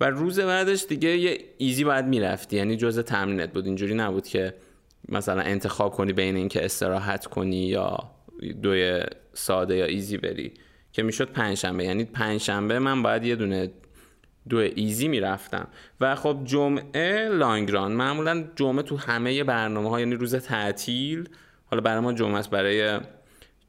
و 0.00 0.10
روز 0.10 0.40
بعدش 0.40 0.84
دیگه 0.88 1.08
یه 1.08 1.38
ایزی 1.58 1.84
باید 1.84 2.04
می‌رفتی 2.04 2.56
یعنی 2.56 2.76
جزء 2.76 3.02
تمرینت 3.02 3.52
بود. 3.52 3.66
اینجوری 3.66 3.94
نبود 3.94 4.26
که 4.26 4.54
مثلا 5.08 5.40
انتخاب 5.40 5.92
کنی 5.92 6.12
بین 6.12 6.36
اینکه 6.36 6.64
استراحت 6.64 7.26
کنی 7.26 7.66
یا 7.66 7.98
دوی 8.62 9.02
ساده 9.34 9.76
یا 9.76 9.84
ایزی 9.84 10.16
بری 10.16 10.52
که 10.92 11.02
می‌شد 11.02 11.28
پنجشنبه. 11.28 11.84
یعنی 11.84 12.04
پنجشنبه 12.04 12.78
من 12.78 13.02
باید 13.02 13.24
یه 13.24 13.36
دونه 13.36 13.70
دو 14.48 14.56
ایزی 14.56 15.08
می‌رفتم. 15.08 15.68
و 16.00 16.14
خب 16.14 16.40
جمعه 16.44 17.28
لانگران 17.28 17.92
معمولا 17.92 18.44
جمعه 18.56 18.82
تو 18.82 18.96
همه 18.96 19.44
برنامه 19.44 19.90
ها 19.90 20.00
یعنی 20.00 20.14
روز 20.14 20.34
تعطیل 20.34 21.28
حالا 21.66 21.82
برای 21.82 22.00
ما 22.00 22.12
جمعه 22.12 22.36
است 22.36 22.50
برای 22.50 23.00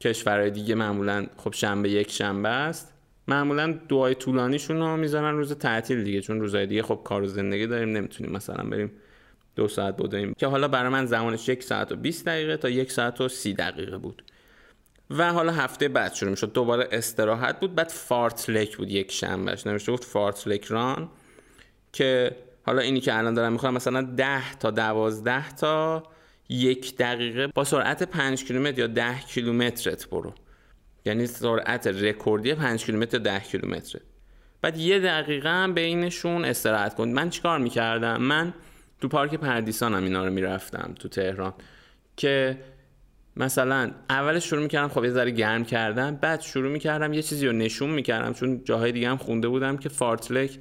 کشورهای 0.00 0.50
دیگه 0.50 0.74
معمولا 0.74 1.26
خب 1.36 1.52
شنبه 1.52 1.90
یک 1.90 2.10
شنبه 2.10 2.48
است. 2.48 2.94
معمولا 3.28 3.78
دوای 3.88 4.14
طولانیشون 4.14 4.76
رو 4.76 4.96
می‌ذارن 4.96 5.36
روز 5.36 5.52
تعطیل 5.52 6.04
دیگه 6.04 6.20
چون 6.20 6.40
روزهای 6.40 6.66
دیگه 6.66 6.82
خب 6.82 7.00
کار 7.04 7.22
و 7.22 7.26
زندگی 7.26 7.66
داریم 7.66 7.88
نمی‌تونیم 7.88 8.32
مثلا 8.32 8.64
بریم 8.64 8.90
دو 9.56 9.68
ساعت 9.68 9.96
بودیم. 9.96 10.34
که 10.34 10.46
حالا 10.46 10.68
برای 10.68 10.88
من 10.88 11.06
زمانش 11.06 11.48
یک 11.48 11.62
ساعت 11.62 11.92
و 11.92 11.96
20 11.96 12.26
دقیقه 12.26 12.56
تا 12.56 12.68
یک 12.68 12.92
ساعت 12.92 13.20
و 13.20 13.28
سی 13.28 13.54
دقیقه 13.54 13.98
بود. 13.98 14.22
و 15.18 15.32
حالا 15.32 15.52
هفته 15.52 15.88
بعد 15.88 16.14
شروع 16.14 16.30
می‌شد. 16.30 16.52
دوباره 16.52 16.88
استراحت 16.92 17.60
بود. 17.60 17.74
بعد 17.74 17.88
fartlek 17.88 18.76
بود 18.76 18.90
یک 18.90 19.12
شنبهش. 19.12 19.66
نمیشه 19.66 19.92
بود 19.92 20.04
fartlek 20.04 20.64
run 20.64 21.08
که 21.92 22.36
حالا 22.66 22.82
اینی 22.82 23.00
که 23.00 23.18
الان 23.18 23.34
دارم 23.34 23.52
می‌خوام 23.52 23.74
مثلا 23.74 24.02
10 24.02 24.54
تا 24.54 24.70
12 24.70 25.50
تا 25.54 26.02
یک 26.48 26.96
دقیقه 26.96 27.46
با 27.46 27.64
سرعت 27.64 28.02
5 28.02 28.44
کیلومتر 28.44 28.78
یا 28.78 28.86
10 28.86 29.20
کیلومترت 29.20 30.08
برو. 30.08 30.32
یعنی 31.04 31.26
سرعت 31.26 31.86
رکوردی 31.86 32.54
5 32.54 32.84
کیلومتر 32.84 33.18
10 33.18 33.40
کیلومتر 33.40 33.98
بعد 34.62 34.76
یه 34.76 35.00
دقیقه 35.00 35.48
هم 35.48 35.74
بینشون 35.74 36.44
استراحت 36.44 36.94
کن. 36.94 37.08
من 37.08 37.30
چیکار 37.30 37.58
می‌کردم؟ 37.58 38.22
من 38.22 38.54
تو 39.00 39.08
پارک 39.08 39.34
پردیسانم 39.34 40.04
اینا 40.04 40.24
رو 40.24 40.32
می‌رفتم 40.32 40.94
تو 40.98 41.08
تهران 41.08 41.54
که 42.16 42.58
مثلا 43.36 43.90
اولش 44.10 44.44
شروع 44.44 44.62
می‌کردم 44.62 44.88
خب 44.88 45.04
یه 45.04 45.10
ذره 45.10 45.30
گرم 45.30 45.64
کردم 45.64 46.16
بعد 46.16 46.40
شروع 46.40 46.72
می‌کردم 46.72 47.12
یه 47.12 47.22
چیزی 47.22 47.46
رو 47.46 47.52
نشون 47.52 47.90
می‌کردم 47.90 48.32
چون 48.32 48.64
جاهای 48.64 48.92
دیگه 48.92 49.08
هم 49.08 49.16
خونده 49.16 49.48
بودم 49.48 49.76
که 49.76 49.88
فارتلک 49.88 50.58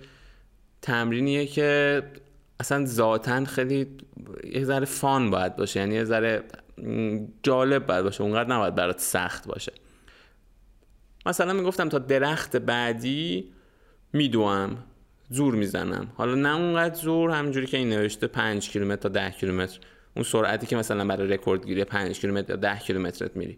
تمرینیه 0.81 1.45
که 1.45 2.03
اصلا 2.59 2.85
ذاتا 2.85 3.45
خیلی 3.45 3.87
یه 4.43 4.63
ذره 4.63 4.85
فان 4.85 5.31
باید 5.31 5.55
باشه 5.55 5.79
یعنی 5.79 5.95
یه 5.95 6.03
ذره 6.03 6.43
جالب 7.43 7.85
باید 7.85 8.03
باشه 8.03 8.23
اونقدر 8.23 8.49
نباید 8.49 8.75
برات 8.75 8.99
سخت 8.99 9.47
باشه. 9.47 9.71
مثلا 11.25 11.53
می‌گفتم 11.53 11.89
تا 11.89 11.99
درخت 11.99 12.57
بعدی 12.57 13.51
میدوم 14.13 14.77
زور 15.29 15.55
می‌زنم. 15.55 16.07
حالا 16.15 16.35
نه 16.35 16.55
اونقدر 16.55 16.95
زور 16.95 17.31
همینجوری 17.31 17.65
که 17.65 17.77
این 17.77 17.89
نوشته 17.89 18.27
5 18.27 18.69
کیلومتر 18.69 19.01
تا 19.01 19.09
10 19.09 19.29
کیلومتر. 19.29 19.79
اون 20.15 20.23
سرعتی 20.23 20.67
که 20.67 20.75
مثلا 20.75 21.05
برای 21.05 21.27
رکورد 21.27 21.65
گیری 21.65 21.83
5 21.83 22.19
کیلومتر 22.19 22.49
یا 22.49 22.55
10 22.55 22.77
کیلومترت 22.77 23.35
میری. 23.35 23.57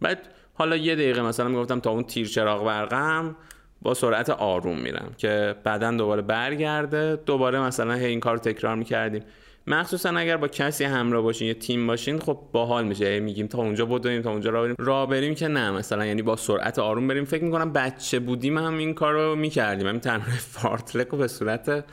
بعد 0.00 0.18
حالا 0.54 0.76
یه 0.76 0.94
دقیقه 0.94 1.22
مثلا 1.22 1.48
می‌گفتم 1.48 1.80
تا 1.80 1.90
اون 1.90 2.04
تیر 2.04 2.26
چراغ 2.28 2.64
برقم 2.64 3.36
با 3.82 3.94
سرعت 3.94 4.30
آروم 4.30 4.78
میرم 4.78 5.14
که 5.16 5.54
بعدا 5.64 5.90
دوباره 5.90 6.22
برگرده 6.22 7.16
دوباره 7.26 7.60
مثلا 7.60 7.94
هی 7.94 8.06
این 8.06 8.20
کار 8.20 8.38
تکرار 8.38 8.76
می‌کردیم. 8.76 9.22
مخصوصا 9.66 10.10
اگر 10.10 10.36
با 10.36 10.48
کسی 10.48 10.84
همراه 10.84 11.22
باشین 11.22 11.48
یه 11.48 11.54
تیم 11.54 11.86
باشین 11.86 12.18
خب 12.18 12.38
باحال 12.52 12.86
میشه. 12.86 13.20
میگیم 13.20 13.46
تا 13.46 13.58
اونجا 13.58 13.86
بدویم 13.86 14.22
تا 14.22 14.30
اونجا 14.30 14.50
راه 14.50 14.62
بریم. 14.62 14.76
راه 14.78 15.08
بریم 15.08 15.34
که 15.34 15.48
نه 15.48 15.70
مثلا 15.70 16.06
یعنی 16.06 16.22
با 16.22 16.36
سرعت 16.36 16.78
آروم 16.78 17.08
بریم. 17.08 17.24
فکر 17.24 17.44
می‌کنم 17.44 17.72
بچه 17.72 18.18
بودیم 18.18 18.58
هم 18.58 18.78
این 18.78 18.94
کارو 18.94 19.36
می‌کردیم. 19.36 19.86
همین 19.86 20.00
تمرین 20.00 20.36
فارتلک 20.36 21.08
به 21.08 21.28
صورت 21.28 21.84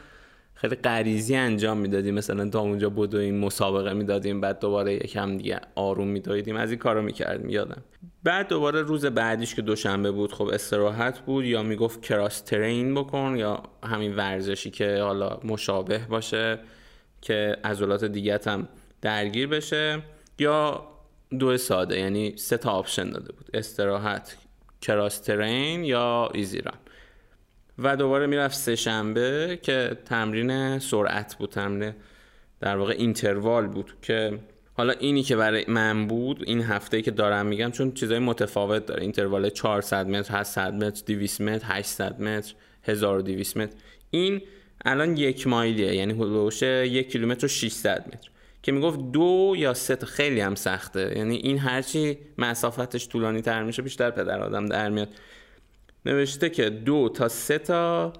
خیلی 0.64 0.76
غریزی 0.76 1.36
انجام 1.36 1.78
می‌دادیم. 1.78 2.14
مثلا 2.14 2.50
تا 2.50 2.60
اونجا 2.60 2.90
بدویم 2.90 3.36
مسابقه 3.36 3.94
می‌دادیم 3.94 4.42
بعد 4.42 4.60
دوباره 4.60 4.94
یکم 4.94 5.38
دیگه 5.38 5.60
آروم 5.76 6.08
میدویدیم 6.08 6.56
از 6.56 6.70
این 6.70 6.80
کارو 6.80 7.02
می‌کردیم 7.02 7.50
یادم. 7.50 7.84
بعد 8.24 8.48
دوباره 8.48 8.82
روز 8.82 9.06
بعدیش 9.06 9.56
که 9.56 9.62
دوشنبه 9.62 10.12
بود 10.12 10.34
خب 10.34 10.44
استراحت 10.44 11.20
بود 11.20 11.46
یا 11.46 11.64
می‌گفت 11.64 12.02
cross 12.02 12.42
train 12.42 12.96
بکن 12.96 13.36
یا 13.38 13.64
همین 13.84 14.16
ورزشی 14.16 14.72
که 14.72 14.98
حالا 15.02 15.40
مشابه 15.44 15.98
باشه 16.10 16.60
که 17.22 17.58
عضلات 17.64 18.06
دیگه 18.06 18.40
هم 18.46 18.68
درگیر 19.02 19.48
بشه 19.48 20.02
یا 20.40 20.88
دو 21.40 21.58
ساده 21.58 22.00
یعنی 22.00 22.38
سه 22.38 22.58
تا 22.58 22.72
option 22.72 23.10
داده 23.10 23.34
بود. 23.34 23.50
استراحت 23.54 24.38
cross 24.82 25.20
train 25.20 25.84
یا 25.84 26.30
easy 26.34 26.59
run 26.59 26.78
و 27.80 27.96
دوباره 27.96 28.28
می‌رفت 28.28 28.56
سه 28.56 28.76
شنبه 28.76 29.60
که 29.62 29.98
تمرین 30.06 30.80
سرعت 30.80 31.36
بود 31.36 31.50
تمرین 31.50 31.94
در 32.60 32.78
واقع 32.78 32.94
اینتروال 32.98 33.68
بود 33.68 33.94
که 34.02 34.40
حالا 34.74 34.94
اینی 34.94 35.24
که 35.24 35.36
برای 35.36 35.66
من 35.68 36.08
بود 36.08 36.44
این 36.48 36.62
هفته 36.62 37.02
که 37.02 37.12
دارم 37.12 37.46
میگم 37.46 37.72
چون 37.72 37.92
چیزای 37.92 38.20
متفاوت 38.20 38.86
داره. 38.86 39.02
اینتروال 39.02 39.50
400 39.50 40.08
متر 40.08 40.40
800 40.40 40.74
متر 40.74 41.04
200 41.06 41.42
متر 41.42 41.66
800 41.68 42.22
متر 42.22 42.54
1200 42.84 43.58
متر. 43.58 43.76
این 44.10 44.42
الان 44.86 45.18
یک 45.18 45.48
مایلیه 45.48 45.96
یعنی 45.96 46.14
حدوش 46.14 46.62
یک 46.62 47.12
کیلومتر 47.12 47.46
و 47.46 47.50
600 47.50 48.06
متر. 48.08 48.30
که 48.64 48.72
می‌گفت 48.72 49.12
دو 49.12 49.54
یا 49.58 49.74
سه 49.74 49.96
خیلی 49.96 50.42
هم 50.42 50.56
سخته. 50.56 51.14
یعنی 51.18 51.36
این 51.36 51.58
هرچی 51.58 52.18
مسافتش 52.38 53.08
طولانی 53.08 53.42
تر 53.42 53.64
میشه 53.64 53.82
بیشتر 53.82 54.12
پدر 54.12 54.40
آدم 54.40 54.66
در 54.66 54.90
میاد. 54.90 55.10
نوشته 56.06 56.50
که 56.50 56.70
دو 56.70 57.10
تا 57.10 57.28
سه 57.28 57.58
تا 57.58 58.14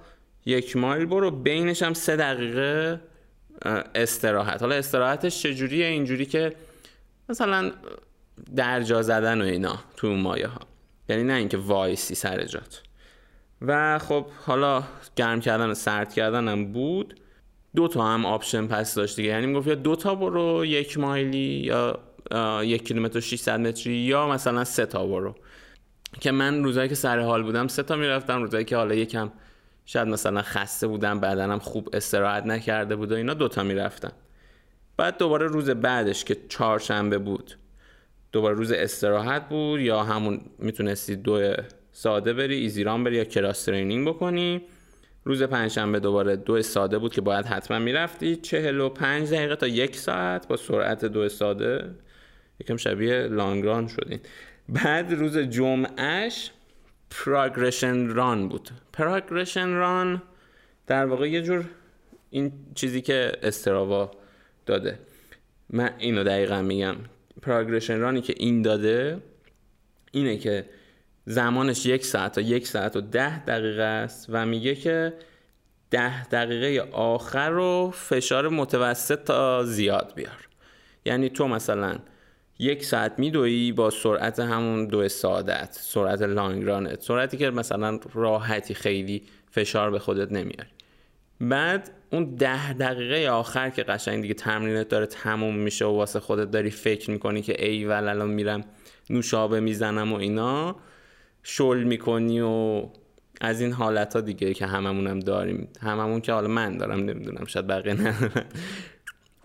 یک 0.46 0.78
مایل 0.78 1.06
برو. 1.06 1.32
بینش 1.32 1.84
هم 1.84 1.94
سه 1.94 2.16
دقیقه 2.16 3.02
استراحت. 3.96 4.62
حالا 4.62 4.76
استراحتش 4.76 5.42
چجوریه؟ 5.42 5.86
اینجوری 5.86 6.26
که 6.26 6.54
مثلا 7.30 7.72
درجا 8.56 9.02
زدن 9.02 9.42
و 9.42 9.46
اینا 9.46 9.80
تو 9.98 10.08
اون 10.08 10.20
مایه 10.20 10.48
ها 10.48 10.60
یعنی 11.10 11.24
نه 11.24 11.34
اینکه 11.34 11.58
وایسی 11.58 12.16
سر 12.16 12.44
جات. 12.44 12.82
و 13.62 14.00
خب 14.00 14.26
حالا 14.46 14.84
گرم 15.16 15.40
کردن 15.40 15.70
و 15.70 15.74
سرد 15.74 16.14
کردن 16.14 16.48
هم 16.48 16.72
بود. 16.72 17.20
دو 17.76 17.88
تا 17.88 18.08
هم 18.08 18.26
option 18.26 18.68
پس 18.68 18.96
داشت 18.96 19.16
دیگه. 19.16 19.30
یعنی 19.30 19.46
می‌گفت 19.46 19.68
یا 19.68 19.76
دو 19.76 19.96
تا 19.96 20.16
برو 20.16 20.66
یک 20.66 20.98
مایلی 20.98 21.38
یا 21.38 22.00
یک 22.64 22.88
کیلومتر 22.88 23.20
600 23.20 23.60
متری 23.60 23.94
یا 23.94 24.28
مثلا 24.28 24.64
سه 24.64 24.86
تا 24.86 25.08
برو. 25.08 25.36
که 26.20 26.32
من 26.32 26.64
روزایی 26.64 26.90
که 26.90 26.96
سر 26.96 27.20
حال 27.20 27.44
بودم 27.44 27.68
سه 27.68 27.84
تا 27.84 27.96
می‌رفتم 27.96 28.42
روزایی 28.42 28.66
که 28.66 28.76
حالا 28.76 28.96
یکم 28.96 29.32
شاید 29.86 30.08
مثلا 30.08 30.42
خسته 30.42 30.88
بودم 30.88 31.20
بدنم 31.20 31.60
خوب 31.60 31.90
استراحت 31.94 32.46
نکرده 32.46 32.96
بود 32.96 33.12
و 33.12 33.16
اینا 33.16 33.34
دوتا 33.34 33.64
می‌رفتم. 33.64 34.12
بعد 34.98 35.18
دوباره 35.18 35.48
روز 35.48 35.70
بعدش 35.70 36.24
که 36.24 36.38
چهارشنبه 36.50 37.18
بود 37.18 37.58
دوباره 38.32 38.56
روز 38.56 38.72
استراحت 38.72 39.50
بود 39.50 39.80
یا 39.80 40.04
همون 40.04 40.42
می‌تونستی 40.60 41.16
دو 41.16 41.54
ساده 41.92 42.34
بری 42.34 42.56
ایزیران 42.56 43.04
بری 43.04 43.16
یا 43.16 43.24
کراس 43.24 43.66
ترینینگ 43.66 44.08
بکنی. 44.08 44.62
روز 45.26 45.44
پنجشنبه 45.44 46.00
دوباره 46.00 46.36
دو 46.36 46.62
ساده 46.62 46.98
بود 46.98 47.14
که 47.14 47.22
باید 47.22 47.46
حتما 47.46 47.80
می‌رفتی. 47.80 48.36
چهل 48.36 48.80
و 48.80 48.90
پنج 48.90 49.34
دقیقه 49.34 49.56
تا 49.56 49.68
یک 49.68 49.96
ساعت 49.96 50.48
با 50.48 50.58
سرعت 50.58 51.06
دو 51.06 51.30
ساده. 51.30 51.96
یکم 52.60 52.78
شبیه 52.78 53.28
لانگران 53.28 53.88
شدین 53.88 54.20
بعد 54.70 55.14
روز 55.14 55.38
جمعهش 55.38 56.52
پراگرشن 57.10 58.08
ران 58.08 58.50
بود. 58.50 58.70
پراگرشن 58.94 59.74
ران 59.74 60.22
در 60.88 61.06
واقع 61.06 61.30
یه 61.30 61.42
جور 61.42 61.66
این 62.30 62.52
چیزی 62.76 63.02
که 63.02 63.32
استراوا 63.44 64.12
داده. 64.66 65.00
من 65.70 65.90
اینو 65.98 66.24
دقیقا 66.24 66.62
میگم. 66.62 66.96
پراگرشن 67.42 68.00
رانی 68.00 68.22
که 68.22 68.34
این 68.38 68.62
داده 68.62 69.22
اینه 70.12 70.38
که 70.38 70.66
زمانش 71.26 71.86
یک 71.86 72.06
ساعت 72.06 72.36
تا 72.36 72.42
یک 72.42 72.68
ساعت 72.68 72.96
و 72.96 73.02
ده 73.02 73.46
دقیقه 73.46 73.84
است 73.84 74.26
و 74.30 74.46
میگه 74.46 74.76
که 74.76 75.14
ده 75.90 76.28
دقیقه 76.28 76.92
آخر 76.92 77.50
رو 77.50 77.92
فشار 77.94 78.50
متوسط 78.50 79.24
تا 79.24 79.64
زیاد 79.64 80.14
بیار. 80.16 80.48
یعنی 81.06 81.30
تو 81.30 81.48
مثلا 81.48 81.98
یک 82.64 82.86
ساعت 82.86 83.20
میدویی 83.20 83.72
با 83.72 83.90
سرعت 83.90 84.40
همون 84.40 84.88
دو 84.88 85.10
ساعت 85.10 85.72
سرعت 85.72 86.22
لانگرانت 86.22 87.02
سرعتی 87.02 87.38
که 87.38 87.50
مثلا 87.50 88.00
راحتی 88.14 88.74
خیلی 88.74 89.24
فشار 89.52 89.92
به 89.92 90.00
خودت 90.00 90.32
نمیاری. 90.32 90.70
بعد 91.42 91.92
اون 92.12 92.36
ده 92.36 92.74
دقیقه 92.74 93.30
آخر 93.30 93.70
که 93.70 93.84
قشنگ 93.84 94.22
دیگه 94.22 94.34
تمرینت 94.34 94.88
داره 94.88 95.06
تموم 95.06 95.56
میشه 95.56 95.86
و 95.86 95.90
واسه 95.90 96.20
خودت 96.20 96.52
داری 96.52 96.70
فکر 96.70 97.12
می‌کنی 97.12 97.42
که 97.42 97.66
ای 97.66 97.86
ول 97.86 98.08
الان 98.08 98.30
میرم 98.30 98.64
نوشابه 99.10 99.60
می‌زنم 99.60 100.14
و 100.14 100.16
اینا 100.16 100.76
شل 101.44 101.84
می‌کنی 101.84 102.42
و 102.42 102.86
از 103.42 103.62
این 103.62 103.72
حالت 103.72 104.14
ها 104.14 104.22
دیگه 104.22 104.54
که 104.54 104.66
هممونم 104.66 105.20
داریم. 105.20 105.68
هممون 105.82 106.22
که 106.22 106.34
حالا 106.34 106.48
من 106.48 106.78
دارم 106.78 107.00
نمی‌دونم 107.00 107.46
شاید 107.46 107.68
بقیه 107.68 107.94
نه 107.94 108.16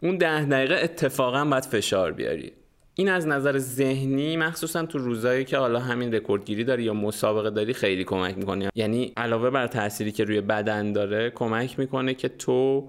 اون 0.02 0.16
ده 0.16 0.44
دقیقه 0.44 0.74
اتفاقا 0.74 1.44
باید 1.44 1.64
فشار 1.64 2.12
بیاری. 2.12 2.52
این 3.00 3.08
از 3.08 3.26
نظر 3.26 3.58
ذهنی 3.58 4.36
مخصوصا 4.36 4.86
تو 4.86 4.98
روزایی 4.98 5.44
که 5.44 5.58
حالا 5.58 5.80
همین 5.80 6.14
رکوردگیری 6.14 6.64
داری 6.64 6.82
یا 6.82 6.94
مسابقه 6.94 7.50
داری 7.50 7.72
خیلی 7.72 8.04
کمک 8.04 8.38
می‌کنه 8.38 8.70
یعنی 8.74 9.12
علاوه 9.16 9.50
بر 9.50 9.66
تأثیری 9.66 10.12
که 10.12 10.24
روی 10.24 10.40
بدن 10.40 10.92
داره 10.92 11.30
کمک 11.30 11.78
می‌کنه 11.78 12.14
که 12.14 12.28
تو 12.28 12.86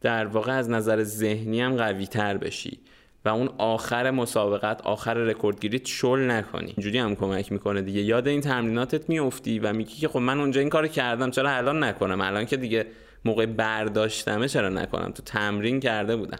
در 0.00 0.26
واقع 0.26 0.52
از 0.52 0.70
نظر 0.70 1.02
ذهنی 1.02 1.60
هم 1.60 1.76
قوی 1.76 2.06
تر 2.06 2.36
بشی 2.36 2.78
و 3.24 3.28
اون 3.28 3.48
آخر 3.58 4.10
مسابقت 4.10 4.82
آخر 4.82 5.14
رکوردگیریت 5.14 5.86
شل 5.86 6.30
نکنی. 6.30 6.72
اینجوری 6.76 6.98
هم 6.98 7.14
کمک 7.16 7.52
می‌کنه 7.52 7.82
دیگه. 7.82 8.00
یاد 8.00 8.28
این 8.28 8.40
تمریناتت 8.40 9.08
میافتی 9.08 9.58
و 9.58 9.72
میگی 9.72 9.94
که 9.94 10.08
خب 10.08 10.18
من 10.18 10.40
اونجا 10.40 10.60
این 10.60 10.70
کارو 10.70 10.88
کردم 10.88 11.30
چرا 11.30 11.50
الان 11.50 11.84
نکنم؟ 11.84 12.20
الان 12.20 12.46
که 12.46 12.56
دیگه 12.56 12.86
موقع 13.24 13.46
برداشتمه 13.46 14.48
چرا 14.48 14.68
نکنم؟ 14.68 15.10
تو 15.10 15.22
تمرین 15.22 15.80
کرده 15.80 16.16
بودم. 16.16 16.38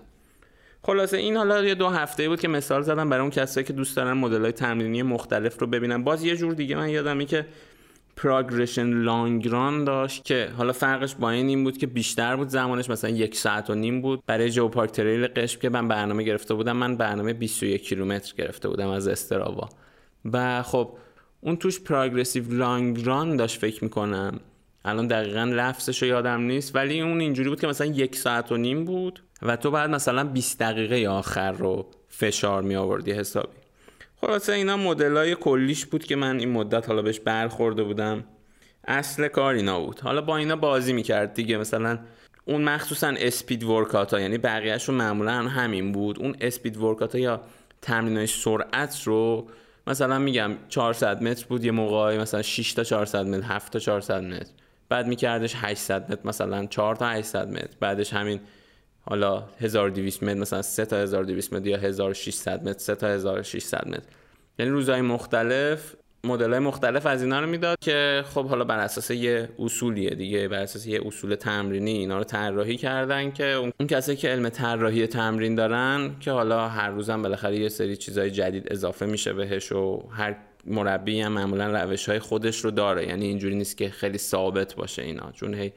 خلاصه 0.87 1.17
این 1.17 1.37
حالا 1.37 1.65
یه 1.65 1.75
دو 1.75 1.89
هفته 1.89 2.29
بود 2.29 2.41
که 2.41 2.49
مثال 2.49 2.83
زدم 2.83 3.11
برای 3.11 3.21
اون 3.21 3.31
کسایی 3.31 3.67
که 3.67 3.73
دوست 3.73 3.97
دارن 3.97 4.13
مدل 4.13 4.51
تمرینی 4.51 5.03
مختلف 5.03 5.61
رو 5.61 5.67
ببینن. 5.67 6.05
باز 6.05 6.25
یه 6.25 6.37
جور 6.37 6.55
دیگه 6.55 6.77
من 6.77 6.89
یادمی 6.89 7.27
که 7.27 7.47
پراگرشن 8.17 8.87
لانگران 8.87 9.85
داشت 9.85 10.25
که 10.25 10.49
حالا 10.57 10.73
فرقش 10.73 11.15
با 11.15 11.31
این 11.31 11.49
این 11.49 11.65
بود 11.65 11.79
که 11.79 11.87
بیشتر 11.87 12.37
بود 12.37 12.49
زمانش 12.49 12.91
مثلا 12.91 13.11
یک 13.11 13.37
ساعت 13.37 13.71
و 13.71 13.75
نیم 13.75 14.01
بود. 14.03 14.23
برای 14.27 14.51
جو 14.51 14.69
پارک 14.69 14.91
تریل 14.91 15.27
قشم 15.27 15.61
که 15.61 15.69
من 15.69 15.89
برنامه 15.89 16.23
گرفته 16.23 16.55
بودم 16.55 16.77
من 16.77 16.97
برنامه 16.97 17.33
21 17.33 17.83
کیلومتر 17.83 18.35
گرفته 18.39 18.69
بودم 18.69 18.89
از 18.89 19.09
استراوا. 19.09 19.69
و 20.33 20.63
خب 20.63 20.97
اون 21.41 21.57
توش 21.57 21.81
پراگرسیو 21.81 22.53
لانگران 22.53 23.37
داشت 23.37 23.61
فکر 23.61 23.85
می‌کنم. 23.85 24.41
الان 24.85 25.07
دقیقا 25.07 25.45
لفظش 25.45 26.03
رو 26.03 26.09
یادم 26.09 26.41
نیست 26.41 26.77
ولی 26.77 27.01
اون 27.01 27.21
اینجوری 27.21 27.49
بود 27.49 27.61
که 27.61 27.67
مثلا 27.67 27.87
یک 27.87 28.17
ساعت 28.17 28.53
و 28.53 28.57
نیم 28.57 28.85
بود. 28.85 29.23
و 29.45 29.57
تو 29.57 29.71
بعد 29.71 29.91
مثلا 29.91 30.25
20 30.25 30.59
دقیقه 30.59 31.09
آخر 31.09 31.53
رو 31.53 31.87
فشار 32.09 32.63
می 32.63 32.77
آوردی 32.77 33.13
حسابی 33.13 33.57
خلاصه 34.21 34.53
اینا 34.53 34.77
مدل 34.77 35.17
های 35.17 35.35
کلیش 35.35 35.87
بود 35.87 36.05
که 36.05 36.17
من 36.17 36.39
این 36.39 36.53
مدت 36.53 36.89
حالا 36.89 37.03
بهش 37.03 37.21
برخورده 37.21 37.83
بودم. 37.83 38.25
اصل 38.89 39.29
کار 39.29 39.55
اینا 39.55 39.81
بود. 39.81 40.01
حالا 40.01 40.21
با 40.21 40.37
اینا 40.37 40.57
بازی 40.57 40.93
می‌کرد 40.93 41.35
دیگه. 41.35 41.59
مثلا 41.59 41.99
اون 42.45 42.65
مخصوصا 42.65 43.15
اسپید 43.19 43.63
ورکات 43.63 44.15
ها 44.15 44.21
یعنی 44.21 44.39
بقیهشون 44.39 44.95
معمولا 44.95 45.33
همین 45.33 45.93
بود. 45.93 46.19
اون 46.19 46.37
اسپید 46.41 46.77
ورکات 46.77 47.15
ها 47.15 47.21
یا 47.21 47.41
تمرین 47.83 48.27
سرعت 48.27 49.03
رو 49.03 49.49
مثلا 49.87 50.19
میگم 50.19 50.51
400 50.69 51.23
متر 51.23 51.47
بود 51.49 51.65
یه 51.65 51.71
موقعی 51.71 52.19
مثلا 52.19 52.43
6 52.43 52.73
تا 52.73 52.85
400 52.85 53.27
متر 53.27 53.47
7 53.47 53.73
تا 53.73 53.79
400 53.79 54.23
متر. 54.23 54.51
بعد 54.89 55.07
میکردش 55.07 55.55
800 55.57 56.13
متر 56.13 56.29
مثلا 56.29 56.67
4 56.67 56.97
تا 56.97 57.09
800 57.09 57.49
متر. 57.49 57.77
بعدش 57.81 58.13
همین 58.13 58.41
حالا 59.07 59.45
1200 59.61 60.23
متر 60.23 60.35
مثلا 60.35 60.63
3 60.63 60.85
تا 60.85 60.97
1200 60.97 61.53
متر 61.53 61.67
یا 61.67 61.79
1600 61.79 62.69
متر 62.69 62.79
3 62.79 62.95
تا 62.95 63.07
1600 63.07 63.89
متر. 63.89 64.03
یعنی 64.59 64.71
روزهای 64.73 65.01
مختلف 65.01 65.95
مدل 66.25 66.51
های 66.51 66.59
مختلف 66.59 67.07
از 67.07 67.23
اینا 67.23 67.41
رو 67.41 67.47
می‌داد 67.47 67.79
که 67.81 68.25
خب 68.35 68.47
حالا 68.47 68.65
بر 68.65 68.79
اساس 68.79 69.11
یه 69.11 69.49
اصولیه 69.59 70.11
دیگه 70.11 70.49
بر 70.49 70.63
اساس 70.63 70.87
یه 70.87 71.01
اصول 71.07 71.35
تمرینی 71.35 71.91
اینا 71.91 72.19
رو 72.19 72.25
طراحی 72.25 72.77
کردن 72.77 73.31
که 73.31 73.47
اون 73.47 73.87
کسایی 73.89 74.19
که 74.19 74.29
علم 74.29 74.49
طراحی 74.49 75.07
تمرین 75.07 75.55
دارن 75.55 76.17
که 76.21 76.31
حالا 76.31 76.69
هر 76.69 76.91
روزم 76.91 77.23
بالاخره 77.23 77.57
یه 77.57 77.69
سری 77.69 77.97
چیزای 77.97 78.31
جدید 78.31 78.73
اضافه 78.73 79.07
میشه 79.07 79.33
بهش 79.33 79.73
و 79.73 80.09
هر 80.11 80.37
مربی 80.67 81.21
هم 81.21 81.33
معمولا 81.33 81.83
روش 81.83 82.09
های 82.09 82.19
خودش 82.19 82.65
رو 82.65 82.71
داره. 82.71 83.07
یعنی 83.07 83.27
اینجوری 83.27 83.55
نیست 83.55 83.77
که 83.77 83.89
خیلی 83.89 84.19
ثابت 84.19 84.75
باشه 84.75 85.03
اینا. 85.03 85.33
چون 85.33 85.55
هی 85.55 85.73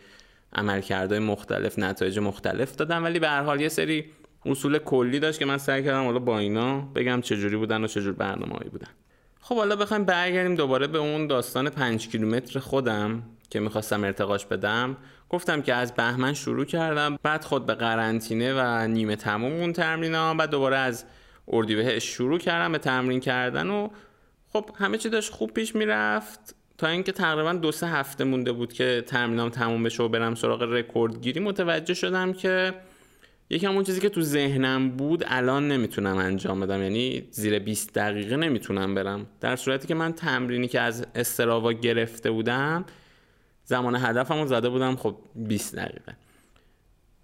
عملکردهای 0.54 1.20
مختلف 1.20 1.80
نتایج 1.80 2.20
مختلف 2.20 2.76
دادن. 2.76 3.04
ولی 3.04 3.20
به 3.20 3.28
هر 3.28 3.44
حال 3.44 3.62
یه 3.62 3.70
سری 3.70 4.06
اصول 4.46 4.78
کلی 4.78 5.20
داشت 5.20 5.40
که 5.40 5.46
من 5.46 5.58
سعی 5.58 5.84
کردم 5.84 6.06
حالا 6.06 6.20
با 6.20 6.40
اینا 6.40 6.80
بگم 6.80 7.22
چجوری 7.22 7.58
بودن 7.58 7.84
و 7.84 7.88
چجور 7.88 8.14
برنامه‌ای 8.14 8.70
بودن. 8.70 8.90
خب 9.42 9.56
حالا 9.56 9.76
بخوایم 9.76 10.04
برگردیم 10.06 10.56
دوباره 10.56 10.88
به 10.88 10.98
اون 10.98 11.28
داستان 11.28 11.70
پنج 11.70 12.08
کیلومتر 12.08 12.60
خودم 12.60 13.24
که 13.50 13.60
می‌خواستم 13.60 14.04
ارتقاش 14.04 14.46
بدم. 14.46 14.98
گفتم 15.30 15.62
که 15.62 15.74
از 15.74 15.94
بهمن 15.94 16.34
شروع 16.34 16.66
کردم 16.66 17.20
بعد 17.24 17.44
خود 17.44 17.66
به 17.66 17.74
قرنطینه 17.74 18.54
و 18.54 18.88
نیمه 18.88 19.16
تموم 19.16 19.54
اون 19.54 19.74
تمرین 19.74 20.38
بعد 20.38 20.50
دوباره 20.50 20.78
از 20.78 21.06
اردیبهشت 21.48 22.08
شروع 22.08 22.40
کردم 22.40 22.72
به 22.72 22.78
تمرین 22.78 23.20
کردن 23.20 23.70
و 23.70 23.90
خب 24.54 24.70
همه 24.76 24.98
چی 24.98 25.10
داشت 25.10 25.34
خوب 25.34 25.54
پیش 25.54 25.76
می‌رفت. 25.76 26.56
تا 26.78 26.88
اینکه 26.88 27.12
تقریبا 27.12 27.54
دو 27.54 27.72
سه 27.72 27.88
هفته 27.88 28.24
مونده 28.24 28.52
بود 28.52 28.74
که 28.74 29.04
تمرینام 29.08 29.50
تموم 29.50 29.84
بشه 29.84 30.04
و 30.04 30.10
برم 30.10 30.36
سراغ 30.36 30.62
رکورد 30.62 31.22
گیری 31.22 31.40
متوجه 31.40 31.94
شدم 31.94 32.34
که 32.34 32.74
یکم 33.50 33.72
اون 33.72 33.84
چیزی 33.84 34.02
که 34.02 34.10
تو 34.10 34.22
ذهنم 34.22 34.90
بود 34.90 35.24
الان 35.28 35.68
نمی‌تونم 35.68 36.18
انجام 36.18 36.60
بدم. 36.60 36.82
یعنی 36.82 37.28
زیر 37.32 37.60
20 37.60 37.94
دقیقه 37.94 38.36
نمی‌تونم 38.36 38.96
برم. 38.96 39.26
در 39.42 39.56
صورتی 39.56 39.88
که 39.88 39.96
من 39.96 40.14
تمرینی 40.14 40.68
که 40.68 40.82
از 40.82 41.08
استراوا 41.16 41.72
گرفته 41.72 42.32
بودم 42.32 42.86
زمان 43.64 43.96
هدفمو 43.96 44.48
زده 44.48 44.70
بودم 44.70 44.96
خب 44.96 45.16
20 45.36 45.76
دقیقه. 45.76 46.16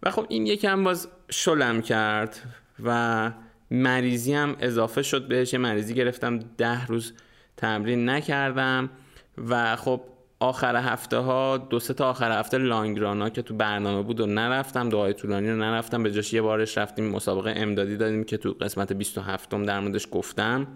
و 0.04 0.12
خب 0.12 0.26
این 0.30 0.48
یکم 0.48 0.84
باز 0.84 1.08
شلم 1.30 1.82
کرد 1.82 2.40
و 2.84 3.32
مریضی 3.72 4.34
هم 4.34 4.56
اضافه 4.60 5.04
شد 5.04 5.28
بهش. 5.28 5.54
یه 5.54 5.60
مریضی 5.60 5.94
گرفتم 5.94 6.40
ده 6.58 6.86
روز 6.86 7.14
تمرین 7.58 8.10
نکردم. 8.10 8.90
و 9.38 9.76
خب 9.76 10.02
آخر 10.40 10.76
هفته 10.76 11.18
ها 11.18 11.58
دو 11.58 11.80
سه 11.80 11.94
تا 11.94 12.10
آخر 12.10 12.40
هفته 12.40 12.58
لانگرانا 12.58 13.30
که 13.30 13.42
تو 13.42 13.54
برنامه 13.54 14.02
بود 14.02 14.20
و 14.20 14.26
نرفتم 14.26 14.90
دعای 14.90 15.14
طولانی 15.14 15.50
رو 15.50 15.56
نرفتم 15.56 16.04
به 16.04 16.12
جاش 16.12 16.34
یه 16.34 16.42
بارش 16.42 16.78
رفتیم 16.78 17.06
مسابقه 17.10 17.54
امدادی 17.58 17.98
دادیم 17.98 18.24
که 18.24 18.38
تو 18.38 18.52
قسمت 18.62 18.94
27 18.94 19.54
م 19.54 19.66
در 19.66 19.80
موردش 19.80 20.08
گفتم 20.12 20.68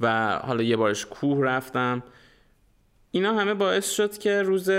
و 0.00 0.38
حالا 0.44 0.62
یه 0.62 0.76
بارش 0.76 1.06
کوه 1.06 1.44
رفتم. 1.44 2.02
اینا 3.14 3.34
همه 3.34 3.54
باعث 3.54 3.90
شد 3.90 4.18
که 4.18 4.42
روز 4.42 4.70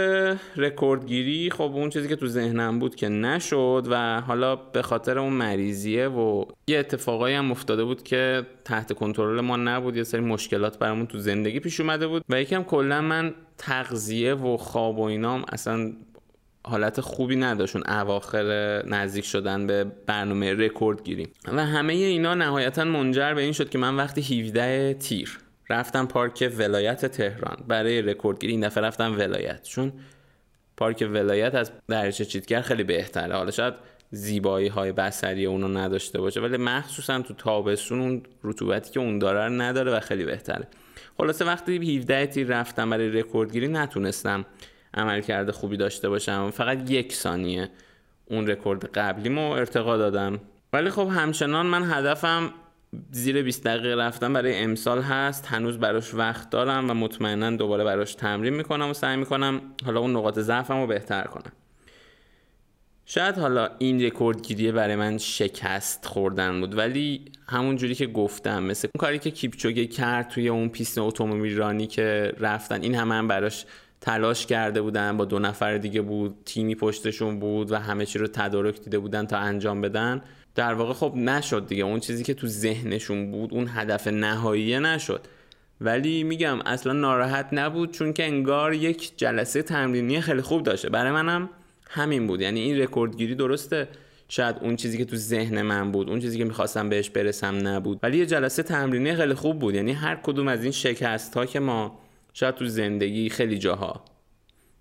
رکوردگیری 0.55 1.49
خب 1.49 1.61
اون 1.61 1.89
چیزی 1.89 2.07
که 2.07 2.15
تو 2.15 2.27
ذهنم 2.27 2.79
بود 2.79 2.95
که 2.95 3.09
نشد 3.09 3.87
و 3.89 4.21
حالا 4.21 4.55
به 4.55 4.81
خاطر 4.81 5.19
اون 5.19 5.33
مریضیه 5.33 6.07
و 6.07 6.45
یه 6.67 6.79
اتفاقایی 6.79 7.35
هم 7.35 7.51
افتاده 7.51 7.83
بود 7.83 8.03
که 8.03 8.45
تحت 8.65 8.93
کنترل 8.93 9.41
ما 9.41 9.57
نبود 9.57 9.97
یه 9.97 10.03
سری 10.03 10.21
مشکلات 10.21 10.79
برامون 10.79 11.07
تو 11.07 11.17
زندگی 11.17 11.59
پیش 11.59 11.79
اومده 11.79 12.07
بود 12.07 12.23
و 12.29 12.41
یکم 12.41 12.63
کلا 12.63 13.01
من 13.01 13.33
تغذیه 13.57 14.33
و 14.33 14.57
خواب 14.57 14.99
و 14.99 15.03
اینام 15.03 15.45
اصلا 15.51 15.93
حالت 16.65 17.01
خوبی 17.01 17.35
نداشون 17.35 17.83
اواخر 17.87 18.45
نزدیک 18.85 19.25
شدن 19.25 19.67
به 19.67 19.83
برنامه 19.83 20.53
رکورد 20.53 21.03
گیری 21.03 21.27
و 21.47 21.65
همه 21.65 21.93
اینا 21.93 22.35
نهایتا 22.35 22.83
منجر 22.83 23.33
به 23.33 23.41
این 23.41 23.51
شد 23.51 23.69
که 23.69 23.77
من 23.77 23.95
وقتی 23.95 24.41
17 24.41 24.93
تیر 24.93 25.42
رفتم 25.69 26.05
پارک 26.05 26.53
ولایت 26.57 27.05
تهران. 27.05 27.63
برای 27.67 28.01
رکوردگیری 28.01 28.53
این 28.53 28.61
دفعه 28.61 28.83
رفتم 28.83 29.17
ولایت. 29.17 29.63
چون 29.63 29.93
پارک 30.77 31.07
ولایت 31.11 31.55
از 31.55 31.71
دریاچه 31.87 32.25
چیتگر 32.25 32.61
خیلی 32.61 32.83
بهتره. 32.83 33.35
حالا 33.35 33.51
شاید 33.51 33.73
زیبایی 34.11 34.67
های 34.67 34.91
بسری 34.91 35.45
اونو 35.45 35.67
نداشته 35.67 36.21
باشه 36.21 36.41
ولی 36.41 36.57
مخصوصا 36.57 37.21
تو 37.21 37.33
تابستون 37.33 37.99
اون 37.99 38.23
رطوبتی 38.43 38.91
که 38.91 38.99
اون 38.99 39.19
داره 39.19 39.49
نداره 39.49 39.91
و 39.91 39.99
خیلی 39.99 40.25
بهتره. 40.25 40.67
خلاصه 41.17 41.45
وقتی 41.45 41.97
17 41.97 42.27
تیر 42.27 42.47
رفتم 42.47 42.89
برای 42.89 43.09
رکوردگیری 43.09 43.67
نتونستم 43.67 44.45
عمل 44.93 45.21
کرده 45.21 45.51
خوبی 45.51 45.77
داشته 45.77 46.09
باشم. 46.09 46.51
فقط 46.51 46.91
یک 46.91 47.13
ثانیه 47.13 47.69
اون 48.25 48.47
رکورد 48.47 48.85
قبلیمو 48.85 49.51
ارتقا 49.51 49.97
دادم. 49.97 50.39
ولی 50.73 50.89
خب 50.89 51.07
همچنان 51.11 51.65
من 51.65 51.91
هدفم 51.91 52.53
زیر 53.11 53.43
20 53.43 53.63
دقیقه 53.63 53.95
رفتن 53.95 54.33
برای 54.33 54.59
امسال 54.59 55.01
هست. 55.01 55.45
هنوز 55.45 55.77
براش 55.77 56.13
وقت 56.13 56.49
دارم 56.49 56.89
و 56.89 56.93
مطمئنا 56.93 57.51
دوباره 57.51 57.83
براش 57.83 58.15
تمرین 58.15 58.53
می‌کنم 58.53 58.89
و 58.89 58.93
سعی 58.93 59.17
می‌کنم 59.17 59.61
حالا 59.85 59.99
اون 59.99 60.11
نقاط 60.11 60.39
ضعفم 60.39 60.81
رو 60.81 60.87
بهتر 60.87 61.23
کنم. 61.23 61.51
شاید 63.05 63.37
حالا 63.37 63.69
این 63.77 64.03
رکورد 64.03 64.41
گیریه 64.41 64.71
برای 64.71 64.95
من 64.95 65.17
شکست 65.17 66.05
خوردن 66.05 66.59
بود 66.59 66.77
ولی 66.77 67.25
همون 67.47 67.75
جوری 67.75 67.95
که 67.95 68.07
گفتم 68.07 68.63
مثل 68.63 68.87
اون 68.95 68.99
کاری 68.99 69.19
که 69.19 69.31
کیپچوگه 69.31 69.85
کرد 69.87 70.29
توی 70.29 70.49
اون 70.49 70.69
پیست 70.69 70.97
اتومبیل 70.97 71.57
رانی 71.57 71.87
که 71.87 72.33
رفتن 72.39 72.81
این 72.81 72.95
همه 72.95 73.15
هم 73.15 73.27
براش 73.27 73.65
تلاش 74.01 74.45
کرده 74.45 74.81
بودن 74.81 75.17
با 75.17 75.25
دو 75.25 75.39
نفر 75.39 75.77
دیگه 75.77 76.01
بود 76.01 76.37
تیمی 76.45 76.75
پشتشون 76.75 77.39
بود 77.39 77.71
و 77.71 77.75
همه 77.75 78.05
چی 78.05 78.19
رو 78.19 78.27
تدارک 78.27 78.81
دیده 78.81 78.99
بودن 78.99 79.25
تا 79.25 79.37
انجام 79.37 79.81
بدن. 79.81 80.21
در 80.55 80.73
واقع 80.73 80.93
خب 80.93 81.13
نشد 81.15 81.67
دیگه. 81.67 81.83
اون 81.83 81.99
چیزی 81.99 82.23
که 82.23 82.33
تو 82.33 82.47
ذهنشون 82.47 83.31
بود 83.31 83.53
اون 83.53 83.67
هدف 83.69 84.07
نهایی 84.07 84.79
نشد. 84.79 85.21
ولی 85.81 86.23
میگم 86.23 86.59
اصلا 86.65 86.93
ناراحت 86.93 87.49
نبود 87.51 87.91
چون 87.91 88.13
که 88.13 88.23
انگار 88.23 88.73
یک 88.73 89.17
جلسه 89.17 89.61
تمرینی 89.61 90.21
خیلی 90.21 90.41
خوب 90.41 90.63
داشته. 90.63 90.89
برای 90.89 91.11
منم 91.11 91.49
همین 91.89 92.27
بود. 92.27 92.41
یعنی 92.41 92.59
این 92.59 92.79
رکوردگیری 92.79 93.35
درسته. 93.35 93.87
شاید 94.27 94.55
اون 94.61 94.75
چیزی 94.75 94.97
که 94.97 95.05
تو 95.05 95.15
ذهن 95.15 95.61
من 95.61 95.91
بود 95.91 96.09
اون 96.09 96.19
چیزی 96.19 96.37
که 96.37 96.45
می‌خواستم 96.45 96.89
بهش 96.89 97.09
برسم 97.09 97.67
نبود. 97.67 97.99
ولی 98.03 98.17
یه 98.17 98.25
جلسه 98.25 98.63
تمرینی 98.63 99.15
خیلی 99.15 99.33
خوب 99.33 99.59
بود. 99.59 99.75
یعنی 99.75 99.91
هر 99.91 100.15
کدوم 100.15 100.47
از 100.47 100.63
این 100.63 100.71
شکست 100.71 101.33
ها 101.33 101.45
که 101.45 101.59
ما 101.59 101.99
شاید 102.33 102.55
تو 102.55 102.65
زندگی 102.65 103.29
خیلی 103.29 103.57
جاها 103.57 104.05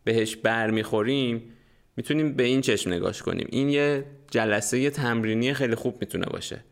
بهش 0.05 0.37
برمیخوریم 0.37 1.43
می‌تونیم 1.97 2.33
به 2.33 2.43
این 2.43 2.61
چشم 2.61 2.93
نگاش 2.93 3.23
کنیم. 3.23 3.47
این 3.51 3.69
یه 3.69 4.05
جلسه 4.33 4.91
تمرینی 4.91 5.55
خیلی 5.55 5.75
خوب 5.75 5.97
می‌تونه 6.01 6.27
باشه. 6.27 6.65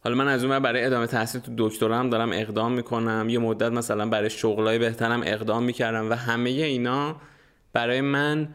حالا 0.00 0.16
من 0.16 0.28
از 0.28 0.44
اون 0.44 0.58
برای 0.58 0.84
ادامه 0.84 1.06
تحصیل 1.06 1.40
تو 1.40 1.52
دکترام 1.58 2.10
دارم 2.10 2.32
اقدام 2.32 2.72
می‌کنم. 2.72 3.26
یه 3.28 3.38
مدت 3.38 3.72
مثلا 3.72 4.08
برای 4.08 4.30
شغلای 4.30 4.78
بهترم 4.78 5.22
اقدام 5.24 5.62
می‌کردم 5.62 6.10
و 6.10 6.14
همه 6.14 6.50
اینا 6.50 7.16
برای 7.72 8.00
من 8.00 8.48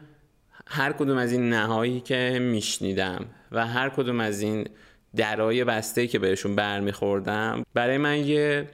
هر 0.66 0.92
کدوم 0.92 1.16
از 1.18 1.32
این 1.32 1.50
نهایی 1.50 2.00
که 2.00 2.38
میشنیدم 2.42 3.24
و 3.52 3.66
هر 3.66 3.88
کدوم 3.88 4.20
از 4.20 4.40
این 4.40 4.68
درای 5.16 5.64
بسته 5.64 6.06
که 6.06 6.18
بهشون 6.18 6.56
برمیخوردم 6.56 7.62
برای 7.74 7.98
من 7.98 8.18
یه 8.18 8.68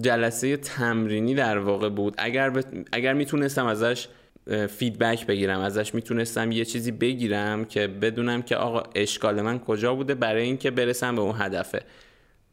جلسه 0.00 0.56
تمرینی 0.56 1.34
در 1.34 1.58
واقع 1.58 1.88
بود. 1.88 2.14
اگر, 2.18 2.64
اگر 2.92 3.12
می‌تونستم 3.12 3.66
ازش 3.66 4.08
feedback 4.46 5.26
بگیرم 5.26 5.60
ازش 5.60 5.94
می‌تونستم 5.94 6.52
یه 6.52 6.64
چیزی 6.64 6.90
بگیرم 6.90 7.64
که 7.64 7.86
بدونم 7.86 8.42
که 8.42 8.56
آقا 8.56 8.82
اشکال 8.94 9.42
من 9.42 9.58
کجا 9.58 9.94
بوده 9.94 10.14
برای 10.14 10.42
اینکه 10.42 10.70
برسم 10.70 11.16
به 11.16 11.20
اون 11.20 11.34
هدفه. 11.38 11.82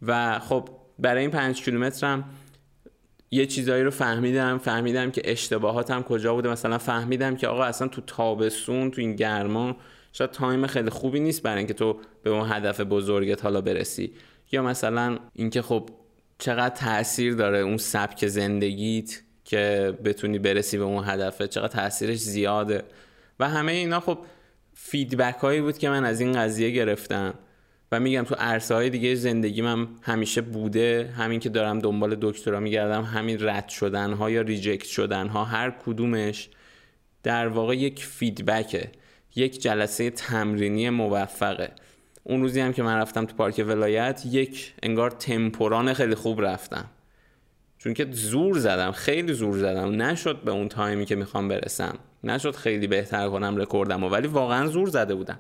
و 0.01 0.39
خب 0.39 0.69
برای 0.99 1.21
این 1.21 1.31
پنج 1.31 1.61
کیلومترم 1.61 2.23
یه 3.31 3.45
چیزایی 3.45 3.83
رو 3.83 3.91
فهمیدم 3.91 4.57
فهمیدم 4.57 5.11
که 5.11 5.21
اشتباهاتم 5.25 6.01
کجا 6.01 6.33
بوده. 6.33 6.49
مثلا 6.49 6.77
فهمیدم 6.77 7.35
که 7.35 7.47
آقا 7.47 7.63
اصلا 7.63 7.87
تو 7.87 8.01
تابستون 8.01 8.91
تو 8.91 9.01
این 9.01 9.15
گرما 9.15 9.77
شاید 10.13 10.31
time 10.31 10.67
خیلی 10.67 10.89
خوبی 10.89 11.19
نیست 11.19 11.41
برای 11.41 11.57
اینکه 11.57 11.73
تو 11.73 11.99
به 12.23 12.29
اون 12.29 12.51
هدف 12.51 12.81
بزرگت 12.81 13.43
حالا 13.43 13.61
برسی. 13.61 14.13
یا 14.51 14.63
مثلا 14.63 15.19
اینکه 15.33 15.61
خب 15.61 15.89
چقدر 16.39 16.75
تاثیر 16.75 17.33
داره 17.33 17.59
اون 17.59 17.77
سبک 17.77 18.27
زندگیت. 18.27 19.21
که 19.53 19.97
بتونی 20.05 20.39
برسی 20.39 20.77
به 20.77 20.83
اون 20.83 21.03
هدفه 21.07 21.47
چقدر 21.47 21.67
تاثیرش 21.67 22.17
زیاده. 22.17 22.83
و 23.39 23.49
همه 23.49 23.71
اینا 23.71 23.99
خب 23.99 24.19
feedback 24.73 25.35
هایی 25.35 25.61
بود 25.61 25.77
که 25.77 25.89
من 25.89 26.05
از 26.05 26.21
این 26.21 26.31
قضیه 26.31 26.69
گرفتم. 26.69 27.33
و 27.91 27.99
میگم 27.99 28.23
تو 28.23 28.35
عرصه 28.35 28.75
های 28.75 28.89
دیگه 28.89 29.15
زندگی 29.15 29.61
من 29.61 29.87
همیشه 30.01 30.41
بوده. 30.41 31.13
همین 31.17 31.39
که 31.39 31.49
دارم 31.49 31.79
دنبال 31.79 32.17
دکترا 32.21 32.59
میگردم 32.59 33.03
همین 33.03 33.37
رد 33.41 33.69
شدن 33.69 34.13
ها 34.13 34.29
یا 34.29 34.41
reject 34.41 34.85
شدن 34.85 35.27
ها 35.27 35.43
هر 35.45 35.73
کدومش 35.85 36.49
در 37.23 37.47
واقع 37.47 37.75
یک 37.75 38.05
feedback 38.05 38.74
ه. 38.74 38.91
یک 39.35 39.61
جلسه 39.61 40.09
تمرینی 40.09 40.89
موفقه. 40.89 41.71
اون 42.23 42.41
روزی 42.41 42.59
هم 42.59 42.73
که 42.73 42.83
من 42.83 42.97
رفتم 42.97 43.25
تو 43.25 43.35
پارک 43.35 43.63
ولایت 43.67 44.23
یک 44.25 44.73
انگار 44.83 45.11
تمپوران 45.11 45.93
خیلی 45.93 46.15
خوب 46.15 46.41
رفتم. 46.41 46.85
چون 47.83 47.93
که 47.93 48.07
زور 48.11 48.57
زدم 48.57 48.91
خیلی 48.91 49.33
زور 49.33 49.57
زدم. 49.57 50.01
نشد 50.01 50.41
به 50.45 50.51
اون 50.51 50.69
تایمی 50.69 51.05
که 51.05 51.15
می‌خوام 51.15 51.47
برسم. 51.47 51.95
نشد 52.23 52.55
خیلی 52.55 52.87
بهتر 52.87 53.29
کنم 53.29 53.57
رکوردم 53.57 54.03
ولی 54.03 54.27
واقعا 54.27 54.67
زور 54.67 54.89
زده 54.89 55.15
بودم. 55.15 55.39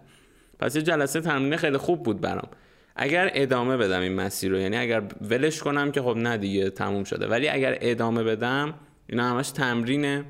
پس 0.59 0.75
یه 0.75 0.81
جلسه 0.81 1.21
تمرین 1.21 1.57
خیلی 1.57 1.77
خوب 1.77 2.03
بود 2.03 2.21
برام. 2.21 2.47
اگر 2.95 3.31
ادامه 3.33 3.77
بدم 3.77 4.01
این 4.01 4.13
مسیر 4.13 4.51
رو 4.51 4.59
یعنی 4.59 4.77
اگر 4.77 5.03
ولش 5.21 5.59
کنم 5.59 5.91
که 5.91 6.01
خب 6.01 6.17
نه 6.17 6.37
دیگه 6.37 6.69
تموم 6.69 7.03
شده. 7.03 7.27
ولی 7.27 7.49
اگر 7.49 7.77
ادامه 7.81 8.23
بدم 8.23 8.73
اینا 9.07 9.29
همش 9.29 9.49
تمرینه 9.49 10.25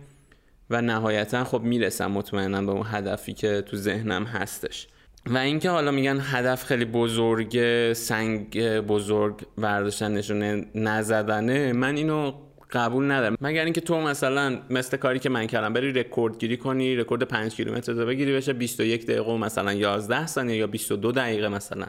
و 0.69 0.81
نهایتا 0.81 1.43
خب 1.43 1.61
می‌رسم 1.61 2.11
مطمئنا 2.11 2.61
به 2.61 2.71
اون 2.71 2.85
هدفی 2.91 3.33
که 3.33 3.61
تو 3.61 3.77
ذهنم 3.77 4.23
هستش. 4.23 4.87
و 5.25 5.37
اینکه 5.37 5.69
حالا 5.69 5.91
میگن 5.91 6.19
هدف 6.21 6.63
خیلی 6.63 6.85
بزرگ 6.85 7.93
سنگ 7.93 8.59
بزرگ 8.79 9.41
برداشتن 9.57 10.11
نشونه 10.11 10.65
نزدنه 10.75 11.73
من 11.73 11.95
اینو 11.95 12.31
قبول 12.71 13.11
ندارم. 13.11 13.37
مگر 13.41 13.63
اینکه 13.63 13.81
تو 13.81 14.01
مثلا 14.01 14.59
مثل 14.69 14.97
کاری 14.97 15.19
که 15.19 15.29
من 15.29 15.47
کردم 15.47 15.73
بری 15.73 15.91
رکورد 15.91 16.39
گیری 16.39 16.57
کنی 16.57 16.95
رکورد 16.95 17.23
5 17.23 17.55
کیلومتر 17.55 17.93
رو 17.93 18.05
بگیری 18.05 18.33
بشه 18.33 18.53
21 18.53 19.05
دقیقه 19.05 19.31
و 19.31 19.37
مثلا 19.37 19.73
11 19.73 20.27
ثانیه 20.27 20.55
یا 20.55 20.67
22 20.67 21.11
دقیقه 21.11 21.47
مثلا. 21.47 21.85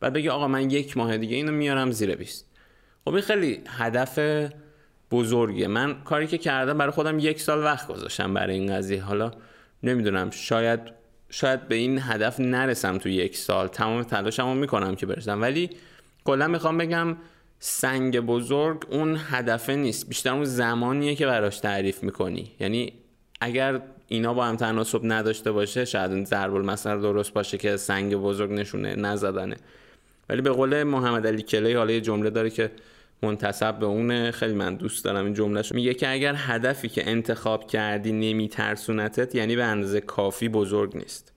بعد 0.00 0.12
بگی 0.12 0.28
آقا 0.28 0.48
من 0.48 0.70
یک 0.70 0.96
ماه 0.96 1.16
دیگه 1.16 1.36
اینو 1.36 1.52
میارم 1.52 1.90
زیر 1.90 2.14
20 2.14 2.50
خب 3.04 3.12
این 3.14 3.22
خیلی 3.22 3.60
هدف 3.68 4.18
بزرگه 5.10 5.66
من 5.66 5.94
کاری 6.04 6.26
که 6.26 6.38
کردم 6.38 6.78
برای 6.78 6.92
خودم 6.92 7.18
یک 7.18 7.40
سال 7.40 7.64
وقت 7.64 7.88
گذاشتم 7.88 8.34
برای 8.34 8.54
این 8.54 8.76
قضیه. 8.76 9.02
حالا 9.02 9.30
نمی‌دونم 9.82 10.30
شاید 10.30 10.80
شاید 11.30 11.68
به 11.68 11.74
این 11.74 11.98
هدف 12.02 12.40
نرسم 12.40 12.98
تو 12.98 13.08
یک 13.08 13.36
سال. 13.36 13.68
تمام 13.68 14.02
تلاشمو 14.02 14.54
می‌کنم 14.54 14.96
که 14.96 15.06
برسم. 15.06 15.42
ولی 15.42 15.70
کلا 16.24 16.48
می‌خوام 16.48 16.78
بگم 16.78 17.16
سنگ 17.58 18.20
بزرگ 18.20 18.86
اون 18.90 19.18
هدفه 19.30 19.74
نیست. 19.74 20.08
بیشتر 20.08 20.32
اون 20.32 20.44
زمانیه 20.44 21.14
که 21.14 21.26
براش 21.26 21.58
تعریف 21.58 22.02
می‌کنی. 22.02 22.50
یعنی 22.60 22.92
اگر 23.40 23.80
اینا 24.08 24.34
با 24.34 24.44
هم 24.44 24.56
تناسب 24.56 25.00
نداشته 25.02 25.52
باشه 25.52 25.84
شاید 25.84 26.12
این 26.12 26.24
ضرب 26.24 26.54
المثل 26.54 27.00
درست 27.00 27.32
باشه 27.32 27.58
که 27.58 27.76
سنگ 27.76 28.14
بزرگ 28.16 28.52
نشونه 28.52 28.94
نزدنه. 28.94 29.56
ولی 30.28 30.42
به 30.42 30.50
قول 30.50 30.82
محمد 30.82 31.26
علی 31.26 31.42
کلی 31.42 31.72
حالا 31.72 31.92
یه 31.92 32.00
جمله 32.00 32.30
داره 32.30 32.50
که 32.50 32.70
منتصب 33.22 33.78
به 33.78 33.86
اونه. 33.86 34.30
خیلی 34.30 34.54
من 34.54 34.74
دوست 34.74 35.04
دارم 35.04 35.24
این 35.24 35.34
جملهش 35.34 35.72
میگه 35.72 35.94
که 35.94 36.12
اگر 36.12 36.34
هدفی 36.36 36.88
که 36.88 37.10
انتخاب 37.10 37.66
کردی 37.66 38.12
نمیترسونتت 38.12 39.34
یعنی 39.34 39.56
به 39.56 39.64
اندازه 39.64 40.00
کافی 40.00 40.48
بزرگ 40.48 40.96
نیست. 40.96 41.32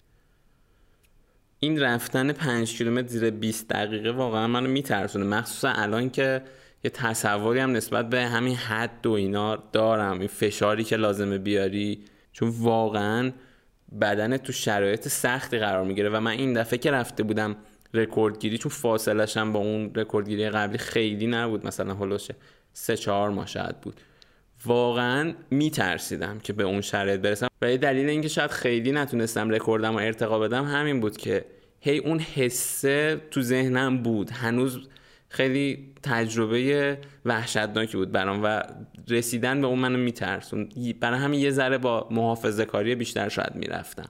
این 1.59 1.81
رفتن 1.81 2.31
پنج 2.31 2.77
کیلومتر 2.77 3.07
زیر 3.07 3.29
20 3.29 3.67
دقیقه 3.67 4.11
واقعا 4.11 4.47
منو 4.47 4.69
میترسونه. 4.69 5.25
مخصوصا 5.25 5.69
الان 5.69 6.09
که 6.09 6.41
یه 6.83 6.91
تصوری 6.91 7.59
هم 7.59 7.71
نسبت 7.71 8.09
به 8.09 8.25
همین 8.25 8.55
حد 8.55 9.07
و 9.07 9.11
اینا 9.11 9.55
دارم. 9.55 10.19
این 10.19 10.27
فشاری 10.27 10.83
که 10.83 10.95
لازمه 10.95 11.37
بیاری. 11.37 11.99
چون 12.31 12.49
واقعا 12.49 13.31
بدن 14.01 14.37
تو 14.37 14.53
شرایط 14.53 15.07
سختی 15.07 15.59
قرار 15.59 15.85
می‌گیره. 15.85 16.09
و 16.09 16.19
من 16.19 16.31
این 16.31 16.53
دفعه 16.53 16.77
که 16.79 16.91
رفته 16.91 17.23
بودم 17.23 17.55
رکوردگیری 17.93 18.57
چون 18.57 18.71
فاصلش 18.71 19.37
هم 19.37 19.53
با 19.53 19.59
اون 19.59 19.91
رکوردگیری 19.95 20.49
قبلی 20.49 20.77
خیلی 20.77 21.27
نبود. 21.27 21.67
مثلا 21.67 21.93
هلوشه 21.93 22.35
سه 22.73 22.97
چهار 22.97 23.29
ماه 23.29 23.47
شاید 23.47 23.81
بود. 23.81 24.01
واقعا 24.65 25.33
میترسیدم 25.51 26.39
که 26.39 26.53
به 26.53 26.63
اون 26.63 26.81
شرایط 26.81 27.21
برسم. 27.21 27.47
و 27.61 27.71
یه 27.71 27.77
دلیل 27.77 28.09
اینکه 28.09 28.27
شاید 28.27 28.51
خیلی 28.51 28.91
نتونستم 28.91 29.49
رکوردم 29.49 29.95
و 29.95 29.97
ارتقا 29.97 30.39
بدم 30.39 30.65
همین 30.65 30.99
بود 30.99 31.17
که 31.17 31.45
هی 31.79 31.97
اون 31.97 32.19
حسه 32.19 33.21
تو 33.31 33.41
ذهنم 33.41 34.03
بود. 34.03 34.29
هنوز 34.31 34.87
خیلی 35.29 35.93
تجربه 36.03 36.97
وحشتناکی 37.25 37.97
بود 37.97 38.11
برام 38.11 38.43
و 38.43 38.63
رسیدن 39.07 39.61
به 39.61 39.67
اون 39.67 39.79
منو 39.79 39.97
میترسون. 39.97 40.69
برای 40.99 41.19
همین 41.19 41.39
یه 41.39 41.51
ذره 41.51 41.77
با 41.77 42.07
محافظه 42.11 42.65
کاری 42.65 42.95
بیشتر 42.95 43.29
شاید 43.29 43.55
می‌رفتم. 43.55 44.09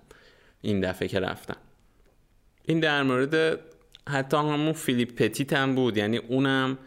این 0.62 0.82
دفعه 0.82 1.08
که 1.08 1.20
رفتم. 1.20 1.58
این 2.70 2.80
در 2.80 3.04
مورد 3.04 3.60
حتی 4.10 4.38
همون 4.38 4.74
فیلیپ 4.74 5.16
پتیت 5.16 5.54
هم 5.54 5.76
بود. 5.76 5.98
یعنی 5.98 6.18
اونم 6.18 6.78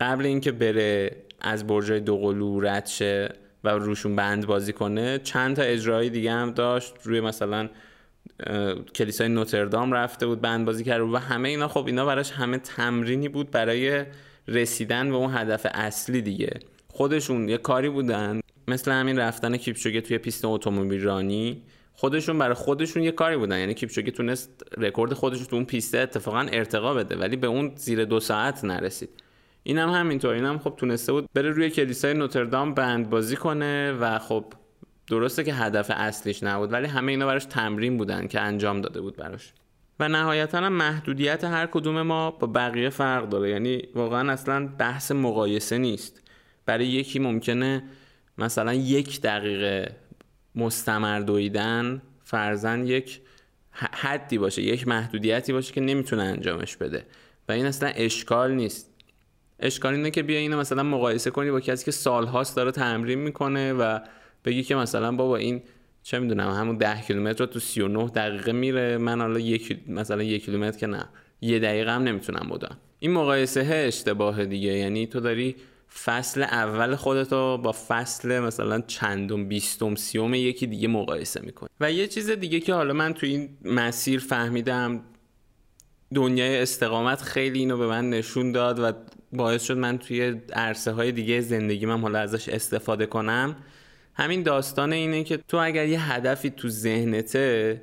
قبل 0.00 0.26
اینکه 0.26 0.52
بره 0.52 1.16
از 1.40 1.66
برجای 1.66 2.00
دوقلو 2.00 2.60
رد 2.60 2.86
شه 2.86 3.34
و 3.64 3.68
روشون 3.68 4.16
بند 4.16 4.46
بازی 4.46 4.72
کنه 4.72 5.18
چند 5.18 5.56
تا 5.56 5.62
اجرایی 5.62 6.10
دیگه 6.10 6.32
هم 6.32 6.50
داشت. 6.50 6.94
روی 7.02 7.20
مثلا 7.20 7.68
کلیسای 8.94 9.28
نوتردام 9.28 9.92
رفته 9.92 10.26
بود 10.26 10.40
بند 10.40 10.66
بازی 10.66 10.84
کرده 10.84 11.04
و 11.04 11.16
همه 11.16 11.48
اینا. 11.48 11.68
خب 11.68 11.86
اینا 11.86 12.06
براش 12.06 12.30
همه 12.30 12.58
تمرینی 12.58 13.28
بود 13.28 13.50
برای 13.50 14.04
رسیدن 14.48 15.10
به 15.10 15.16
اون 15.16 15.34
هدف 15.34 15.66
اصلی 15.74 16.22
دیگه. 16.22 16.50
خودشون 16.88 17.48
یه 17.48 17.58
کاری 17.58 17.88
بودن. 17.88 18.40
مثل 18.68 18.92
همین 18.92 19.18
رفتن 19.18 19.56
کیپچوگه 19.56 20.00
توی 20.00 20.18
پیست 20.18 20.44
اتومبیل 20.44 21.02
رانی 21.02 21.62
خودشون 22.00 22.38
برای 22.38 22.54
خودشون 22.54 23.02
یه 23.02 23.12
کاری 23.12 23.36
بودن. 23.36 23.58
یعنی 23.58 23.74
کیپچوگه 23.74 24.10
تونست 24.10 24.64
رکورد 24.76 25.14
خودش 25.14 25.38
تو 25.38 25.56
اون 25.56 25.64
پیسته 25.64 25.98
اتفاقا 25.98 26.46
ارتقا 26.52 26.94
بده 26.94 27.16
ولی 27.16 27.36
به 27.36 27.46
اون 27.46 27.72
زیر 27.76 28.04
دو 28.04 28.20
ساعت 28.20 28.64
نرسید. 28.64 29.08
این 29.62 29.78
هم 29.78 29.88
همینطور. 29.88 30.34
این 30.34 30.44
هم 30.44 30.58
خب 30.58 30.74
تونسته 30.76 31.12
بود 31.12 31.28
بره 31.34 31.50
روی 31.50 31.70
کلیسای 31.70 32.14
نوتردام 32.14 32.74
بند 32.74 33.10
بازی 33.10 33.36
کنه 33.36 33.92
و 33.92 34.18
خب 34.18 34.44
درسته 35.06 35.44
که 35.44 35.54
هدف 35.54 35.90
اصلیش 35.94 36.42
نبود 36.42 36.72
ولی 36.72 36.86
همه 36.86 37.12
اینا 37.12 37.26
براش 37.26 37.44
تمرین 37.44 37.96
بودن 37.96 38.26
که 38.26 38.40
انجام 38.40 38.80
داده 38.80 39.00
بود 39.00 39.16
براش. 39.16 39.52
و 40.00 40.08
نهایتا 40.08 40.58
هم 40.58 40.72
محدودیت 40.72 41.44
هر 41.44 41.66
کدوم 41.66 42.02
ما 42.02 42.30
با 42.30 42.46
بقیه 42.46 42.90
فرق 42.90 43.28
داره. 43.28 43.50
یعنی 43.50 43.82
واقعا 43.94 44.32
اصلا 44.32 44.68
بحث 44.78 45.12
مقایسه 45.12 45.78
نیست. 45.78 46.22
برای 46.66 46.86
یکی 46.86 47.18
ممکنه 47.18 47.82
مثلا 48.38 48.74
یک 48.74 49.20
دقیقه 49.20 49.96
مستمر 50.54 51.20
دویدن 51.20 52.02
فرزن 52.24 52.86
یک 52.86 53.20
حدی 53.72 54.38
باشه 54.38 54.62
یک 54.62 54.88
محدودیتی 54.88 55.52
باشه 55.52 55.72
که 55.72 55.80
نمی‌تونه 55.80 56.22
انجامش 56.22 56.76
بده. 56.76 57.06
و 57.48 57.52
این 57.52 57.66
اصلا 57.66 57.88
اشکال 57.88 58.52
نیست. 58.52 58.94
اشکال 59.60 59.94
اینه 59.94 60.10
که 60.10 60.22
بیا 60.22 60.38
اینو 60.38 60.58
مثلا 60.58 60.82
مقایسه 60.82 61.30
کنی 61.30 61.50
با 61.50 61.60
کسی 61.60 61.84
که 61.84 61.90
سالهاست 61.90 62.56
داره 62.56 62.70
تمرین 62.70 63.18
می‌کنه 63.18 63.72
و 63.72 63.98
بگی 64.44 64.62
که 64.62 64.74
مثلا 64.74 65.12
بابا 65.12 65.36
این 65.36 65.62
چه 66.02 66.18
می‌دونم 66.18 66.50
همون 66.50 66.76
ده 66.76 67.00
کیلومتر 67.00 67.38
رو 67.38 67.46
تو 67.46 67.60
39 67.60 68.06
دقیقه 68.06 68.52
میره 68.52 68.98
من 68.98 69.20
حالا 69.20 69.38
یک 69.38 69.78
مثلا 69.88 70.22
یک 70.22 70.44
کیلومتر 70.44 70.78
که 70.78 70.86
نه 70.86 71.04
یه 71.40 71.58
دقیقه 71.58 71.90
هم 71.90 72.02
نمی‌تونم 72.02 72.46
بودم 72.48 72.76
این 72.98 73.12
مقایسه 73.12 73.60
اشتباه 73.74 74.44
دیگه 74.44 74.72
یعنی 74.72 75.06
تو 75.06 75.20
داری 75.20 75.56
فصل 76.04 76.42
اول 76.42 76.94
خودتو 76.94 77.58
با 77.58 77.72
فصل 77.88 78.40
مثلا 78.40 78.80
چندم 78.80 79.48
بیستم 79.48 79.94
سیوم 79.94 80.34
یکی 80.34 80.66
دیگه 80.66 80.88
مقایسه 80.88 81.40
می‌کنی. 81.40 81.68
و 81.80 81.92
یه 81.92 82.06
چیز 82.06 82.30
دیگه 82.30 82.60
که 82.60 82.74
حالا 82.74 82.94
من 82.94 83.14
تو 83.14 83.26
این 83.26 83.48
مسیر 83.64 84.20
فهمیدم 84.20 85.00
دنیای 86.14 86.62
استقامت 86.62 87.22
خیلی 87.22 87.58
اینو 87.58 87.78
به 87.78 87.86
من 87.86 88.10
نشون 88.10 88.52
داد 88.52 88.78
و 88.78 88.92
باعث 89.32 89.64
شد 89.64 89.76
من 89.76 89.98
توی 89.98 90.40
عرصه 90.52 90.92
های 90.92 91.12
دیگه 91.12 91.40
زندگی 91.40 91.86
من 91.86 92.00
حالا 92.00 92.18
ازش 92.18 92.48
استفاده 92.48 93.06
کنم. 93.06 93.56
همین 94.14 94.42
داستان 94.42 94.92
اینه 94.92 95.24
که 95.24 95.36
تو 95.36 95.56
اگر 95.56 95.86
یه 95.86 96.12
هدفی 96.12 96.50
تو 96.50 96.68
ذهنته 96.68 97.80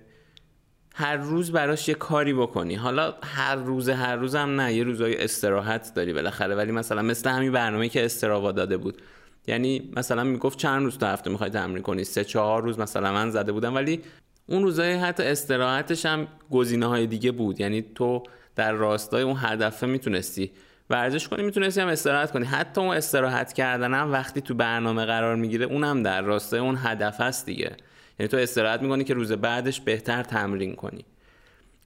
هر 0.97 1.17
روز 1.17 1.51
براش 1.51 1.89
یه 1.89 1.95
کاری 1.95 2.33
بکنی. 2.33 2.75
حالا 2.75 3.13
هر 3.23 3.55
روز 3.55 3.89
هر 3.89 4.15
روز 4.15 4.35
هم 4.35 4.61
نه. 4.61 4.73
یه 4.73 4.83
روزای 4.83 5.23
استراحت 5.23 5.93
داری 5.95 6.13
بالاخره. 6.13 6.55
ولی 6.55 6.71
مثلا 6.71 7.01
مثل 7.01 7.29
همین 7.29 7.51
برنامه 7.51 7.89
که 7.89 8.05
استراوا 8.05 8.51
داده 8.51 8.77
بود. 8.77 9.01
یعنی 9.47 9.91
مثلا 9.95 10.23
می‌گفت 10.23 10.59
چند 10.59 10.83
روز 10.83 10.97
تو 10.97 11.05
هفته 11.05 11.29
می‌خوای 11.29 11.49
تمرین 11.49 11.83
کنی؟ 11.83 12.03
سه 12.03 12.23
چهار 12.23 12.63
روز 12.63 12.79
مثلا 12.79 13.11
من 13.13 13.31
زده 13.31 13.51
بودم. 13.51 13.75
ولی 13.75 14.01
اون 14.47 14.63
روزای 14.63 14.93
حتی 14.93 15.23
استراحتش 15.23 16.05
هم 16.05 16.27
گزینه 16.51 16.85
های 16.85 17.07
دیگه 17.07 17.31
بود. 17.31 17.59
یعنی 17.61 17.85
تو 17.95 18.23
در 18.55 18.71
راستای 18.71 19.23
اون 19.23 19.35
هدفه 19.39 19.87
می‌تونستی 19.87 20.51
ورزش 20.89 21.27
کنی 21.27 21.43
می‌تونستی 21.43 21.81
هم 21.81 21.87
استراحت 21.87 22.31
کنی. 22.31 22.45
حتی 22.45 22.81
اون 22.81 22.95
استراحت 22.95 23.53
کردن 23.53 23.93
هم 23.93 24.11
وقتی 24.11 24.41
تو 24.41 24.53
برنامه 24.53 25.05
قرار 25.05 25.35
می‌گیره 25.35 25.65
اونم 25.65 26.03
در 26.03 26.21
راستای 26.21 26.59
اون 26.59 26.77
هدف 26.83 27.21
هست 27.21 27.45
دیگه. 27.45 27.77
یعنی 28.20 28.28
تو 28.28 28.38
استراحت 28.38 28.82
می‌کنی 28.82 29.03
که 29.03 29.13
روز 29.13 29.32
بعدش 29.32 29.82
بهتر 29.82 30.24
تمرین 30.24 30.76
کنی. 30.76 31.05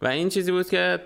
و 0.02 0.08
این 0.08 0.30
چیزی 0.30 0.52
بود 0.52 0.70
که 0.70 1.00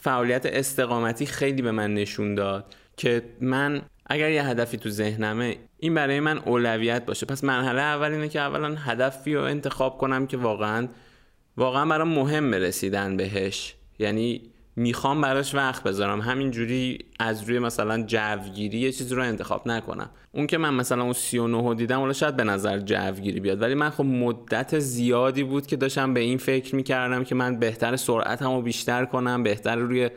فعالیت 0.00 0.46
استقامتی 0.46 1.26
خیلی 1.26 1.62
به 1.62 1.70
من 1.70 1.94
نشون 1.94 2.34
داد 2.34 2.74
که 2.96 3.22
من 3.40 3.82
اگر 4.06 4.30
یه 4.30 4.44
هدفی 4.44 4.76
تو 4.76 4.90
ذهنمه 4.90 5.56
این 5.78 5.94
برای 5.94 6.20
من 6.20 6.38
اولویت 6.38 7.06
باشه. 7.06 7.26
پس 7.26 7.44
مرحله 7.44 7.82
اول 7.82 8.12
اینه 8.12 8.28
که 8.28 8.40
اولا 8.40 8.74
هدفی 8.74 9.34
رو 9.34 9.42
انتخاب 9.42 9.98
کنم 9.98 10.26
که 10.26 10.36
واقعا 10.36 10.88
واقعا 11.56 11.86
برام 11.86 12.08
مهم 12.08 12.54
رسیدن 12.54 13.16
بهش. 13.16 13.74
یعنی 13.98 14.42
می‌خوام 14.76 15.20
براش 15.20 15.54
وقت 15.54 15.82
بذارم. 15.82 16.20
همینجوری 16.20 16.98
از 17.18 17.42
روی 17.42 17.58
مثلا 17.58 18.02
جوگیری 18.02 18.78
یه 18.78 18.92
چیزی 18.92 19.14
رو 19.14 19.22
انتخاب 19.22 19.68
نکنم. 19.68 20.10
اون 20.32 20.46
که 20.46 20.58
من 20.58 20.74
مثلا 20.74 21.02
اون 21.02 21.12
39 21.12 21.62
رو 21.62 21.74
دیدم 21.74 22.00
ولی 22.00 22.14
شاید 22.14 22.36
به 22.36 22.44
نظر 22.44 22.78
جوگیری 22.78 23.40
بیاد 23.40 23.62
ولی 23.62 23.74
من 23.74 23.90
خب 23.90 24.04
مدت 24.04 24.78
زیادی 24.78 25.42
بود 25.42 25.66
که 25.66 25.76
داشتم 25.76 26.14
به 26.14 26.20
این 26.20 26.38
فکر 26.38 26.76
می‌کردم 26.76 27.24
که 27.24 27.34
من 27.34 27.58
بهتر 27.58 27.96
سرعتمو 27.96 28.62
بیشتر 28.62 29.04
کنم 29.04 29.42
بهتر 29.42 29.76
روی 29.76 30.10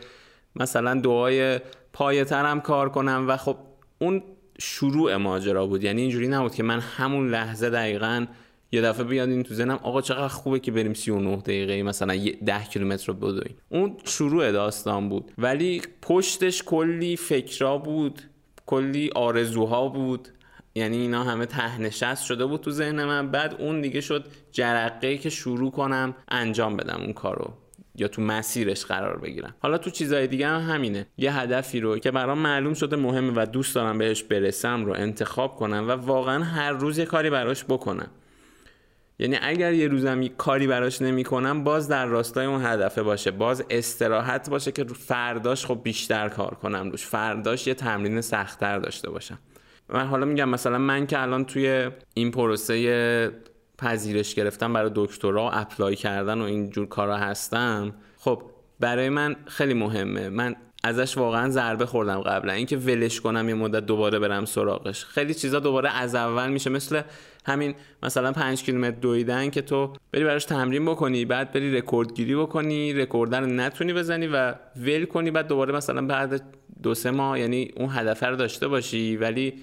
مثلا 0.56 1.00
دعای 1.00 1.60
پایترم 1.94 2.62
کار 2.62 2.90
کنم. 2.90 3.26
و 3.28 3.38
خب 3.38 3.58
اون 4.00 4.24
شروع 4.60 5.16
ماجرا 5.16 5.68
بود. 5.68 5.84
یعنی 5.84 6.02
اینجوری 6.02 6.28
نبود 6.28 6.56
که 6.56 6.64
من 6.64 6.80
همون 6.80 7.30
لحظه 7.30 7.70
دقیقا 7.70 8.26
یه 8.72 8.82
دفعه 8.82 9.04
بیاد 9.04 9.30
این 9.30 9.44
تو 9.44 9.54
ذهنم 9.54 9.80
آقا 9.84 10.02
چقدر 10.02 10.28
خوبه 10.28 10.60
که 10.60 10.72
بریم 10.72 10.94
39 10.94 11.36
دقیقه 11.38 11.84
مثلا 11.84 12.18
10 12.46 12.64
کیلومتر 12.64 13.08
رو 13.08 13.14
بدویم 13.14 13.56
اون 13.70 13.98
شروع 14.04 14.52
داستان 14.52 15.10
بود. 15.10 15.32
ولی 15.38 15.82
پشتش 16.02 16.64
کلی 16.64 17.16
فکرا 17.16 17.78
بود 17.78 18.22
کلی 18.66 19.10
آرزوها 19.16 19.88
بود. 19.88 20.28
یعنی 20.76 20.98
اینا 20.98 21.24
همه 21.24 21.46
تهنشست 21.46 22.26
شده 22.26 22.46
بود 22.46 22.62
تو 22.62 22.72
ذهن 22.72 23.06
من. 23.06 23.32
بعد 23.32 23.56
اون 23.60 23.82
دیگه 23.82 24.02
شد 24.02 24.26
جرقه 24.52 25.18
که 25.18 25.30
شروع 25.30 25.72
کنم 25.72 26.16
انجام 26.28 26.78
بدم 26.78 27.02
اون 27.02 27.14
کارو. 27.14 27.54
یا 27.96 28.08
تو 28.08 28.22
مسیرش 28.22 28.86
قرار 28.86 29.18
بگیرم. 29.18 29.56
حالا 29.60 29.78
تو 29.78 29.90
چیزهای 29.90 30.28
دیگه 30.28 30.48
هم 30.48 30.74
همینه. 30.74 31.08
یه 31.18 31.40
هدفی 31.40 31.80
رو 31.80 32.00
که 32.00 32.12
برام 32.12 32.38
معلوم 32.38 32.74
شده 32.74 32.96
مهمه 32.96 33.34
و 33.36 33.46
دوست 33.46 33.76
دارم 33.76 33.98
بهش 33.98 34.24
برسم 34.24 34.86
رو 34.86 34.94
انتخاب 34.94 35.56
کنم 35.56 35.88
و 35.88 35.92
واقعا 35.92 36.44
هر 36.44 36.72
روز 36.72 36.98
یه 36.98 37.06
کاری 37.06 37.30
براش 37.30 37.66
بکنم. 37.66 38.08
یعنی 39.20 39.38
اگر 39.42 39.74
یه 39.74 39.88
روزم 39.88 40.28
کاری 40.28 40.68
براش 40.68 41.02
نمی‌کنم 41.02 41.64
باز 41.64 41.88
در 41.88 42.06
راستای 42.06 42.46
اون 42.46 42.66
هدفه 42.66 43.04
باشه. 43.04 43.32
باز 43.32 43.64
استراحت 43.70 44.50
باشه 44.50 44.72
که 44.72 44.84
فرداش 44.84 45.66
خب 45.66 45.80
بیشتر 45.84 46.30
کار 46.30 46.54
کنم 46.54 46.90
روش. 46.92 47.06
فرداش 47.06 47.68
یه 47.68 47.74
تمرین 47.74 48.22
سختتر 48.22 48.80
داشته 48.80 49.10
باشم. 49.10 49.40
و 49.90 50.06
حالا 50.06 50.26
میگم 50.26 50.50
مثلا 50.50 50.78
من 50.78 51.08
که 51.08 51.22
الان 51.22 51.46
توی 51.46 51.92
این 52.14 52.32
پروسه 52.32 53.32
پذیرش 53.78 54.36
گرفتن 54.36 54.74
برای 54.74 54.92
دکترا 54.96 55.52
apply 55.52 55.96
کردن 55.96 56.42
و 56.42 56.44
اینجور 56.44 56.88
کارا 56.88 57.18
هستم 57.18 57.94
خب 58.20 58.42
برای 58.80 59.10
من 59.10 59.36
خیلی 59.46 59.74
مهمه. 59.74 60.30
من 60.30 60.56
ازش 60.84 61.18
واقعا 61.18 61.50
ضربه 61.50 61.86
خوردم 61.86 62.22
قبلا. 62.22 62.54
اینکه 62.54 62.78
ولش 62.78 63.22
کنم 63.22 63.50
یه 63.50 63.56
مدت 63.56 63.86
دوباره 63.86 64.20
برم 64.20 64.46
سراغش. 64.46 65.06
خیلی 65.06 65.34
چیزا 65.34 65.60
دوباره 65.60 65.90
از 65.90 66.16
اول 66.16 66.50
میشه. 66.50 66.70
مثل 66.70 67.02
همین 67.48 67.76
مثلا 68.04 68.32
پنج 68.32 68.64
کیلومتر 68.64 69.00
دویدن 69.00 69.50
که 69.50 69.62
تو 69.62 69.94
بری 70.12 70.24
براش 70.24 70.46
تمرین 70.46 70.86
بکنی 70.86 71.26
بعد 71.26 71.52
بری 71.52 71.78
رکورد 71.78 72.14
گیری 72.14 72.36
بکنی 72.36 72.94
رکورد 72.94 73.33
رو 73.33 73.46
نتونی 73.46 73.94
بزنی 73.94 74.28
و 74.28 74.56
ول 74.76 75.06
کنی 75.06 75.32
بعد 75.32 75.48
دوباره 75.48 75.74
مثلا 75.74 76.06
بعد 76.06 76.42
دو 76.84 76.96
سه 76.96 77.12
ماه 77.12 77.40
یعنی 77.40 77.72
اون 77.76 77.90
هدف 77.92 78.24
رو 78.24 78.36
داشته 78.36 78.68
باشی 78.68 79.18
ولی 79.18 79.54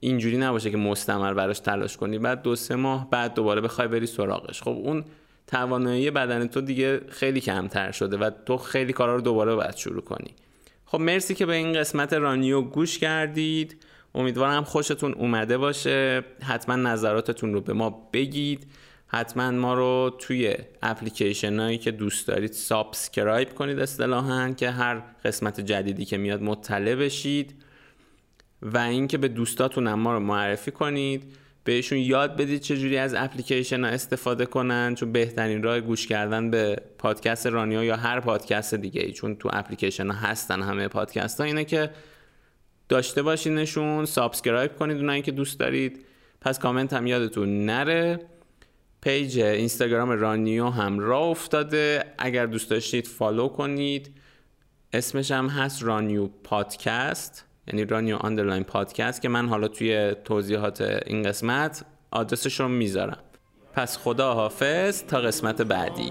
اینجوری 0.00 0.36
نباشه 0.36 0.70
که 0.70 0.76
مستمر 0.76 1.34
براش 1.34 1.58
تلاش 1.58 1.96
کنی. 1.96 2.18
بعد 2.18 2.42
دو 2.42 2.56
سه 2.56 2.76
ماه 2.76 3.10
بعد 3.10 3.34
دوباره 3.34 3.60
بخوای 3.60 3.88
بری 3.88 4.06
سراغش. 4.06 4.62
خب 4.62 4.70
اون 4.70 5.04
توانایی 5.46 6.10
بدن 6.10 6.46
تو 6.46 6.60
دیگه 6.60 7.00
خیلی 7.08 7.40
کمتر 7.40 7.92
شده 7.92 8.16
و 8.16 8.30
تو 8.46 8.56
خیلی 8.56 8.92
کارا 8.92 9.14
رو 9.16 9.20
دوباره 9.20 9.54
باید 9.54 9.76
شروع 9.76 10.02
کنی. 10.02 10.34
خب 10.84 11.00
مرسی 11.00 11.34
که 11.34 11.46
به 11.46 11.54
این 11.54 11.72
قسمت 11.72 12.12
رانیو 12.12 12.60
گوش 12.60 12.98
کردید. 12.98 13.82
امیدوارم 14.18 14.64
خوشتون 14.64 15.12
اومده 15.12 15.58
باشه. 15.58 16.24
حتما 16.42 16.76
نظراتتون 16.76 17.54
رو 17.54 17.60
به 17.60 17.72
ما 17.72 18.08
بگید. 18.12 18.66
حتما 19.06 19.50
ما 19.50 19.74
رو 19.74 20.16
توی 20.18 20.54
اپلیکیشن 20.82 21.60
هایی 21.60 21.78
که 21.78 21.90
دوست 21.90 22.28
دارید 22.28 22.52
subscribe 22.52 23.54
کنید 23.54 23.78
اصطلاحا 23.78 24.52
که 24.56 24.70
هر 24.70 25.02
قسمت 25.24 25.60
جدیدی 25.60 26.04
که 26.04 26.16
میاد 26.16 26.42
مطلع 26.42 26.94
بشید. 26.94 27.54
و 28.62 28.78
اینکه 28.78 29.18
به 29.18 29.28
دوستاتون 29.28 29.92
ما 29.92 30.12
رو 30.12 30.20
معرفی 30.20 30.70
کنید. 30.70 31.32
بهشون 31.64 31.98
یاد 31.98 32.36
بدید 32.36 32.60
چجوری 32.60 32.96
از 32.96 33.14
اپلیکیشن 33.14 33.84
ها 33.84 33.90
استفاده 33.90 34.46
کنن 34.46 34.94
چون 34.94 35.12
بهترین 35.12 35.62
راه 35.62 35.80
گوش 35.80 36.06
کردن 36.06 36.50
به 36.50 36.76
پادکست 36.98 37.46
رانیو 37.46 37.84
یا 37.84 37.96
هر 37.96 38.20
پادکست 38.20 38.74
دیگه 38.74 39.02
ای 39.02 39.12
چون 39.12 39.36
تو 39.36 39.50
اپلیکیشن 39.52 40.10
ها 40.10 40.28
هستن 40.28 40.62
همه 40.62 40.88
پادکست 40.88 41.40
ها 41.40 41.46
اینه 41.46 41.64
که 41.64 41.90
داشته 42.88 43.22
باشینشون 43.22 44.04
subscribe 44.04 44.76
کنید 44.76 44.96
اونایی 44.96 45.22
که 45.22 45.32
دوست 45.32 45.58
دارید. 45.58 46.04
پس 46.40 46.58
کامنت 46.58 46.92
هم 46.92 47.06
یادتون 47.06 47.66
نره. 47.66 48.20
page 49.00 49.40
اینستاگرام 49.40 50.10
رانیو 50.10 50.66
هم 50.66 50.98
راه 50.98 51.22
افتاده. 51.22 52.04
اگر 52.18 52.46
دوست 52.46 52.70
داشتید 52.70 53.06
follow 53.06 53.48
کنید. 53.48 54.14
اسمش 54.92 55.30
هم 55.30 55.46
هست 55.48 55.82
رانیو 55.82 56.28
پادکست. 56.44 57.44
یعنی 57.66 57.84
رانیو 57.84 58.16
underline 58.16 58.64
پادکست 58.64 59.22
که 59.22 59.28
من 59.28 59.48
حالا 59.48 59.68
توی 59.68 60.14
توضیحات 60.24 60.80
این 61.06 61.22
قسمت 61.22 61.84
آدرسش 62.10 62.60
رو 62.60 62.68
می‌ذارم. 62.68 63.18
پس 63.72 63.98
خدا 63.98 64.34
حافظ 64.34 65.02
تا 65.02 65.20
قسمت 65.20 65.62
بعدی. 65.62 66.10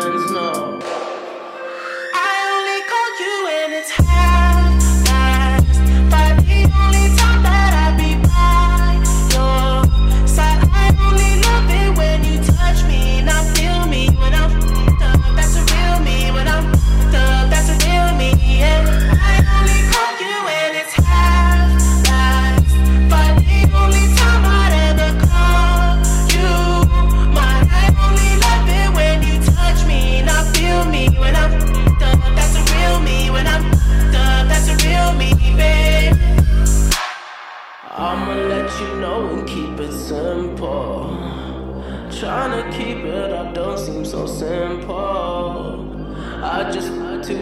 to 47.23 47.35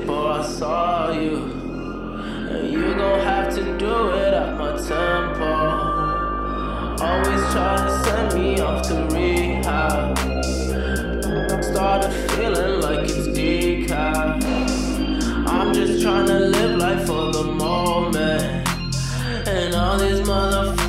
before 0.00 0.32
I 0.32 0.42
saw 0.42 1.12
you. 1.12 1.36
And 2.50 2.72
you 2.72 2.94
gon' 2.94 3.20
have 3.20 3.54
to 3.54 3.78
do 3.78 4.10
it 4.10 4.34
at 4.34 4.58
my 4.58 4.76
tempo. 4.76 6.02
Always 7.04 7.52
try 7.52 7.76
to 7.76 8.04
send 8.04 8.34
me 8.34 8.60
off 8.60 8.82
to 8.88 8.94
rehab. 9.14 10.18
Started 11.62 12.12
feeling 12.32 12.80
like 12.80 13.04
it's 13.04 13.28
decaf. 13.28 14.42
I'm 15.46 15.72
just 15.72 16.02
trying 16.02 16.26
to 16.26 16.38
live 16.38 16.78
life 16.78 17.06
for 17.06 17.32
the 17.32 17.44
moment. 17.44 18.68
And 19.46 19.74
all 19.74 19.98
these 19.98 20.20
motherfuckers. 20.20 20.81